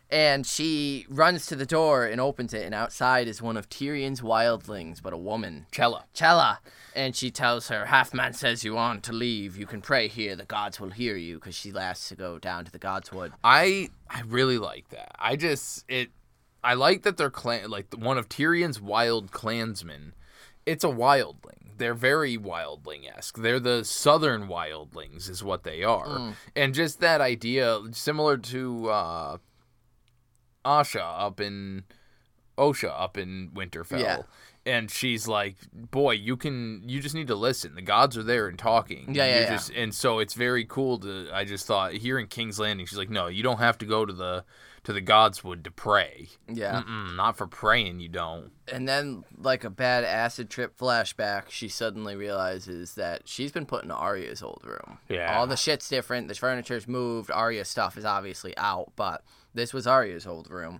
And 0.09 0.45
she 0.47 1.05
runs 1.09 1.45
to 1.47 1.55
the 1.57 1.65
door 1.65 2.05
and 2.05 2.21
opens 2.21 2.53
it, 2.53 2.63
and 2.65 2.73
outside 2.73 3.27
is 3.27 3.41
one 3.41 3.57
of 3.57 3.67
Tyrion's 3.67 4.21
wildlings, 4.21 5.01
but 5.01 5.11
a 5.11 5.17
woman. 5.17 5.65
Chella. 5.71 6.05
Chella. 6.13 6.59
And 6.95 7.13
she 7.13 7.29
tells 7.29 7.67
her, 7.67 7.87
Half 7.87 8.13
man 8.13 8.31
says 8.33 8.63
you 8.63 8.73
want 8.73 9.03
to 9.03 9.11
leave. 9.13 9.57
You 9.57 9.65
can 9.65 9.81
pray 9.81 10.07
here. 10.07 10.35
The 10.35 10.45
gods 10.45 10.79
will 10.79 10.91
hear 10.91 11.17
you. 11.17 11.35
Because 11.35 11.55
she 11.55 11.73
asks 11.77 12.07
to 12.09 12.15
go 12.15 12.39
down 12.39 12.63
to 12.65 12.71
the 12.71 12.79
gods' 12.79 13.11
wood. 13.11 13.33
I 13.43 13.89
I 14.09 14.21
really 14.21 14.57
like 14.57 14.89
that. 14.89 15.11
I 15.19 15.35
just 15.35 15.83
it 15.89 16.09
I 16.63 16.73
like 16.73 17.03
that 17.03 17.17
they're 17.17 17.29
clan 17.29 17.69
like 17.69 17.93
one 17.93 18.17
of 18.17 18.29
Tyrion's 18.29 18.81
wild 18.81 19.31
clansmen. 19.31 20.13
It's 20.67 20.83
a 20.83 20.87
wildling. 20.87 21.77
They're 21.77 21.93
very 21.95 22.37
wildling 22.37 23.09
esque. 23.15 23.37
They're 23.37 23.59
the 23.59 23.83
southern 23.85 24.47
wildlings, 24.47 25.29
is 25.29 25.43
what 25.43 25.63
they 25.63 25.83
are. 25.83 26.07
Mm. 26.07 26.33
And 26.55 26.73
just 26.73 26.99
that 26.99 27.21
idea, 27.21 27.79
similar 27.91 28.37
to 28.37 28.89
uh, 28.89 29.37
Asha 30.65 31.01
up 31.01 31.39
in 31.39 31.83
Osha 32.57 32.91
up 32.95 33.17
in 33.17 33.51
Winterfell. 33.53 34.01
Yeah. 34.01 34.21
And 34.65 34.91
she's 34.91 35.29
like, 35.29 35.55
"Boy, 35.71 36.11
you 36.15 36.35
can. 36.35 36.81
You 36.85 36.99
just 36.99 37.15
need 37.15 37.27
to 37.27 37.35
listen. 37.35 37.75
The 37.75 37.81
gods 37.81 38.17
are 38.17 38.23
there 38.23 38.47
and 38.49 38.59
talking. 38.59 39.13
Yeah, 39.15 39.25
yeah, 39.25 39.39
yeah. 39.41 39.49
just- 39.49 39.71
And 39.71 39.95
so 39.95 40.19
it's 40.19 40.33
very 40.33 40.65
cool 40.65 40.99
to. 40.99 41.29
I 41.31 41.45
just 41.45 41.65
thought 41.65 41.93
here 41.93 42.19
in 42.19 42.27
King's 42.27 42.59
Landing, 42.59 42.85
she's 42.85 42.97
like, 42.97 43.09
"No, 43.09 43.27
you 43.27 43.43
don't 43.43 43.59
have 43.59 43.77
to 43.77 43.85
go 43.85 44.05
to 44.05 44.11
the 44.11 44.43
to 44.87 44.93
the 44.93 45.01
Godswood 45.01 45.65
to 45.65 45.71
pray. 45.71 46.29
Yeah. 46.47 46.81
Mm-mm, 46.81 47.17
not 47.17 47.35
for 47.35 47.45
praying. 47.45 47.99
You 47.99 48.07
don't. 48.07 48.51
And 48.71 48.87
then, 48.87 49.25
like 49.37 49.65
a 49.65 49.69
bad 49.69 50.05
acid 50.05 50.49
trip 50.49 50.77
flashback, 50.77 51.49
she 51.49 51.67
suddenly 51.67 52.15
realizes 52.15 52.95
that 52.95 53.27
she's 53.27 53.51
been 53.51 53.65
put 53.65 53.83
in 53.83 53.91
Arya's 53.91 54.41
old 54.41 54.61
room. 54.63 54.99
Yeah. 55.09 55.37
All 55.37 55.45
the 55.45 55.57
shit's 55.57 55.89
different. 55.89 56.29
The 56.29 56.35
furniture's 56.35 56.87
moved. 56.87 57.29
Arya's 57.29 57.67
stuff 57.67 57.97
is 57.97 58.05
obviously 58.05 58.55
out, 58.55 58.93
but 58.95 59.25
this 59.53 59.73
was 59.73 59.87
Arya's 59.87 60.25
old 60.25 60.49
room. 60.49 60.79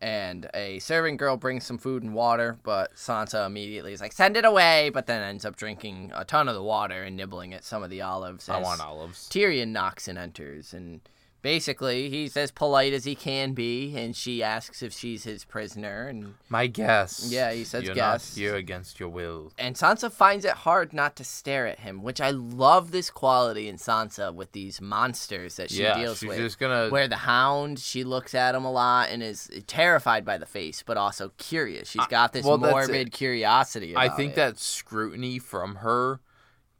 And 0.00 0.50
a 0.52 0.80
serving 0.80 1.16
girl 1.16 1.36
brings 1.36 1.64
some 1.64 1.78
food 1.78 2.02
and 2.02 2.14
water, 2.14 2.58
but 2.64 2.96
Sansa 2.96 3.46
immediately 3.46 3.92
is 3.92 4.00
like, 4.00 4.12
send 4.12 4.36
it 4.36 4.44
away, 4.44 4.90
but 4.92 5.06
then 5.06 5.22
ends 5.22 5.44
up 5.44 5.54
drinking 5.54 6.10
a 6.16 6.24
ton 6.24 6.48
of 6.48 6.56
the 6.56 6.64
water 6.64 7.04
and 7.04 7.16
nibbling 7.16 7.54
at 7.54 7.62
some 7.62 7.84
of 7.84 7.90
the 7.90 8.02
olives. 8.02 8.48
I 8.48 8.58
as 8.58 8.64
want 8.64 8.80
olives. 8.80 9.28
Tyrion 9.28 9.68
knocks 9.68 10.08
and 10.08 10.18
enters, 10.18 10.74
and 10.74 11.00
basically 11.46 12.10
he's 12.10 12.36
as 12.36 12.50
polite 12.50 12.92
as 12.92 13.04
he 13.04 13.14
can 13.14 13.52
be, 13.52 13.96
and 13.96 14.16
she 14.16 14.42
asks 14.42 14.82
if 14.82 14.92
she's 14.92 15.22
his 15.22 15.44
prisoner, 15.44 16.08
and 16.08 16.34
My 16.48 16.66
guess. 16.66 17.28
Yeah, 17.30 17.52
he 17.52 17.62
says 17.62 17.82
guess 17.82 17.86
You're 17.86 17.94
guess. 17.94 18.36
not 18.36 18.40
here 18.40 18.56
against 18.56 18.98
your 18.98 19.10
will. 19.10 19.52
and 19.56 19.76
Sansa 19.76 20.10
finds 20.10 20.44
it 20.44 20.50
hard 20.50 20.92
not 20.92 21.14
to 21.14 21.22
stare 21.22 21.68
at 21.68 21.78
him, 21.78 22.02
which 22.02 22.20
I 22.20 22.30
love 22.30 22.90
this 22.90 23.10
quality 23.10 23.68
in 23.68 23.76
Sansa 23.76 24.34
with 24.34 24.50
these 24.50 24.80
monsters 24.80 25.54
that 25.54 25.70
she 25.70 25.84
yeah, 25.84 25.96
deals 25.96 26.18
she's 26.18 26.30
with. 26.30 26.38
just 26.38 26.58
gonna. 26.58 26.88
Where 26.88 27.06
the 27.06 27.14
hound, 27.14 27.78
she 27.78 28.02
looks 28.02 28.34
at 28.34 28.56
him 28.56 28.64
a 28.64 28.72
lot 28.72 29.10
and 29.10 29.22
is 29.22 29.48
terrified 29.68 30.24
by 30.24 30.38
the 30.38 30.46
face, 30.46 30.82
but 30.84 30.96
also 30.96 31.30
curious. 31.38 31.88
She's 31.88 32.06
got 32.08 32.32
this 32.32 32.44
well, 32.44 32.58
morbid 32.58 33.06
it. 33.06 33.12
curiosity. 33.12 33.94
I 33.96 34.08
think 34.08 34.32
it. 34.32 34.36
that 34.36 34.58
scrutiny 34.58 35.38
from 35.38 35.76
her 35.76 36.18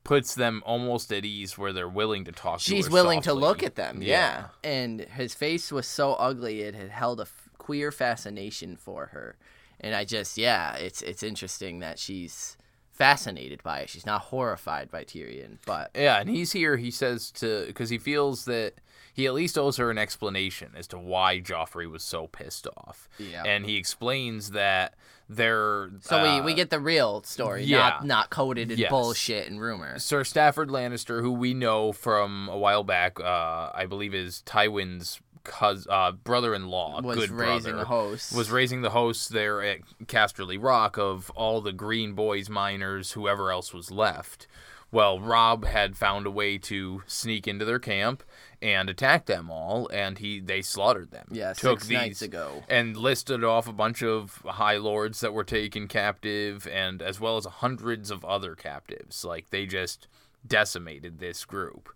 puts 0.07 0.35
them 0.37 0.62
almost 0.64 1.12
at 1.12 1.25
ease 1.25 1.59
where 1.59 1.73
they're 1.73 1.88
willing 1.88 2.25
to 2.25 2.33
talk 2.33 2.59
to 2.61 2.64
she's 2.64 2.87
her 2.87 2.92
willing 2.92 3.21
to 3.21 3.35
look 3.35 3.62
at 3.62 3.75
them. 3.75 4.01
Yeah. 4.01 4.45
Yeah. 4.62 4.71
and 4.71 5.01
his 5.01 5.35
face 5.35 5.73
was 5.73 5.87
so 5.87 6.14
ugly 6.14 6.61
it 6.62 6.75
had 6.75 6.90
held 6.90 7.19
a 7.19 7.23
f- 7.25 7.49
queer 7.59 7.90
fascination 7.90 8.77
for 8.77 9.07
her, 9.07 9.37
and 9.81 9.95
I 9.95 10.05
just 10.05 10.38
yeah, 10.38 10.75
it's 10.77 11.03
it's 11.03 11.23
interesting 11.23 11.81
that 11.81 11.99
she's 11.99 12.57
fascinated 12.92 13.62
by 13.62 13.81
it. 13.81 13.90
She's 13.90 14.07
not 14.07 14.23
horrified 14.23 14.90
by 14.90 15.05
Tyrion, 15.05 15.59
but 15.66 15.90
Yeah, 15.95 16.19
and 16.21 16.31
he's 16.31 16.53
here. 16.53 16.77
He 16.77 16.90
says 16.90 17.31
to 17.33 17.64
because 17.66 17.90
he 17.90 17.99
feels 17.99 18.45
that 18.47 18.75
he 19.17 19.27
at 19.27 19.33
least 19.35 19.57
owes 19.59 19.79
her 19.79 19.91
an 19.91 19.97
explanation 19.99 20.73
as 20.77 20.87
to 20.89 20.99
why 20.99 21.41
Joffrey 21.41 21.91
was 21.91 22.05
so 22.05 22.27
pissed 22.29 22.69
off. 22.77 23.09
Yeah. 23.19 23.43
and 23.45 23.65
he 23.65 23.77
explains 23.77 24.51
that 24.51 24.95
they're 25.29 25.91
So 26.03 26.19
uh, 26.19 26.37
we, 26.41 26.41
we 26.43 26.55
get 26.55 26.71
the 26.71 26.79
real 26.79 27.23
story, 27.25 27.65
yeah. 27.65 27.79
not 27.79 28.07
not 28.07 28.31
coded 28.31 28.71
in 28.71 28.79
Yes. 28.79 28.91
bullshit 28.91 29.49
and 29.49 29.61
rumors. 29.61 30.05
Sir 30.05 30.23
Stafford 30.23 30.69
Lannister, 30.69 31.21
who 31.23 31.33
we 31.33 31.55
know 31.55 31.93
from 31.93 32.49
a 32.49 32.57
while 32.59 32.85
back, 32.85 33.19
uh, 33.19 33.71
I 33.75 33.87
believe 33.89 34.15
is 34.15 34.43
Tywin's 34.47 35.19
cous 35.45 35.87
uh, 35.89 36.13
brother-in-law, 36.13 37.01
Was 37.03 37.17
good 37.17 37.31
raising 37.31 37.73
brother, 37.73 37.83
a 37.85 37.87
host. 37.87 38.37
was 38.37 38.51
raising 38.51 38.83
the 38.83 38.91
hosts 38.91 39.29
there 39.29 39.63
at 39.63 39.79
Casterly 40.05 40.63
Rock 40.63 40.99
of 40.99 41.31
all 41.31 41.61
the 41.61 41.73
Green 41.73 42.13
Boys, 42.15 42.49
miners, 42.51 43.13
whoever 43.13 43.51
else 43.51 43.73
was 43.73 43.91
left. 43.91 44.47
Well, 44.93 45.19
Robb 45.21 45.65
had 45.65 45.97
found 45.97 46.27
a 46.27 46.31
way 46.31 46.59
to 46.59 47.03
sneak 47.07 47.49
into 47.49 47.65
their 47.65 47.81
camp 47.81 48.23
and 48.62 48.88
attacked 48.90 49.27
them 49.27 49.51
all, 49.51 49.88
and 49.88 50.19
he 50.19 50.40
they 50.40 50.62
slaughtered 50.62 51.11
them. 51.11 51.29
Yeah, 51.31 51.53
took 51.53 51.81
six 51.81 51.88
these 51.88 51.99
nights 51.99 52.23
ago. 52.23 52.62
and 52.69 52.97
listed 52.97 53.45
off 53.45 53.69
a 53.69 53.73
bunch 53.73 54.03
of 54.03 54.42
high 54.45 54.77
lords 54.77 55.21
that 55.21 55.33
were 55.33 55.45
taken 55.45 55.88
captive, 55.88 56.66
and 56.66 57.03
as 57.03 57.21
well 57.21 57.37
as 57.37 57.45
hundreds 57.45 58.11
of 58.11 58.25
other 58.25 58.55
captives. 58.55 59.25
Like 59.25 59.51
they 59.51 59.66
just 59.66 60.09
decimated 60.47 61.19
this 61.19 61.45
group. 61.45 61.88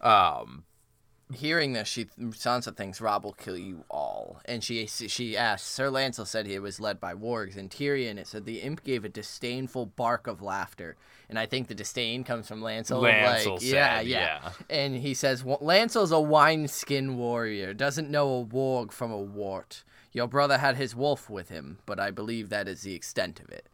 Um, 0.00 0.64
Hearing 1.34 1.74
this, 1.74 1.88
she 1.88 2.06
Sansa 2.06 2.74
thinks 2.74 3.02
Robb 3.02 3.22
will 3.24 3.34
kill 3.34 3.58
you 3.58 3.84
all, 3.90 4.40
and 4.46 4.64
she 4.64 4.86
she 4.86 5.36
asks. 5.36 5.68
Sir 5.68 5.90
Lancel 5.90 6.26
said 6.26 6.46
he 6.46 6.58
was 6.58 6.80
led 6.80 6.98
by 7.00 7.12
wargs, 7.12 7.54
and 7.58 7.70
Tyrion 7.70 8.16
it 8.16 8.26
said 8.26 8.46
the 8.46 8.62
imp 8.62 8.82
gave 8.82 9.04
a 9.04 9.10
disdainful 9.10 9.84
bark 9.86 10.26
of 10.26 10.40
laughter, 10.40 10.96
and 11.28 11.38
I 11.38 11.46
think 11.46 11.68
the 11.68 11.74
disdain 11.74 12.24
comes 12.24 12.48
from 12.48 12.60
Lancel. 12.60 13.02
Lancel 13.02 13.52
like, 13.52 13.60
said, 13.60 13.62
yeah, 13.62 14.00
yeah, 14.00 14.40
yeah. 14.42 14.52
and 14.70 14.96
he 14.96 15.14
says 15.14 15.44
"Wa- 15.44 15.58
Lancel's 15.58 16.12
a 16.12 16.20
wineskin 16.20 17.16
warrior, 17.16 17.74
doesn't 17.74 18.10
know 18.10 18.40
a 18.40 18.44
warg 18.44 18.92
from 18.92 19.12
a 19.12 19.18
wart. 19.18 19.84
Your 20.12 20.26
brother 20.26 20.58
had 20.58 20.76
his 20.76 20.96
wolf 20.96 21.28
with 21.28 21.50
him, 21.50 21.78
but 21.86 22.00
I 22.00 22.10
believe 22.10 22.48
that 22.48 22.66
is 22.66 22.82
the 22.82 22.94
extent 22.94 23.40
of 23.40 23.50
it. 23.50 23.66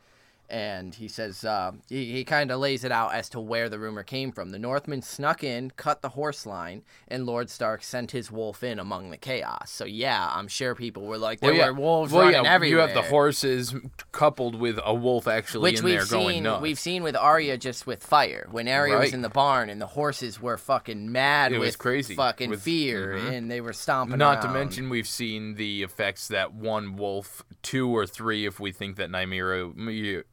And 0.51 0.95
he 0.95 1.09
says 1.09 1.45
uh, 1.45 1.73
he, 1.89 2.13
he 2.13 2.25
kind 2.25 2.51
of 2.51 2.61
lays 2.61 2.85
it 2.85 2.93
out 2.93 3.15
as 3.15 3.29
to 3.31 3.41
where 3.41 3.69
the 3.69 3.79
rumor 3.79 4.03
came 4.03 4.31
from. 4.31 4.51
The 4.51 4.59
Northmen 4.59 5.01
snuck 5.03 5.43
in, 5.43 5.71
cut 5.77 6.03
the 6.03 6.11
horse 6.11 6.45
line, 6.45 6.83
and 7.09 7.25
Lord 7.27 7.49
Stark 7.51 7.83
sent 7.83 8.11
his 8.11 8.31
wolf 8.31 8.63
in 8.63 8.79
among 8.79 9.11
the 9.11 9.17
chaos. 9.17 9.71
So 9.71 9.85
yeah, 9.85 10.31
I'm 10.33 10.47
sure 10.49 10.75
people 10.75 11.07
were 11.07 11.17
like, 11.19 11.41
there 11.41 11.51
well, 11.51 11.59
yeah, 11.59 11.67
were 11.71 11.75
wolves 11.81 12.13
well, 12.13 12.27
running 12.27 12.45
yeah, 12.45 12.53
everywhere. 12.55 12.83
You 12.83 12.87
have 12.87 12.95
the 12.95 13.09
horses 13.11 13.75
coupled 14.13 14.55
with 14.55 14.79
a 14.85 14.95
wolf 14.95 15.27
actually 15.27 15.63
which 15.71 15.79
in 15.81 15.85
we've 15.87 15.95
there 16.01 16.07
going 16.07 16.35
seen. 16.35 16.43
nuts. 16.45 16.63
We've 16.63 16.79
seen 16.79 17.03
with 17.03 17.17
Arya 17.17 17.57
just 17.59 17.87
with 17.87 18.05
fire 18.05 18.47
when 18.51 18.69
Arya 18.69 18.99
was 18.99 19.15
in 19.15 19.23
the 19.23 19.29
barn 19.31 19.71
and 19.71 19.81
the 19.81 19.87
horses 19.87 20.41
were 20.41 20.59
fucking 20.59 21.11
mad 21.11 21.53
It 21.53 21.59
with 21.59 21.79
crazy. 21.79 22.15
fucking 22.15 22.51
With- 22.51 22.63
fear 22.63 23.15
Mhm. 23.19 23.33
and 23.33 23.51
they 23.51 23.61
were 23.61 23.73
stomping. 23.73 24.19
Not 24.19 24.43
to 24.43 24.49
mention, 24.49 24.89
we've 24.91 25.09
seen 25.09 25.55
the 25.55 25.83
effects 25.83 26.29
that 26.29 26.53
one 26.53 26.97
wolf, 26.97 27.43
two 27.63 27.89
or 27.89 28.07
three, 28.07 28.47
if 28.47 28.61
we 28.61 28.71
think 28.73 28.97
that 28.97 29.11
Nymeria, 29.11 29.73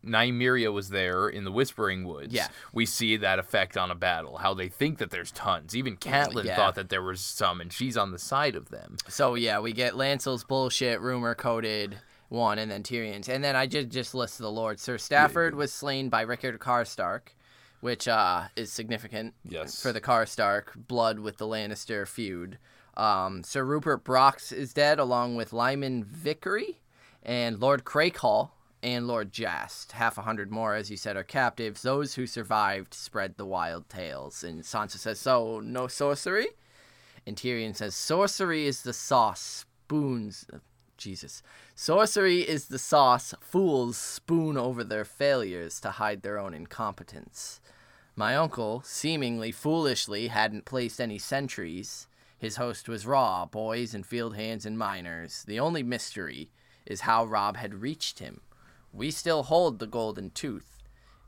Nymeria 0.06 0.74
was 0.74 0.90
there 0.90 1.28
in 1.30 1.44
the 1.44 1.52
Whispering 1.52 2.06
Woods. 2.06 2.34
Yeah. 2.34 2.48
We 2.74 2.86
see 2.86 3.18
that 3.18 3.40
effect 3.40 3.78
on 3.78 3.92
a 3.92 3.96
battle, 3.96 4.38
how 4.38 4.54
they 4.54 4.68
think 4.70 4.98
that 4.98 5.12
there's 5.12 5.32
tons. 5.32 5.76
Even 5.76 5.98
Catelyn 5.98 6.46
Yeah. 6.46 6.56
thought 6.56 6.76
that 6.76 6.90
there 6.90 7.04
was 7.04 7.22
some, 7.22 7.62
and 7.62 7.72
she's 7.72 7.98
on 7.98 8.12
the 8.12 8.20
side 8.20 8.56
of 8.56 8.70
them. 8.70 8.98
So 9.08 9.36
yeah, 9.36 9.60
we 9.60 9.74
get 9.74 9.96
Lancel's 9.96 10.44
bullshit 10.44 11.00
rumor 11.02 11.36
coded 11.36 12.00
one, 12.30 12.58
and 12.60 12.72
then 12.72 12.82
Tyrion's, 12.82 13.28
and 13.30 13.44
then 13.44 13.56
I 13.56 13.68
just 13.68 13.90
just 13.90 14.16
list 14.16 14.38
the 14.38 14.50
lords. 14.52 14.82
Sir 14.82 14.98
Stafford 14.98 15.54
was 15.54 15.72
slain 15.74 16.10
by 16.10 16.22
Rickard 16.22 16.60
Karstark, 16.60 17.34
which 17.82 18.08
uh, 18.08 18.44
is 18.56 18.72
significant 18.72 19.34
Yes. 19.48 19.82
for 19.82 19.92
the 19.92 20.02
Karstark 20.02 20.88
blood 20.88 21.20
with 21.20 21.38
the 21.38 21.46
Lannister 21.46 22.08
feud. 22.08 22.58
Um, 22.98 23.44
Sir 23.44 23.64
Rupert 23.64 24.04
Brox 24.04 24.52
is 24.52 24.74
dead, 24.74 24.98
along 25.00 25.36
with 25.36 25.54
Lyman 25.54 26.04
Vickery 26.04 26.80
and 27.24 27.60
Lord 27.60 27.84
Crakehall 27.84 28.52
and 28.84 29.08
Lord 29.08 29.32
Jast. 29.32 29.94
Half 29.94 30.18
a 30.18 30.24
hundred 30.24 30.52
more, 30.52 30.76
as 30.76 30.90
you 30.90 30.98
said, 30.98 31.16
are 31.16 31.24
captives. 31.24 31.82
Those 31.82 32.16
who 32.16 32.26
survived 32.26 32.94
spread 32.94 33.38
the 33.38 33.46
wild 33.46 33.90
tales. 33.90 34.44
And 34.44 34.64
Sansa 34.64 34.98
says, 34.98 35.20
"So 35.20 35.60
no 35.60 35.88
sorcery." 35.88 36.48
And 37.26 37.36
Tyrion 37.36 37.76
says, 37.76 37.96
Sorcery 37.96 38.66
is 38.66 38.82
the 38.82 38.94
sauce, 38.94 39.66
spoons. 39.86 40.46
Jesus. 40.98 41.42
Sorcery 41.74 42.42
is 42.48 42.68
the 42.68 42.80
sauce 42.80 43.34
fools 43.42 43.98
spoon 43.98 44.56
over 44.56 44.84
their 44.84 45.06
failures 45.06 45.80
to 45.82 45.92
hide 45.92 46.22
their 46.22 46.38
own 46.38 46.54
incompetence. 46.54 47.60
My 48.16 48.36
uncle, 48.36 48.84
seemingly 48.86 49.52
foolishly, 49.52 50.28
hadn't 50.28 50.66
placed 50.66 51.02
any 51.02 51.18
sentries. 51.18 52.08
His 52.38 52.58
host 52.58 52.88
was 52.88 53.08
raw, 53.08 53.46
boys 53.46 53.96
and 53.96 54.06
field 54.06 54.36
hands 54.36 54.66
and 54.66 54.78
miners. 54.78 55.44
The 55.48 55.60
only 55.60 55.82
mystery 55.82 56.52
is 56.86 57.02
how 57.02 57.26
Robb 57.26 57.58
had 57.58 57.82
reached 57.82 58.20
him. 58.20 58.42
We 58.94 59.12
still 59.12 59.44
hold 59.44 59.80
the 59.80 59.88
golden 59.88 60.32
tooth, 60.32 60.78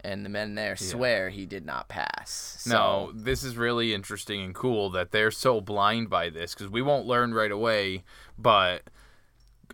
and 0.03 0.25
the 0.25 0.29
men 0.29 0.55
there 0.55 0.75
swear 0.75 1.29
he 1.29 1.45
did 1.45 1.65
not 1.65 1.87
pass. 1.87 2.57
So, 2.59 2.69
No, 2.71 3.11
this 3.13 3.43
is 3.43 3.55
really 3.55 3.93
interesting 3.93 4.41
and 4.41 4.53
cool 4.53 4.89
that 4.91 5.11
they're 5.11 5.31
so 5.31 5.61
blind 5.61 6.09
by 6.09 6.29
this 6.29 6.53
because 6.53 6.69
we 6.69 6.81
won't 6.81 7.05
learn 7.05 7.33
right 7.33 7.51
away, 7.51 8.03
but 8.37 8.83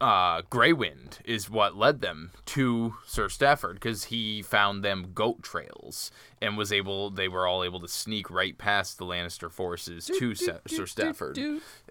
uh, 0.01 0.43
Grey 0.49 0.71
Wind 0.71 1.17
is 1.25 1.49
what 1.49 1.75
led 1.75 1.99
them 1.99 2.31
to 2.45 2.93
Sir 3.05 3.27
Stafford 3.27 3.73
because 3.75 4.05
he 4.05 4.41
found 4.41 4.81
them 4.83 5.11
goat 5.13 5.41
trails 5.43 6.09
and 6.41 6.57
was 6.57 6.71
able. 6.71 7.09
They 7.09 7.27
were 7.27 7.45
all 7.47 7.63
able 7.65 7.81
to 7.81 7.87
sneak 7.87 8.29
right 8.29 8.57
past 8.57 8.97
the 8.97 9.05
Lannister 9.05 9.51
forces 9.51 10.05
to 10.05 10.35
Sa- 10.35 10.59
Sir 10.67 10.85
Stafford, 10.85 11.37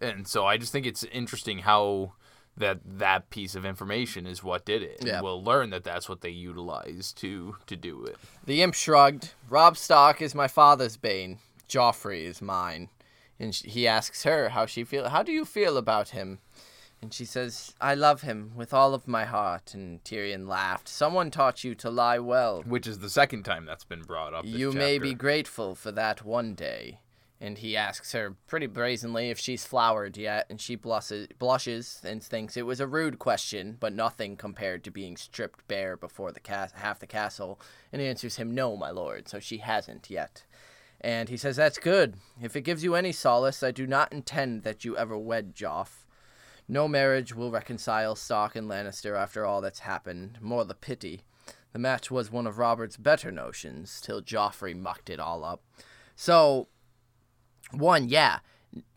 and 0.01 0.27
so 0.27 0.47
I 0.47 0.57
just 0.57 0.73
think 0.73 0.87
it's 0.87 1.05
interesting 1.05 1.59
how 1.59 2.13
that 2.59 2.81
that 2.85 3.31
piece 3.31 3.55
of 3.55 3.65
information 3.65 4.27
is 4.27 4.43
what 4.43 4.65
did 4.65 4.83
it. 4.83 4.99
Yeah. 5.05 5.15
And 5.15 5.25
we'll 5.25 5.43
learn 5.43 5.71
that 5.71 5.85
that's 5.85 6.09
what 6.09 6.21
they 6.21 6.31
utilized 6.31 7.19
to 7.19 7.57
to 7.67 7.77
do 7.77 8.05
it. 8.05 8.17
The 8.47 8.63
imp 8.63 8.75
shrugged. 8.75 9.35
Robb 9.49 9.77
Stark 9.77 10.23
is 10.23 10.35
my 10.35 10.49
father's 10.49 10.97
bane. 10.97 11.39
Joffrey 11.69 12.25
is 12.25 12.41
mine. 12.41 12.89
And 13.41 13.55
sh 13.55 13.63
he 13.65 13.87
asks 13.87 14.25
her 14.25 14.51
how 14.51 14.67
she 14.67 14.85
feel. 14.85 15.09
How 15.09 15.23
do 15.23 15.33
you 15.33 15.45
feel 15.45 15.77
about 15.77 16.11
him? 16.11 16.39
And 17.01 17.15
she 17.15 17.25
says, 17.25 17.75
"I 17.81 17.95
love 17.95 18.23
him 18.23 18.53
with 18.57 18.75
all 18.75 18.93
of 18.93 19.07
my 19.07 19.25
heart." 19.25 19.73
And 19.73 20.03
Tyrion 20.03 20.49
laughed. 20.49 20.89
Someone 20.89 21.31
taught 21.31 21.63
you 21.63 21.77
to 21.77 21.91
lie 21.91 22.19
well. 22.19 22.63
Which 22.63 22.89
is 22.89 22.99
the 22.99 23.11
second 23.11 23.45
time 23.45 23.65
that's 23.67 23.85
been 23.85 24.03
brought 24.03 24.35
up. 24.35 24.45
You 24.45 24.73
may 24.73 24.99
be 24.99 25.15
grateful 25.15 25.77
for 25.77 25.93
that 25.93 26.25
one 26.25 26.55
day. 26.55 26.99
And 27.41 27.59
he 27.59 27.77
asks 27.77 28.13
her 28.13 28.35
pretty 28.49 28.67
brazenly 28.67 29.31
if 29.31 29.39
she's 29.39 29.65
flowered 29.65 30.17
yet, 30.17 30.47
and 30.51 30.61
she 30.61 30.75
blushes, 30.75 31.29
blushes 31.39 32.01
and 32.05 32.23
thinks 32.23 32.57
it 32.57 32.67
was 32.67 32.81
a 32.81 32.87
rude 32.87 33.21
question, 33.21 33.77
but 33.79 33.93
nothing 33.93 34.37
compared 34.37 34.83
to 34.85 34.91
being 34.91 35.17
stripped 35.17 35.67
bare 35.69 35.97
before 35.97 36.33
the 36.33 36.41
cas- 36.41 36.73
half 36.73 36.99
the 36.99 37.07
castle, 37.07 37.61
and 37.93 38.03
answers 38.03 38.37
him, 38.37 38.55
"No, 38.55 38.77
my 38.77 38.91
lord." 38.91 39.29
So 39.29 39.39
she 39.39 39.59
hasn't 39.59 40.11
yet. 40.11 40.45
And 41.01 41.29
he 41.29 41.37
says, 41.37 41.55
"That's 41.55 41.79
good. 41.79 42.17
If 42.43 42.57
it 42.57 42.63
gives 42.63 42.83
you 42.83 42.97
any 42.97 43.13
solace, 43.13 43.63
I 43.63 43.71
do 43.71 43.87
not 43.87 44.13
intend 44.13 44.65
that 44.65 44.85
you 44.85 44.97
ever 44.97 45.17
wed 45.17 45.55
Joff. 45.55 46.07
No 46.67 46.89
marriage 46.89 47.35
will 47.35 47.53
reconcile 47.53 48.17
Stark 48.17 48.57
and 48.57 48.69
Lannister 48.69 49.17
after 49.17 49.47
all 49.47 49.61
that's 49.61 49.79
happened. 49.81 50.39
More 50.41 50.65
the 50.65 50.75
pity. 50.75 51.23
The 51.73 51.79
match 51.79 52.11
was 52.11 52.33
one 52.33 52.49
of 52.49 52.59
Robert's 52.59 52.97
better 52.97 53.31
notions, 53.31 54.01
till 54.01 54.23
Joffrey 54.23 54.75
mucked 54.77 55.09
it 55.09 55.21
all 55.21 55.45
up. 55.45 55.63
So, 56.17 56.67
one, 57.73 58.09
yeah, 58.09 58.39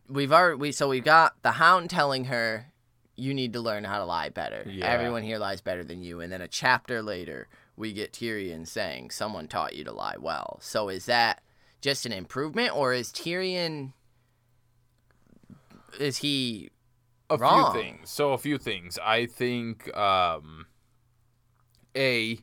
we've 0.08 0.32
already 0.32 0.58
we 0.58 0.72
so 0.72 0.88
we've 0.88 1.04
got 1.04 1.42
the 1.42 1.54
Hound 1.54 1.90
telling 1.90 2.26
her 2.26 2.68
you 3.16 3.34
need 3.34 3.54
to 3.54 3.60
learn 3.60 3.84
how 3.84 4.00
to 4.00 4.06
lie 4.06 4.30
better. 4.30 4.64
Yeah. 4.68 4.86
Everyone 4.86 5.24
here 5.24 5.38
lies 5.38 5.62
better 5.62 5.84
than 5.84 6.02
you, 6.04 6.22
and 6.22 6.32
then 6.32 6.42
a 6.42 6.48
chapter 6.48 7.02
later 7.02 7.48
we 7.76 7.94
get 7.94 8.14
Tyrion 8.14 8.68
saying 8.68 9.12
someone 9.12 9.48
taught 9.48 9.76
you 9.76 9.84
to 9.84 9.92
lie 9.92 10.18
well. 10.20 10.60
So 10.62 10.90
is 10.90 11.06
that 11.06 11.42
just 11.82 12.06
an 12.06 12.12
improvement, 12.12 12.76
or 12.76 12.94
is 12.94 13.12
Tyrion? 13.12 13.94
Is 16.00 16.18
he 16.18 16.70
a 17.32 17.38
wrong. 17.38 17.74
few 17.74 17.82
things. 17.82 18.10
So 18.10 18.34
a 18.34 18.38
few 18.38 18.58
things. 18.58 19.00
I 19.04 19.26
think 19.26 19.96
um 19.96 20.66
a 21.96 22.40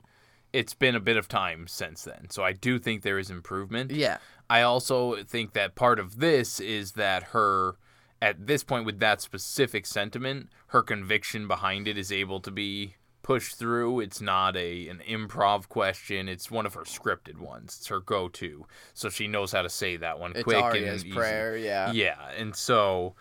it's 0.53 0.75
been 0.75 0.95
a 0.95 1.01
bit 1.01 1.17
of 1.17 1.29
time 1.29 1.67
since 1.67 2.03
then. 2.03 2.31
So 2.31 2.43
I 2.43 2.53
do 2.53 2.79
think 2.79 3.03
there 3.03 3.19
is 3.19 3.31
improvement. 3.31 3.91
Yeah. 3.91 4.19
I 4.51 4.63
also 4.63 5.23
think 5.25 5.53
that 5.53 5.75
part 5.75 5.99
of 5.99 6.19
this 6.21 6.59
is 6.61 6.93
that 6.93 7.23
her 7.35 7.77
at 8.21 8.47
this 8.47 8.65
point 8.65 8.85
with 8.85 8.99
that 8.99 9.21
specific 9.21 9.87
sentiment, 9.87 10.49
her 10.69 10.83
conviction 10.83 11.47
behind 11.47 11.87
it 11.87 11.97
is 11.97 12.11
able 12.11 12.41
to 12.41 12.51
be 12.51 12.95
pushed 13.23 13.57
through. 13.57 14.01
It's 14.01 14.21
not 14.21 14.57
a 14.57 14.89
an 14.89 15.03
improv 15.09 15.69
question. 15.69 16.29
It's 16.29 16.51
one 16.51 16.67
of 16.67 16.75
her 16.75 16.83
scripted 16.83 17.39
ones. 17.39 17.77
It's 17.79 17.89
her 17.89 18.01
go-to. 18.01 18.67
So 18.95 19.11
she 19.11 19.29
knows 19.29 19.53
how 19.53 19.63
to 19.63 19.69
say 19.69 19.97
that 19.99 20.19
one 20.19 20.33
It's 20.33 20.43
quick 20.45 20.63
Arya's 20.63 21.03
and 21.03 21.11
easy. 21.11 21.17
prayer, 21.17 21.57
yeah. 21.57 21.93
Yeah, 21.93 22.31
and 22.37 22.57
so 22.57 23.15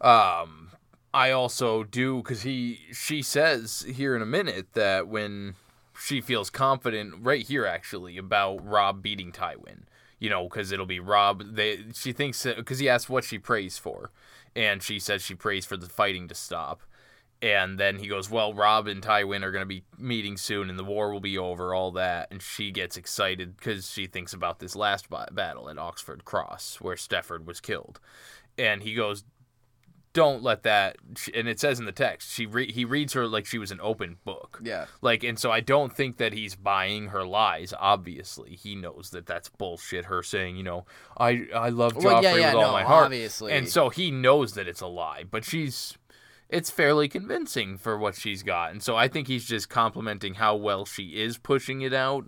um 0.00 0.70
I 1.14 1.30
also 1.30 1.84
do 1.84 2.22
cuz 2.22 2.42
he 2.42 2.80
she 2.92 3.22
says 3.22 3.86
here 3.88 4.16
in 4.16 4.22
a 4.22 4.26
minute 4.26 4.72
that 4.72 5.06
when 5.08 5.54
she 5.98 6.20
feels 6.20 6.50
confident 6.50 7.14
right 7.20 7.46
here 7.46 7.64
actually 7.64 8.18
about 8.18 8.66
Robb 8.66 9.02
beating 9.02 9.32
Tywin. 9.32 9.84
You 10.18 10.30
know, 10.30 10.48
cuz 10.48 10.72
it'll 10.72 10.86
be 10.86 11.00
Robb 11.00 11.54
they 11.54 11.84
she 11.92 12.12
thinks 12.12 12.46
cuz 12.64 12.78
he 12.78 12.88
asks 12.88 13.08
what 13.08 13.24
she 13.24 13.38
prays 13.38 13.78
for 13.78 14.10
and 14.56 14.82
she 14.82 14.98
says 14.98 15.22
she 15.22 15.34
prays 15.34 15.66
for 15.66 15.76
the 15.76 15.88
fighting 15.88 16.26
to 16.28 16.34
stop. 16.34 16.82
And 17.42 17.78
then 17.78 17.98
he 17.98 18.08
goes, 18.08 18.30
Well, 18.30 18.54
Robb 18.54 18.86
and 18.86 19.02
Tywin 19.02 19.42
are 19.42 19.52
going 19.52 19.62
to 19.62 19.66
be 19.66 19.84
meeting 19.98 20.38
soon 20.38 20.70
and 20.70 20.78
the 20.78 20.84
war 20.84 21.12
will 21.12 21.20
be 21.20 21.36
over, 21.36 21.74
all 21.74 21.90
that. 21.92 22.28
And 22.30 22.40
she 22.40 22.70
gets 22.70 22.96
excited 22.96 23.56
because 23.56 23.90
she 23.90 24.06
thinks 24.06 24.32
about 24.32 24.58
this 24.58 24.74
last 24.74 25.10
ba- 25.10 25.28
battle 25.30 25.68
at 25.68 25.76
Oxcross 25.76 26.80
where 26.80 26.96
Stafford 26.96 27.46
was 27.46 27.60
killed. 27.60 28.00
And 28.56 28.82
he 28.82 28.94
goes, 28.94 29.24
Don't 30.16 30.42
let 30.42 30.62
that. 30.62 30.96
And 31.34 31.46
it 31.46 31.60
says 31.60 31.78
in 31.78 31.84
the 31.84 31.92
text, 31.92 32.32
she 32.32 32.46
re- 32.46 32.72
he 32.72 32.86
reads 32.86 33.12
her 33.12 33.26
like 33.26 33.44
she 33.44 33.58
was 33.58 33.70
an 33.70 33.80
open 33.82 34.16
book. 34.24 34.58
Yeah. 34.64 34.86
Like, 35.02 35.22
and 35.22 35.38
so 35.38 35.50
I 35.50 35.60
don't 35.60 35.94
think 35.94 36.16
that 36.16 36.32
he's 36.32 36.56
buying 36.56 37.08
her 37.08 37.26
lies. 37.26 37.74
Obviously, 37.78 38.56
he 38.56 38.74
knows 38.74 39.10
that 39.10 39.26
that's 39.26 39.50
bullshit. 39.50 40.06
Her 40.06 40.22
saying, 40.22 40.56
you 40.56 40.62
know, 40.62 40.86
I 41.18 41.46
I 41.54 41.68
love 41.68 41.92
Joffrey 41.92 42.04
Well, 42.04 42.22
yeah, 42.22 42.34
yeah, 42.36 42.46
with 42.54 42.54
all 42.64 42.68
no, 42.68 42.72
my 42.72 42.82
heart, 42.82 43.04
obviously. 43.04 43.52
and 43.52 43.68
so 43.68 43.90
he 43.90 44.10
knows 44.10 44.54
that 44.54 44.66
it's 44.66 44.80
a 44.80 44.86
lie. 44.86 45.24
But 45.30 45.44
she's, 45.44 45.98
it's 46.48 46.70
fairly 46.70 47.08
convincing 47.08 47.76
for 47.76 47.98
what 47.98 48.14
she's 48.14 48.42
got, 48.42 48.70
and 48.70 48.82
so 48.82 48.96
I 48.96 49.08
think 49.08 49.28
he's 49.28 49.46
just 49.46 49.68
complimenting 49.68 50.34
how 50.34 50.54
well 50.56 50.84
she 50.84 51.20
is 51.20 51.38
pushing 51.38 51.82
it 51.82 51.92
out, 51.92 52.26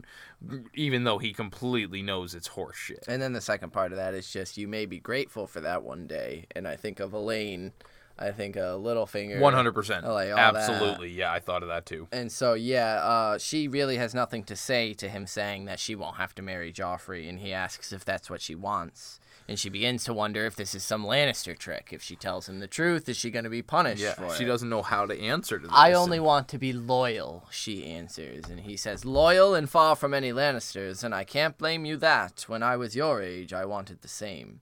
even 0.75 1.05
though 1.05 1.19
he 1.19 1.33
completely 1.33 2.03
knows 2.03 2.35
it's 2.35 2.51
horseshit. 2.51 3.07
And 3.07 3.23
then 3.23 3.33
the 3.33 3.41
second 3.41 3.73
part 3.73 3.93
of 3.93 3.99
that 3.99 4.15
is 4.15 4.31
just 4.31 4.59
you 4.59 4.69
may 4.69 4.87
be 4.87 4.99
grateful 4.99 5.47
for 5.47 5.61
that 5.61 5.83
one 5.83 6.07
day. 6.07 6.47
And 6.55 6.67
I 6.67 6.77
think 6.77 7.01
of 7.01 7.13
Alayne. 7.13 7.73
I 8.21 8.33
think 8.33 8.57
of 8.57 8.83
Littlefinger. 8.83 9.39
One 9.39 9.55
hundred 9.55 9.75
percent, 9.75 10.05
all 10.05 10.17
that. 10.17 10.37
absolutely, 10.37 11.13
yeah, 11.13 11.33
I 11.33 11.39
thought 11.39 11.63
of 11.63 11.69
that 11.69 11.87
too. 11.87 12.09
And 12.11 12.33
so 12.33 12.55
yeah, 12.55 12.97
uh, 12.97 13.39
she 13.39 13.69
really 13.69 13.97
has 13.97 14.13
nothing 14.13 14.43
to 14.45 14.57
say 14.57 14.93
to 14.95 15.09
him 15.09 15.27
saying 15.29 15.67
that 15.67 15.79
she 15.79 15.95
won't 15.95 16.17
have 16.17 16.35
to 16.35 16.43
marry 16.43 16.73
Joffrey, 16.73 17.29
and 17.29 17.39
he 17.39 17.53
asks 17.53 17.93
if 17.93 18.05
that's 18.05 18.29
what 18.29 18.41
she 18.41 18.57
wants. 18.57 19.21
And 19.49 19.59
she 19.59 19.71
begins 19.71 20.05
to 20.05 20.13
wonder 20.13 20.45
if 20.45 20.57
this 20.57 20.75
is 20.75 20.85
some 20.85 21.05
Lannister 21.05 21.57
trick. 21.57 21.89
If 21.91 22.03
she 22.03 22.17
tells 22.17 22.51
him 22.51 22.61
the 22.61 22.67
truth, 22.67 23.09
is 23.09 23.17
she 23.17 23.31
going 23.31 23.45
to 23.45 23.51
be 23.51 23.63
punished 23.63 24.03
Yeah, 24.03 24.35
she 24.37 24.45
it? 24.45 24.47
doesn't 24.47 24.69
know 24.69 24.83
how 24.83 25.07
to 25.07 25.19
answer 25.19 25.59
to 25.59 25.67
this. 25.67 25.75
I 25.75 25.95
only 25.95 26.21
want 26.21 26.49
to 26.49 26.59
be 26.59 26.75
loyal, 26.75 27.47
she 27.51 27.87
answers. 27.87 28.45
And 28.51 28.61
he 28.61 28.77
says, 28.77 29.07
Loyal 29.07 29.55
and 29.55 29.69
far 29.71 29.97
from 29.97 30.13
any 30.13 30.33
Lannisters, 30.33 31.03
and 31.03 31.15
I 31.15 31.25
can't 31.25 31.57
blame 31.57 31.87
you 31.87 31.97
that. 31.97 32.45
When 32.47 32.63
I 32.63 32.77
was 32.77 32.95
your 32.95 33.23
age, 33.23 33.55
I 33.55 33.65
wanted 33.65 34.03
the 34.03 34.09
same. 34.09 34.61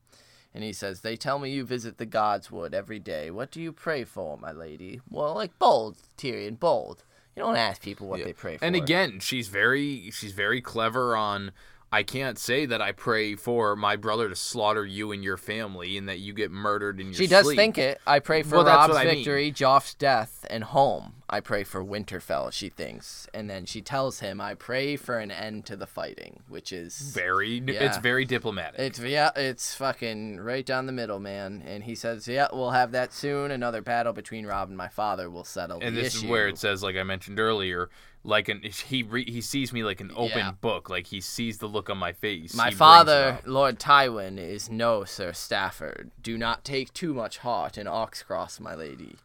And 0.55 0.63
he 0.63 0.73
says, 0.73 1.01
They 1.01 1.17
tell 1.17 1.41
me 1.41 1.51
you 1.51 1.65
visit 1.65 1.99
the 1.99 2.07
Godswood 2.07 2.73
every 2.73 3.01
day. 3.01 3.29
What 3.31 3.51
do 3.51 3.61
you 3.61 3.73
pray 3.73 4.05
for, 4.05 4.39
my 4.39 4.53
lady? 4.53 5.01
Well, 5.11 5.35
like 5.35 5.59
bold, 5.59 5.97
Tyrion, 6.17 6.61
bold. 6.61 7.03
You 7.35 7.43
don't 7.43 7.57
ask 7.57 7.83
people 7.83 8.07
what 8.07 8.25
they 8.25 8.33
pray 8.33 8.57
for. 8.57 8.65
And 8.65 8.75
again, 8.77 9.19
she's 9.21 9.49
very 9.49 10.11
she's 10.13 10.33
very 10.33 10.63
clever 10.63 11.15
on 11.15 11.51
I 11.97 12.03
can't 12.03 12.39
say 12.39 12.67
that 12.67 12.83
I 12.83 12.93
pray 12.93 13.37
for 13.37 13.75
my 13.75 13.97
brother 13.97 14.29
to 14.29 14.37
slaughter 14.37 14.85
you 14.85 15.13
and 15.13 15.25
your 15.25 15.39
family 15.39 15.97
and 15.97 16.11
that 16.11 16.19
you 16.19 16.35
get 16.35 16.51
murdered 16.51 17.01
in 17.01 17.07
your 17.07 17.15
she 17.15 17.27
does 17.27 17.47
sleep. 17.47 17.57
think 17.57 17.79
it. 17.79 18.03
I 18.07 18.19
pray 18.19 18.43
for 18.43 18.57
Well, 18.57 18.67
Robb's 18.67 18.93
what 18.93 18.99
I 19.01 19.05
mean. 19.07 19.15
victory, 19.17 19.51
Joff's 19.51 19.95
death, 19.95 20.45
and 20.51 20.63
home. 20.63 21.15
I 21.29 21.41
pray 21.41 21.65
for 21.65 21.85
Winterfell, 21.85 22.53
she 22.53 22.69
thinks. 22.69 23.27
And 23.35 23.51
then 23.51 23.67
she 23.67 23.81
tells 23.83 24.21
him, 24.21 24.41
I 24.41 24.55
pray 24.55 24.95
for 24.95 25.19
an 25.19 25.33
end 25.33 25.67
to 25.67 25.75
the 25.77 25.87
fighting, 25.87 26.45
which 26.49 26.73
is 26.73 26.99
Very, 27.15 27.59
it's 27.67 27.99
very 27.99 28.25
diplomatic. 28.25 28.79
it's 28.79 29.01
yeah, 29.01 29.31
it's 29.35 29.75
fucking 29.75 30.39
right 30.39 30.65
down 30.65 30.87
the 30.87 30.93
middle, 30.93 31.19
man. 31.19 31.65
And 31.67 31.83
he 31.83 31.97
says, 31.97 32.29
"Yeah, 32.29 32.47
we'll 32.53 32.71
have 32.71 32.93
that 32.93 33.13
soon. 33.13 33.51
Another 33.51 33.83
battle 33.83 34.13
between 34.13 34.47
Robb 34.47 34.69
and 34.69 34.77
my 34.77 34.87
father 34.89 35.29
will 35.29 35.43
settle 35.45 35.81
and 35.83 35.97
this 35.97 36.15
issue." 36.15 36.27
is 36.27 36.31
where 36.31 36.47
it 36.47 36.59
says, 36.59 36.83
like 36.85 36.95
I 36.97 37.03
mentioned 37.03 37.41
earlier, 37.41 37.91
like 38.23 38.49
an 38.49 38.61
he 38.63 39.03
re, 39.03 39.25
he 39.25 39.41
sees 39.41 39.73
me 39.73 39.83
like 39.83 40.01
an 40.01 40.13
open 40.15 40.39
Yeah. 40.39 40.53
book, 40.53 40.89
like 40.89 41.09
he 41.09 41.21
sees 41.21 41.59
the 41.59 41.67
look 41.67 41.91
on 41.91 41.99
my 41.99 42.13
face. 42.13 42.55
My 42.55 42.69
he 42.69 42.75
father. 42.77 43.41
Lord 43.45 43.81
Tywin, 43.81 44.39
is 44.39 44.71
no 44.71 45.03
Sir 45.03 45.33
Stafford. 45.33 46.13
Do 46.23 46.39
not 46.39 46.65
take 46.65 46.93
too 46.93 47.13
much 47.15 47.39
heart 47.39 47.77
in 47.77 47.89
Oxcross, 47.89 48.61
my 48.61 48.77
lady. 48.77 49.17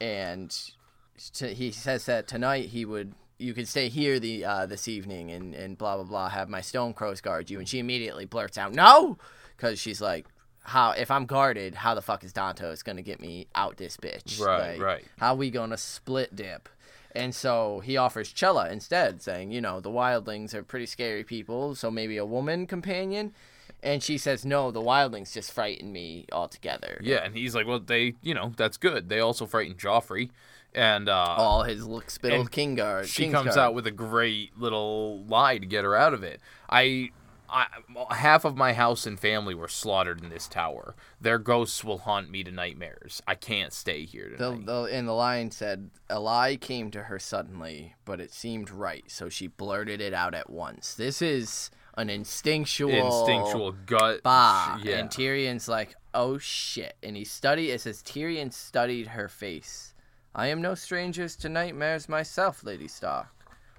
And 0.00 0.56
t- 1.18 1.54
he 1.54 1.70
says 1.70 2.06
that 2.06 2.26
tonight 2.26 2.68
he 2.70 2.84
would. 2.84 3.14
You 3.38 3.54
could 3.54 3.68
stay 3.68 3.88
here 3.88 4.18
the 4.18 4.44
uh, 4.44 4.66
this 4.66 4.88
evening 4.88 5.30
and, 5.30 5.54
and 5.54 5.78
blah 5.78 5.96
blah 5.96 6.04
blah. 6.04 6.28
Have 6.30 6.48
my 6.48 6.60
stone 6.60 6.92
crows 6.92 7.20
guard 7.20 7.50
you. 7.50 7.58
And 7.58 7.68
she 7.68 7.78
immediately 7.78 8.24
blurts 8.24 8.58
out, 8.58 8.72
"No," 8.72 9.16
because 9.56 9.78
she's 9.78 10.00
like, 10.00 10.26
"How 10.62 10.90
if 10.92 11.10
I'm 11.10 11.26
guarded? 11.26 11.76
How 11.76 11.94
the 11.94 12.02
fuck 12.02 12.24
is 12.24 12.32
Dantos 12.32 12.82
gonna 12.82 13.02
get 13.02 13.20
me 13.20 13.46
out 13.54 13.76
this 13.76 13.96
bitch? 13.96 14.40
Right, 14.44 14.72
Like, 14.72 14.80
right. 14.80 15.04
How 15.18 15.34
we 15.34 15.50
gonna 15.50 15.76
split 15.76 16.34
dip?" 16.34 16.68
And 17.14 17.34
so 17.34 17.80
he 17.80 17.96
offers 17.96 18.30
Chella 18.32 18.68
instead, 18.70 19.22
saying, 19.22 19.50
you 19.50 19.60
know, 19.60 19.80
the 19.80 19.90
wildlings 19.90 20.52
are 20.52 20.62
pretty 20.62 20.86
scary 20.86 21.24
people, 21.24 21.74
so 21.74 21.90
maybe 21.90 22.16
a 22.16 22.24
woman 22.26 22.66
companion. 22.66 23.32
And 23.82 24.02
she 24.02 24.18
says, 24.18 24.44
no, 24.44 24.70
the 24.70 24.82
wildlings 24.82 25.32
just 25.32 25.50
frighten 25.50 25.90
me 25.90 26.26
altogether. 26.32 27.00
Yeah, 27.02 27.24
and 27.24 27.34
he's 27.34 27.54
like, 27.54 27.66
well, 27.66 27.80
they, 27.80 28.14
you 28.22 28.34
know, 28.34 28.52
that's 28.56 28.76
good. 28.76 29.08
They 29.08 29.20
also 29.20 29.46
frightened 29.46 29.78
Joffrey, 29.78 30.30
and 30.78 31.08
uh, 31.08 31.34
All 31.36 31.64
his 31.64 31.86
look 31.86 32.08
spittled 32.10 32.50
king 32.50 32.74
guard. 32.76 33.06
she 33.08 33.22
King's 33.24 33.34
comes 33.34 33.46
guard. 33.56 33.58
out 33.58 33.74
with 33.74 33.86
a 33.86 33.90
great 33.90 34.56
little 34.58 35.24
lie 35.24 35.58
to 35.58 35.66
get 35.66 35.84
her 35.84 35.96
out 35.96 36.14
of 36.14 36.22
it. 36.22 36.40
I, 36.70 37.10
I, 37.50 37.66
half 38.10 38.44
of 38.44 38.56
my 38.56 38.72
house 38.74 39.06
and 39.06 39.18
family 39.18 39.54
were 39.54 39.68
slaughtered 39.68 40.22
in 40.22 40.28
this 40.30 40.46
tower. 40.48 40.94
Their 41.20 41.38
ghosts 41.38 41.82
will 41.82 41.98
haunt 41.98 42.30
me 42.30 42.44
to 42.44 42.50
nightmares. 42.50 43.22
I 43.26 43.34
can't 43.34 43.72
stay 43.72 44.04
here 44.04 44.28
tonight. 44.36 44.66
the, 44.66 44.82
and 44.84 45.08
the 45.08 45.12
lion 45.12 45.50
said, 45.50 45.90
a 46.08 46.20
lie 46.20 46.56
came 46.56 46.90
to 46.92 47.04
her 47.04 47.18
suddenly, 47.18 47.94
but 48.04 48.20
it 48.20 48.32
seemed 48.32 48.70
right, 48.70 49.04
so 49.10 49.28
she 49.28 49.46
blurted 49.48 50.00
it 50.00 50.14
out 50.14 50.34
at 50.34 50.48
once. 50.50 50.94
This 50.94 51.20
is 51.22 51.70
an 51.96 52.08
instinctual. 52.10 52.90
Instinctual 52.90 53.72
gut. 53.86 54.22
Bah. 54.22 54.78
Yeah. 54.82 54.98
And 54.98 55.10
Tyrion's 55.10 55.68
like, 55.68 55.96
oh 56.14 56.38
shit. 56.38 56.94
And 57.02 57.16
he 57.16 57.24
studied, 57.24 57.70
it 57.70 57.80
says, 57.80 58.02
Tyrion 58.02 58.52
studied 58.52 59.08
her 59.08 59.28
face. 59.28 59.94
I 60.38 60.46
am 60.46 60.62
no 60.62 60.76
strangers 60.76 61.34
to 61.38 61.48
nightmares 61.48 62.08
myself, 62.08 62.62
Lady 62.62 62.86
Stark. 62.86 63.26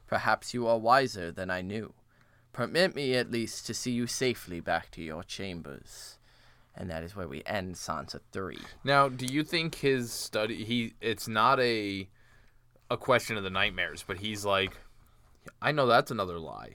Perhaps 0.07 0.53
you 0.53 0.68
are 0.68 0.78
wiser 0.78 1.32
than 1.32 1.49
I 1.49 1.62
knew. 1.62 1.93
Permit 2.51 2.93
me 2.93 3.16
at 3.16 3.32
least 3.32 3.66
to 3.68 3.74
see 3.74 3.91
you 3.91 4.07
safely 4.07 4.60
back 4.60 4.91
to 4.91 5.01
your 5.01 5.24
chambers. 5.24 6.18
And 6.76 6.89
that 6.89 7.01
is 7.01 7.16
where 7.16 7.30
we 7.30 7.43
end 7.45 7.76
Sansa 7.76 8.20
3. 8.34 8.57
Now, 8.84 9.07
do 9.07 9.26
you 9.26 9.45
think 9.45 9.76
his 9.76 10.12
study 10.12 10.66
he 10.66 10.95
it's 10.99 11.30
not 11.30 11.62
a 11.62 12.10
a 12.91 12.97
question 12.97 13.38
of 13.38 13.43
the 13.43 13.49
nightmares, 13.49 14.03
but 14.05 14.18
he's 14.18 14.43
like 14.43 14.76
I 15.62 15.72
know 15.72 15.88
that's 15.88 16.12
another 16.12 16.39
lie. 16.39 16.72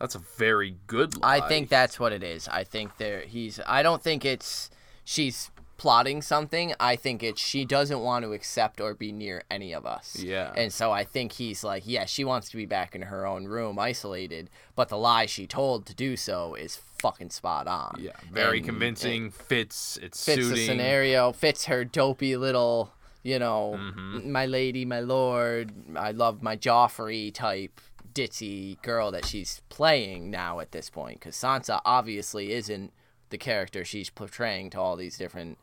That's 0.00 0.16
a 0.16 0.22
very 0.36 0.78
good 0.88 1.16
lie. 1.22 1.36
I 1.36 1.48
think 1.48 1.68
that's 1.68 2.00
what 2.00 2.12
it 2.12 2.24
is. 2.24 2.48
I 2.48 2.64
think 2.64 2.96
there 2.96 3.20
he's 3.20 3.60
I 3.68 3.84
don't 3.84 4.02
think 4.02 4.24
it's 4.24 4.68
she's 5.04 5.52
plotting 5.76 6.22
something. 6.22 6.74
I 6.78 6.96
think 6.96 7.22
it's 7.22 7.40
she 7.40 7.64
doesn't 7.64 8.00
want 8.00 8.24
to 8.24 8.32
accept 8.32 8.80
or 8.80 8.94
be 8.94 9.10
near 9.12 9.42
any 9.50 9.72
of 9.72 9.84
us. 9.86 10.16
Yeah. 10.22 10.52
And 10.56 10.72
so 10.72 10.92
I 10.92 11.04
think 11.04 11.32
he's 11.32 11.64
like, 11.64 11.82
yeah, 11.86 12.04
she 12.04 12.24
wants 12.24 12.48
to 12.50 12.56
be 12.56 12.66
back 12.66 12.94
in 12.94 13.02
her 13.02 13.26
own 13.26 13.46
room 13.46 13.78
isolated, 13.78 14.48
but 14.76 14.88
the 14.88 14.96
lie 14.98 15.26
she 15.26 15.46
told 15.46 15.86
to 15.86 15.94
do 15.94 16.16
so 16.16 16.54
is 16.54 16.76
fucking 16.98 17.30
spot 17.30 17.66
on. 17.66 17.96
Yeah, 18.00 18.12
very 18.30 18.58
And- 18.58 18.66
convincing. 18.66 19.30
fits. 19.30 19.98
It's 20.00 20.24
fits 20.24 20.42
suiting. 20.42 20.54
the 20.54 20.66
scenario, 20.66 21.32
fits 21.32 21.64
her 21.64 21.84
dopey 21.84 22.36
little, 22.36 22.92
you 23.24 23.38
know, 23.40 23.74
Mm-hmm. 23.76 24.30
my 24.30 24.46
lady, 24.46 24.84
my 24.84 25.00
lord, 25.00 25.72
I 25.96 26.12
love 26.12 26.42
my 26.42 26.56
Joffrey 26.56 27.34
type 27.34 27.80
ditzy 28.14 28.80
girl 28.82 29.10
that 29.10 29.24
she's 29.24 29.62
playing 29.70 30.30
now 30.30 30.60
at 30.60 30.70
this 30.72 30.90
point. 30.90 31.18
Because 31.18 31.34
Sansa 31.34 31.80
obviously 31.84 32.52
isn't 32.52 32.92
the 33.32 33.38
character 33.38 33.84
she's 33.84 34.08
portraying 34.08 34.70
to 34.70 34.80
all 34.80 34.94
these 34.94 35.18
different. 35.18 35.58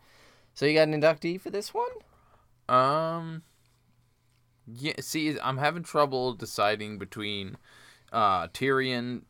So 0.53 0.65
you 0.65 0.73
got 0.73 0.89
an 0.89 1.01
inductee 1.01 1.39
for 1.39 1.49
this 1.49 1.73
one? 1.73 1.87
Um. 2.67 3.43
Yeah. 4.67 4.93
See, 4.99 5.39
I'm 5.39 5.57
having 5.57 5.83
trouble 5.83 6.33
deciding 6.33 6.97
between 6.97 7.55
uh, 8.11 8.47
Tyrion, 8.49 9.21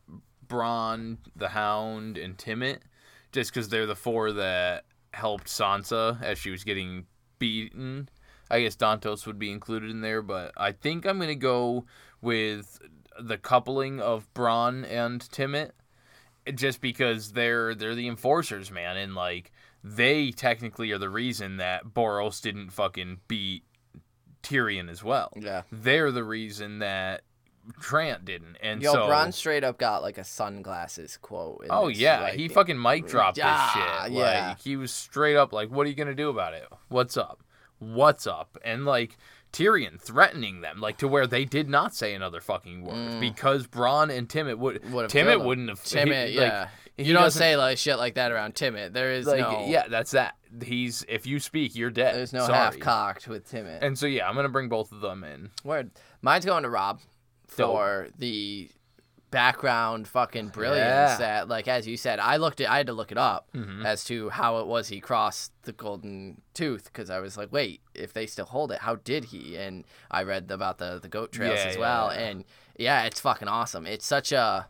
Bronn, 0.46 1.18
the 1.36 1.50
Hound, 1.50 2.18
and 2.18 2.36
Timett, 2.36 2.80
just 3.30 3.52
because 3.54 3.68
they're 3.68 3.86
the 3.86 3.94
four 3.94 4.32
that 4.32 4.84
helped 5.14 5.46
Sansa 5.46 6.20
as 6.22 6.38
she 6.38 6.50
was 6.50 6.64
getting 6.64 7.06
beaten. 7.38 8.08
I 8.50 8.62
guess 8.62 8.74
Dantos 8.74 9.26
would 9.26 9.38
be 9.38 9.52
included 9.52 9.90
in 9.90 10.00
there, 10.00 10.22
but 10.22 10.52
I 10.56 10.72
think 10.72 11.06
I'm 11.06 11.20
gonna 11.20 11.36
go 11.36 11.86
with 12.20 12.80
the 13.18 13.38
coupling 13.38 14.00
of 14.00 14.32
Bronn 14.34 14.84
and 14.90 15.20
Timett, 15.20 15.70
just 16.56 16.80
because 16.80 17.32
they're 17.32 17.74
they're 17.74 17.94
the 17.94 18.08
enforcers, 18.08 18.70
man, 18.70 18.96
and 18.96 19.14
like 19.14 19.52
they 19.82 20.30
technically 20.30 20.92
are 20.92 20.98
the 20.98 21.10
reason 21.10 21.56
that 21.56 21.86
Boros 21.86 22.40
didn't 22.42 22.70
fucking 22.70 23.20
beat 23.28 23.64
Tyrion 24.42 24.90
as 24.90 25.02
well. 25.02 25.32
Yeah. 25.36 25.62
They're 25.72 26.10
the 26.12 26.24
reason 26.24 26.80
that 26.80 27.22
Trant 27.80 28.24
didn't, 28.24 28.56
and 28.62 28.82
Yo, 28.82 28.92
so 28.92 28.98
Bronn 29.08 29.32
straight 29.32 29.64
up 29.64 29.78
got 29.78 30.02
like 30.02 30.18
a 30.18 30.24
sunglasses 30.24 31.18
quote. 31.18 31.66
Oh 31.70 31.88
this, 31.88 31.98
yeah, 31.98 32.22
like, 32.22 32.34
he 32.34 32.48
fucking 32.48 32.80
mic 32.80 33.06
dropped 33.06 33.38
Yeah, 33.38 33.52
this 33.52 33.72
shit. 33.72 34.12
yeah. 34.12 34.48
Like 34.48 34.60
he 34.60 34.76
was 34.76 34.92
straight 34.92 35.36
up 35.36 35.52
like, 35.52 35.70
"What 35.70 35.86
are 35.86 35.90
you 35.90 35.94
gonna 35.94 36.14
do 36.14 36.30
about 36.30 36.54
it? 36.54 36.66
What's 36.88 37.16
up? 37.16 37.44
What's 37.78 38.26
up?" 38.26 38.56
And 38.64 38.86
like 38.86 39.16
Tyrion 39.52 40.00
threatening 40.00 40.60
them, 40.60 40.80
like 40.80 40.98
to 40.98 41.08
where 41.08 41.26
they 41.26 41.44
did 41.44 41.68
not 41.68 41.94
say 41.94 42.14
another 42.14 42.40
fucking 42.40 42.82
word 42.82 43.20
because 43.20 43.66
Bronn 43.66 44.16
and 44.16 44.28
Timett 44.28 44.58
would. 44.58 44.82
Mm. 44.82 44.90
Would've 44.92 45.12
him. 45.12 45.44
wouldn't 45.44 45.68
have. 45.68 45.80
Timett, 45.80 46.28
he- 46.28 46.36
yeah. 46.36 46.60
Like, 46.60 46.68
you 47.06 47.14
don't 47.14 47.30
say 47.30 47.56
like 47.56 47.78
shit 47.78 47.96
like 47.98 48.14
that 48.14 48.30
around 48.30 48.54
Timett. 48.54 48.92
There 48.92 49.12
is 49.12 49.26
like 49.26 49.40
no 49.40 49.66
yeah, 49.66 49.88
that's 49.88 50.10
that. 50.10 50.34
He's 50.62 51.04
if 51.08 51.26
you 51.26 51.40
speak, 51.40 51.74
you're 51.74 51.90
dead. 51.90 52.14
There's 52.14 52.32
no 52.32 52.40
Sorry. 52.46 52.54
half 52.58 52.78
cocked 52.78 53.26
with 53.26 53.50
Timett. 53.50 53.82
And 53.82 53.98
so 53.98 54.06
yeah, 54.06 54.28
I'm 54.28 54.34
gonna 54.34 54.48
bring 54.50 54.68
both 54.68 54.92
of 54.92 55.00
them 55.00 55.24
in. 55.24 55.50
Word. 55.64 55.92
Mine's 56.20 56.44
going 56.44 56.62
to 56.64 56.68
Robb 56.70 57.00
for 57.46 58.08
the 58.18 58.68
background 59.30 60.08
fucking 60.08 60.48
brilliance 60.48 60.82
Yeah. 60.82 61.16
that 61.18 61.48
like 61.48 61.68
as 61.68 61.86
you 61.86 61.96
said 61.96 62.18
I 62.18 62.36
looked 62.36 62.60
at 62.60 62.68
I 62.70 62.78
had 62.78 62.86
to 62.88 62.92
look 62.92 63.12
it 63.12 63.18
up 63.18 63.48
mm-hmm. 63.54 63.86
as 63.86 64.02
to 64.04 64.28
how 64.30 64.58
it 64.58 64.66
was 64.66 64.88
he 64.88 65.00
crossed 65.00 65.52
the 65.62 65.72
golden 65.72 66.40
tooth 66.54 66.84
because 66.84 67.10
I 67.10 67.20
was 67.20 67.36
like 67.36 67.52
wait 67.52 67.80
if 67.94 68.12
they 68.12 68.26
still 68.26 68.46
hold 68.46 68.72
it 68.72 68.80
how 68.80 68.96
did 68.96 69.26
he 69.26 69.56
and 69.56 69.84
I 70.10 70.24
read 70.24 70.50
about 70.50 70.78
the 70.78 70.98
the 71.00 71.08
goat 71.08 71.32
trails 71.32 71.58
Yeah, 71.58 71.66
as 71.68 71.74
yeah, 71.76 71.80
well 71.80 72.08
and 72.10 72.44
yeah 72.76 73.04
it's 73.04 73.20
fucking 73.20 73.48
awesome 73.48 73.86
it's 73.86 74.06
such 74.06 74.32
a 74.32 74.66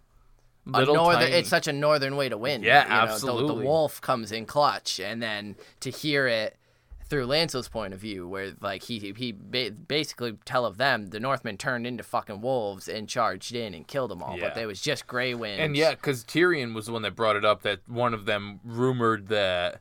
a 0.74 0.84
northern, 0.84 1.20
tiny- 1.20 1.32
it's 1.32 1.48
such 1.48 1.66
a 1.66 1.72
northern 1.72 2.16
way 2.16 2.28
to 2.28 2.36
win. 2.36 2.62
Yeah, 2.62 2.84
you 2.84 3.08
know, 3.26 3.38
the- 3.38 3.46
The, 3.54 3.54
wolf 3.64 4.00
comes 4.02 4.30
in 4.30 4.44
clutch, 4.44 5.00
and 5.00 5.20
then 5.22 5.56
to 5.80 5.90
hear 5.90 6.28
it 6.28 6.56
through 7.10 7.26
Lancel's 7.26 7.68
point 7.68 7.92
of 7.92 8.00
view, 8.00 8.26
where 8.26 8.52
like 8.60 8.84
he 8.84 8.98
he 9.16 9.32
ba- 9.36 9.72
basically 9.72 10.38
tell 10.44 10.64
of 10.64 10.78
them 10.78 11.08
the 11.08 11.20
Northmen 11.20 11.58
turned 11.58 11.86
into 11.86 12.02
fucking 12.02 12.40
wolves 12.40 12.88
and 12.88 13.08
charged 13.08 13.54
in 13.54 13.74
and 13.74 13.86
killed 13.86 14.10
them 14.10 14.22
all, 14.22 14.36
Yeah. 14.38 14.44
but 14.44 14.54
there 14.54 14.66
was 14.68 14.80
just 14.80 15.06
Grey 15.06 15.34
Wind. 15.34 15.60
And 15.60 15.76
yeah, 15.76 15.90
because 15.90 16.24
Tyrion 16.24 16.72
was 16.74 16.86
the 16.86 16.92
one 16.92 17.02
that 17.02 17.14
brought 17.16 17.36
it 17.36 17.44
up 17.44 17.62
that 17.62 17.80
one 17.88 18.14
of 18.14 18.24
them 18.24 18.60
rumored 18.64 19.28
that 19.28 19.80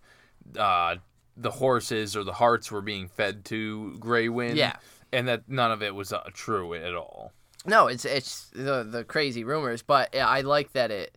uh, 0.58 0.96
the 1.38 1.52
horses 1.52 2.18
or 2.18 2.24
the 2.26 2.34
hearts 2.34 2.72
were 2.72 2.82
being 2.82 3.08
fed 3.08 3.46
to 3.46 3.96
Grey 4.00 4.28
Wind. 4.28 4.58
Yeah. 4.58 4.76
And 5.14 5.28
that 5.28 5.48
none 5.48 5.72
of 5.72 5.82
it 5.82 5.96
was 5.96 6.12
uh, 6.12 6.22
true 6.34 6.74
at 6.74 6.94
all. 6.96 7.32
No, 7.66 7.88
it's 7.88 8.06
it's 8.06 8.50
the 8.54 8.84
the 8.84 9.04
crazy 9.04 9.44
rumors, 9.44 9.82
but 9.82 10.16
I 10.16 10.42
like 10.42 10.74
that 10.74 10.92
it 10.92 11.16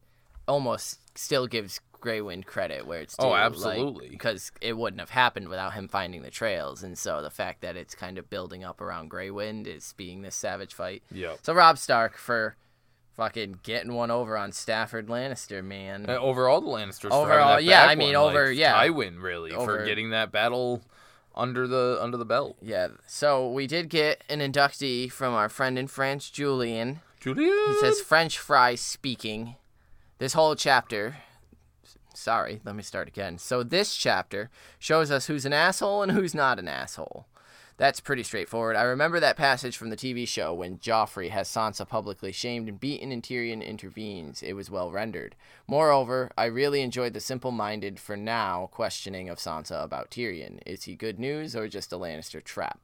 almost 0.48 0.98
still 1.16 1.46
gives 1.46 1.80
Grey 2.02 2.20
Wind 2.20 2.44
credit 2.44 2.86
where 2.86 3.00
it's 3.00 3.16
due. 3.16 3.24
Oh, 3.24 3.34
absolutely. 3.34 4.10
because 4.10 4.52
it 4.60 4.76
wouldn't 4.76 5.00
have 5.00 5.08
happened 5.10 5.48
without 5.48 5.72
him 5.72 5.88
finding 5.88 6.20
the 6.20 6.30
trails, 6.30 6.82
and 6.82 6.98
so 6.98 7.22
the 7.22 7.30
fact 7.30 7.62
that 7.62 7.76
it's 7.76 7.94
kind 7.94 8.18
of 8.18 8.28
building 8.28 8.62
up 8.62 8.82
around 8.82 9.08
Grey 9.08 9.30
Wind 9.30 9.66
is 9.66 9.94
being 9.96 10.20
this 10.20 10.34
savage 10.36 10.74
fight. 10.74 11.02
Yep. 11.10 11.38
So 11.42 11.54
Robb 11.54 11.78
Stark 11.78 12.18
for 12.18 12.56
fucking 13.14 13.60
getting 13.62 13.94
one 13.94 14.10
over 14.10 14.36
on 14.36 14.52
Stafford 14.52 15.06
Lannister, 15.06 15.64
man. 15.64 16.06
Uh, 16.08 16.16
over 16.18 16.48
all 16.48 16.60
the 16.60 16.68
Lannisters. 16.68 17.10
Overall, 17.10 17.56
that 17.56 17.64
yeah, 17.64 17.86
I 17.86 17.94
mean, 17.94 18.08
one, 18.08 18.30
over- 18.30 18.48
like, 18.48 18.58
yeah. 18.58 18.74
Tywin 18.82 19.22
really 19.22 19.52
Over- 19.52 19.78
for 19.80 19.84
getting 19.86 20.10
that 20.10 20.30
battle 20.32 20.82
under 21.34 21.66
the 21.66 21.98
under 22.00 22.16
the 22.18 22.26
belt. 22.26 22.56
yeah, 22.60 22.88
so 23.06 23.50
we 23.50 23.66
did 23.66 23.88
get 23.88 24.22
an 24.28 24.40
inductee 24.40 25.10
from 25.10 25.32
our 25.32 25.48
friend 25.48 25.78
in 25.78 25.86
France, 25.86 26.28
Julian. 26.28 27.00
Julian. 27.20 27.54
He 27.68 27.78
says 27.80 28.00
French 28.00 28.38
fry 28.38 28.74
speaking. 28.74 29.54
This 30.18 30.32
whole 30.34 30.54
chapter. 30.56 31.16
Sorry, 32.22 32.60
let 32.64 32.76
me 32.76 32.84
start 32.84 33.08
again. 33.08 33.36
So 33.36 33.64
this 33.64 33.96
chapter 33.96 34.48
shows 34.78 35.10
us 35.10 35.26
who's 35.26 35.44
an 35.44 35.52
asshole 35.52 36.04
and 36.04 36.12
who's 36.12 36.36
not 36.36 36.60
an 36.60 36.68
asshole. 36.68 37.26
That's 37.78 37.98
pretty 37.98 38.22
straightforward. 38.22 38.76
I 38.76 38.82
remember 38.82 39.18
that 39.18 39.36
passage 39.36 39.76
from 39.76 39.90
the 39.90 39.96
TV 39.96 40.28
show 40.28 40.54
when 40.54 40.78
Joffrey 40.78 41.30
has 41.30 41.48
Sansa 41.48 41.88
publicly 41.88 42.30
shamed 42.30 42.68
and 42.68 42.78
beaten 42.78 43.10
and 43.10 43.24
Tyrion 43.24 43.60
intervenes. 43.60 44.40
It 44.40 44.52
was 44.52 44.70
well 44.70 44.92
rendered. 44.92 45.34
Moreover, 45.66 46.30
I 46.38 46.44
really 46.44 46.80
enjoyed 46.82 47.12
the 47.12 47.18
simple 47.18 47.50
minded, 47.50 47.98
for 47.98 48.16
now, 48.16 48.68
questioning 48.70 49.28
of 49.28 49.38
Sansa 49.38 49.82
about 49.82 50.12
Tyrion. 50.12 50.60
Is 50.64 50.84
he 50.84 50.94
good 50.94 51.18
news 51.18 51.56
or 51.56 51.66
just 51.66 51.92
a 51.92 51.96
Lannister 51.96 52.44
trap? 52.44 52.78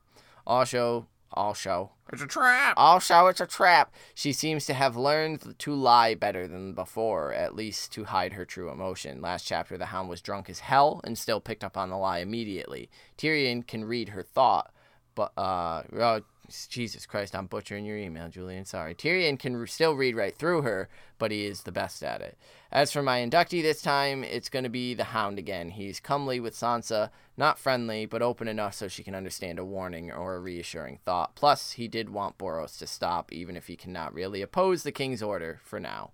Also, 0.48 1.06
also, 1.32 1.90
It's 2.12 2.22
a 2.22 2.26
trap. 2.26 2.74
also, 2.76 3.26
it's 3.26 3.40
a 3.40 3.46
trap. 3.46 3.92
She 4.14 4.32
seems 4.32 4.66
to 4.66 4.74
have 4.74 4.96
learned 4.96 5.54
to 5.58 5.74
lie 5.74 6.14
better 6.14 6.48
than 6.48 6.72
before, 6.72 7.32
at 7.32 7.54
least 7.54 7.92
to 7.92 8.04
hide 8.04 8.32
her 8.32 8.44
true 8.44 8.70
emotion. 8.70 9.20
Last 9.20 9.44
chapter, 9.46 9.76
the 9.76 9.86
hound 9.86 10.08
was 10.08 10.20
drunk 10.22 10.48
as 10.48 10.60
hell 10.60 11.00
and 11.04 11.18
still 11.18 11.40
picked 11.40 11.64
up 11.64 11.76
on 11.76 11.90
the 11.90 11.96
lie 11.96 12.18
immediately. 12.18 12.88
Tyrion 13.16 13.66
can 13.66 13.84
read 13.84 14.10
her 14.10 14.22
thought, 14.22 14.72
but, 15.14 15.32
uh, 15.36 15.82
oh, 15.98 16.20
Jesus 16.70 17.04
Christ, 17.04 17.34
I'm 17.34 17.46
butchering 17.46 17.84
your 17.84 17.98
email, 17.98 18.28
Julian. 18.28 18.64
Sorry. 18.64 18.94
Tyrion 18.94 19.38
can 19.38 19.66
still 19.66 19.94
read 19.94 20.16
right 20.16 20.34
through 20.34 20.62
her, 20.62 20.88
but 21.18 21.30
he 21.30 21.44
is 21.44 21.64
the 21.64 21.72
best 21.72 22.02
at 22.02 22.22
it. 22.22 22.38
As 22.70 22.92
for 22.92 23.02
my 23.02 23.20
inductee 23.20 23.62
this 23.62 23.80
time, 23.80 24.22
it's 24.22 24.50
going 24.50 24.62
to 24.64 24.68
be 24.68 24.92
the 24.92 25.04
Hound 25.04 25.38
again. 25.38 25.70
He's 25.70 26.00
comely 26.00 26.38
with 26.38 26.54
Sansa, 26.54 27.08
not 27.36 27.58
friendly, 27.58 28.04
but 28.04 28.20
open 28.20 28.46
enough 28.46 28.74
so 28.74 28.88
she 28.88 29.02
can 29.02 29.14
understand 29.14 29.58
a 29.58 29.64
warning 29.64 30.12
or 30.12 30.34
a 30.34 30.40
reassuring 30.40 30.98
thought. 31.04 31.34
Plus, 31.34 31.72
he 31.72 31.88
did 31.88 32.10
want 32.10 32.36
Boros 32.36 32.78
to 32.78 32.86
stop, 32.86 33.32
even 33.32 33.56
if 33.56 33.68
he 33.68 33.76
cannot 33.76 34.12
really 34.12 34.42
oppose 34.42 34.82
the 34.82 34.92
king's 34.92 35.22
order 35.22 35.60
for 35.64 35.80
now. 35.80 36.10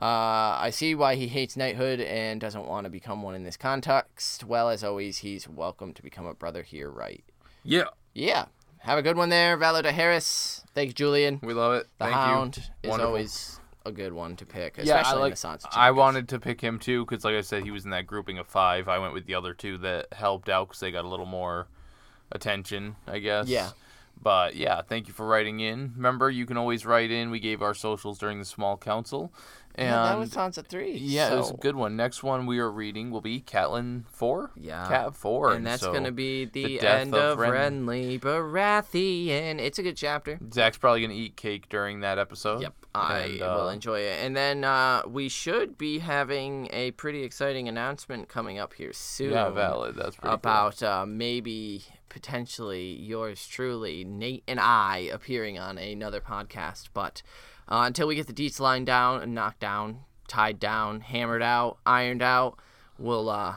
Uh, 0.00 0.56
I 0.58 0.70
see 0.72 0.94
why 0.94 1.14
he 1.14 1.28
hates 1.28 1.56
knighthood 1.56 2.00
and 2.00 2.40
doesn't 2.40 2.66
want 2.66 2.84
to 2.84 2.90
become 2.90 3.22
one 3.22 3.34
in 3.36 3.44
this 3.44 3.56
context. 3.58 4.42
Well, 4.42 4.70
as 4.70 4.82
always, 4.82 5.18
he's 5.18 5.46
welcome 5.48 5.92
to 5.94 6.02
become 6.02 6.26
a 6.26 6.34
brother 6.34 6.62
here, 6.62 6.90
right? 6.90 7.22
Yeah, 7.62 7.84
Yeah. 8.14 8.46
Have 8.84 8.98
a 8.98 9.02
good 9.02 9.18
one 9.18 9.28
there, 9.28 9.58
Valar 9.58 9.82
Dohaeris. 9.84 10.64
Thanks, 10.74 10.94
Julian. 10.94 11.38
we 11.42 11.52
love 11.52 11.74
it. 11.74 11.86
The 11.98 12.06
Thank 12.06 12.14
Hound 12.16 12.56
you. 12.56 12.62
is 12.84 12.88
Wonderful. 12.88 13.06
always 13.08 13.59
a 13.86 13.92
good 13.92 14.12
one 14.12 14.36
to 14.36 14.46
pick, 14.46 14.78
especially 14.78 14.88
yeah, 14.88 15.02
I 15.08 15.14
like. 15.14 15.64
I 15.72 15.90
wanted 15.90 16.28
to 16.30 16.38
pick 16.38 16.60
him 16.60 16.78
too 16.78 17.04
because, 17.04 17.24
like 17.24 17.34
I 17.34 17.40
said, 17.40 17.64
he 17.64 17.70
was 17.70 17.84
in 17.84 17.90
that 17.90 18.06
grouping 18.06 18.38
of 18.38 18.46
five. 18.46 18.88
I 18.88 18.98
went 18.98 19.14
with 19.14 19.26
the 19.26 19.34
other 19.34 19.54
two 19.54 19.78
that 19.78 20.12
helped 20.12 20.48
out 20.48 20.68
because 20.68 20.80
they 20.80 20.90
got 20.90 21.04
a 21.04 21.08
little 21.08 21.26
more 21.26 21.66
attention, 22.32 22.96
I 23.06 23.18
guess. 23.18 23.48
Yeah. 23.48 23.70
But 24.22 24.54
yeah, 24.56 24.82
thank 24.82 25.08
you 25.08 25.14
for 25.14 25.26
writing 25.26 25.60
in. 25.60 25.92
Remember, 25.96 26.30
you 26.30 26.44
can 26.46 26.56
always 26.56 26.84
write 26.84 27.10
in. 27.10 27.30
We 27.30 27.40
gave 27.40 27.62
our 27.62 27.74
socials 27.74 28.18
during 28.18 28.38
the 28.38 28.44
small 28.44 28.76
council, 28.76 29.32
and 29.74 29.86
Yeah, 29.88 30.02
that 30.02 30.18
was 30.18 30.30
Sansa 30.34 30.62
three. 30.66 30.98
yeah, 30.98 31.32
it 31.32 31.36
was 31.38 31.50
a 31.52 31.54
good 31.54 31.74
one. 31.74 31.96
Next 31.96 32.22
one 32.22 32.44
we 32.44 32.58
are 32.58 32.70
reading 32.70 33.10
will 33.10 33.22
be 33.22 33.40
Catelyn 33.40 34.04
four. 34.10 34.50
Yeah. 34.56 34.86
Cat 34.88 35.14
four, 35.14 35.54
and 35.54 35.66
that's 35.66 35.80
so 35.82 35.92
gonna 35.92 36.12
be 36.12 36.44
the, 36.44 36.78
death 36.78 37.00
end 37.00 37.14
of 37.14 37.32
of 37.32 37.38
Ren- 37.38 37.86
Renly 37.86 38.20
Baratheon. 38.20 39.58
It's 39.58 39.78
a 39.78 39.82
good 39.82 39.96
chapter. 39.96 40.38
Zach's 40.52 40.76
probably 40.78 41.02
gonna 41.02 41.14
eat 41.14 41.36
cake 41.36 41.68
during 41.68 42.00
that 42.00 42.18
episode. 42.18 42.62
Yep, 42.62 42.74
I 42.94 43.18
And, 43.20 43.40
will 43.40 43.68
uh, 43.68 43.72
enjoy 43.72 44.00
it. 44.00 44.18
And 44.24 44.36
then 44.36 44.64
uh, 44.64 45.02
we 45.08 45.28
should 45.28 45.78
be 45.78 46.00
having 46.00 46.68
a 46.72 46.90
pretty 46.92 47.22
exciting 47.22 47.68
announcement 47.68 48.28
coming 48.28 48.58
up 48.58 48.74
here 48.74 48.92
soon. 48.92 49.32
Yeah, 49.32 49.50
valid. 49.50 49.96
That's 49.96 50.16
pretty 50.16 50.28
cool. 50.28 50.34
about 50.34 50.82
uh, 50.82 51.06
maybe 51.06 51.84
potentially 52.10 52.92
yours 53.00 53.46
truly, 53.46 54.04
Nate 54.04 54.42
and 54.46 54.60
I, 54.60 55.08
appearing 55.10 55.58
on 55.58 55.78
another 55.78 56.20
podcast. 56.20 56.88
But 56.92 57.22
uh, 57.68 57.84
until 57.86 58.06
we 58.06 58.14
get 58.16 58.26
the 58.26 58.34
deets 58.34 58.60
lined 58.60 58.84
down 58.86 59.22
and 59.22 59.34
knocked 59.34 59.60
down, 59.60 60.00
tied 60.28 60.60
down, 60.60 61.00
hammered 61.00 61.42
out, 61.42 61.78
ironed 61.86 62.20
out, 62.22 62.58
we'll 62.98 63.30
uh, 63.30 63.54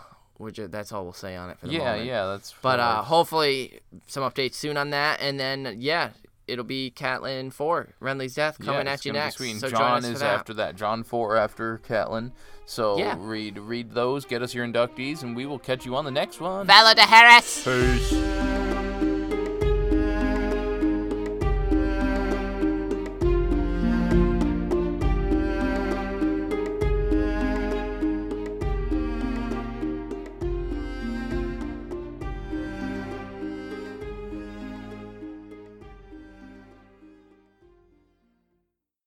just, 0.51 0.71
that's 0.71 0.91
all 0.93 1.03
we'll 1.03 1.11
say 1.13 1.35
on 1.35 1.49
it 1.49 1.59
for 1.59 1.67
the 1.67 1.73
Yeah, 1.73 1.79
moment. 1.79 2.05
yeah, 2.05 2.11
yeah, 2.13 2.25
that's. 2.31 2.53
But 2.61 2.79
uh, 2.79 3.01
hopefully 3.03 3.81
some 4.07 4.23
updates 4.23 4.53
soon 4.55 4.77
on 4.77 4.91
that, 4.91 5.19
and 5.19 5.37
then 5.39 5.75
yeah. 5.79 6.11
It'll 6.45 6.65
be 6.65 6.91
Catelyn 6.93 7.53
4, 7.53 7.93
Renly's 8.01 8.35
death 8.35 8.59
coming 8.59 8.85
yeah, 8.85 8.91
at 8.91 9.05
you 9.05 9.13
next. 9.13 9.37
So 9.37 9.69
join 9.69 9.71
John 9.71 9.97
us 9.99 10.05
for 10.05 10.11
is 10.11 10.19
that. 10.19 10.39
after 10.39 10.53
that. 10.55 10.75
John 10.75 11.03
four 11.03 11.37
after 11.37 11.77
Catelyn. 11.87 12.33
So 12.65 12.97
Yeah. 12.97 13.15
read 13.19 13.57
read 13.59 13.91
those, 13.91 14.25
get 14.25 14.41
us 14.41 14.53
your 14.53 14.65
inductees, 14.65 15.23
and 15.23 15.35
we 15.35 15.45
will 15.45 15.59
catch 15.59 15.85
you 15.85 15.95
on 15.95 16.05
the 16.05 16.11
next 16.11 16.39
one. 16.39 16.65
Valar 16.67 16.95
Dohaeris! 16.95 17.63
Peace. 17.63 18.52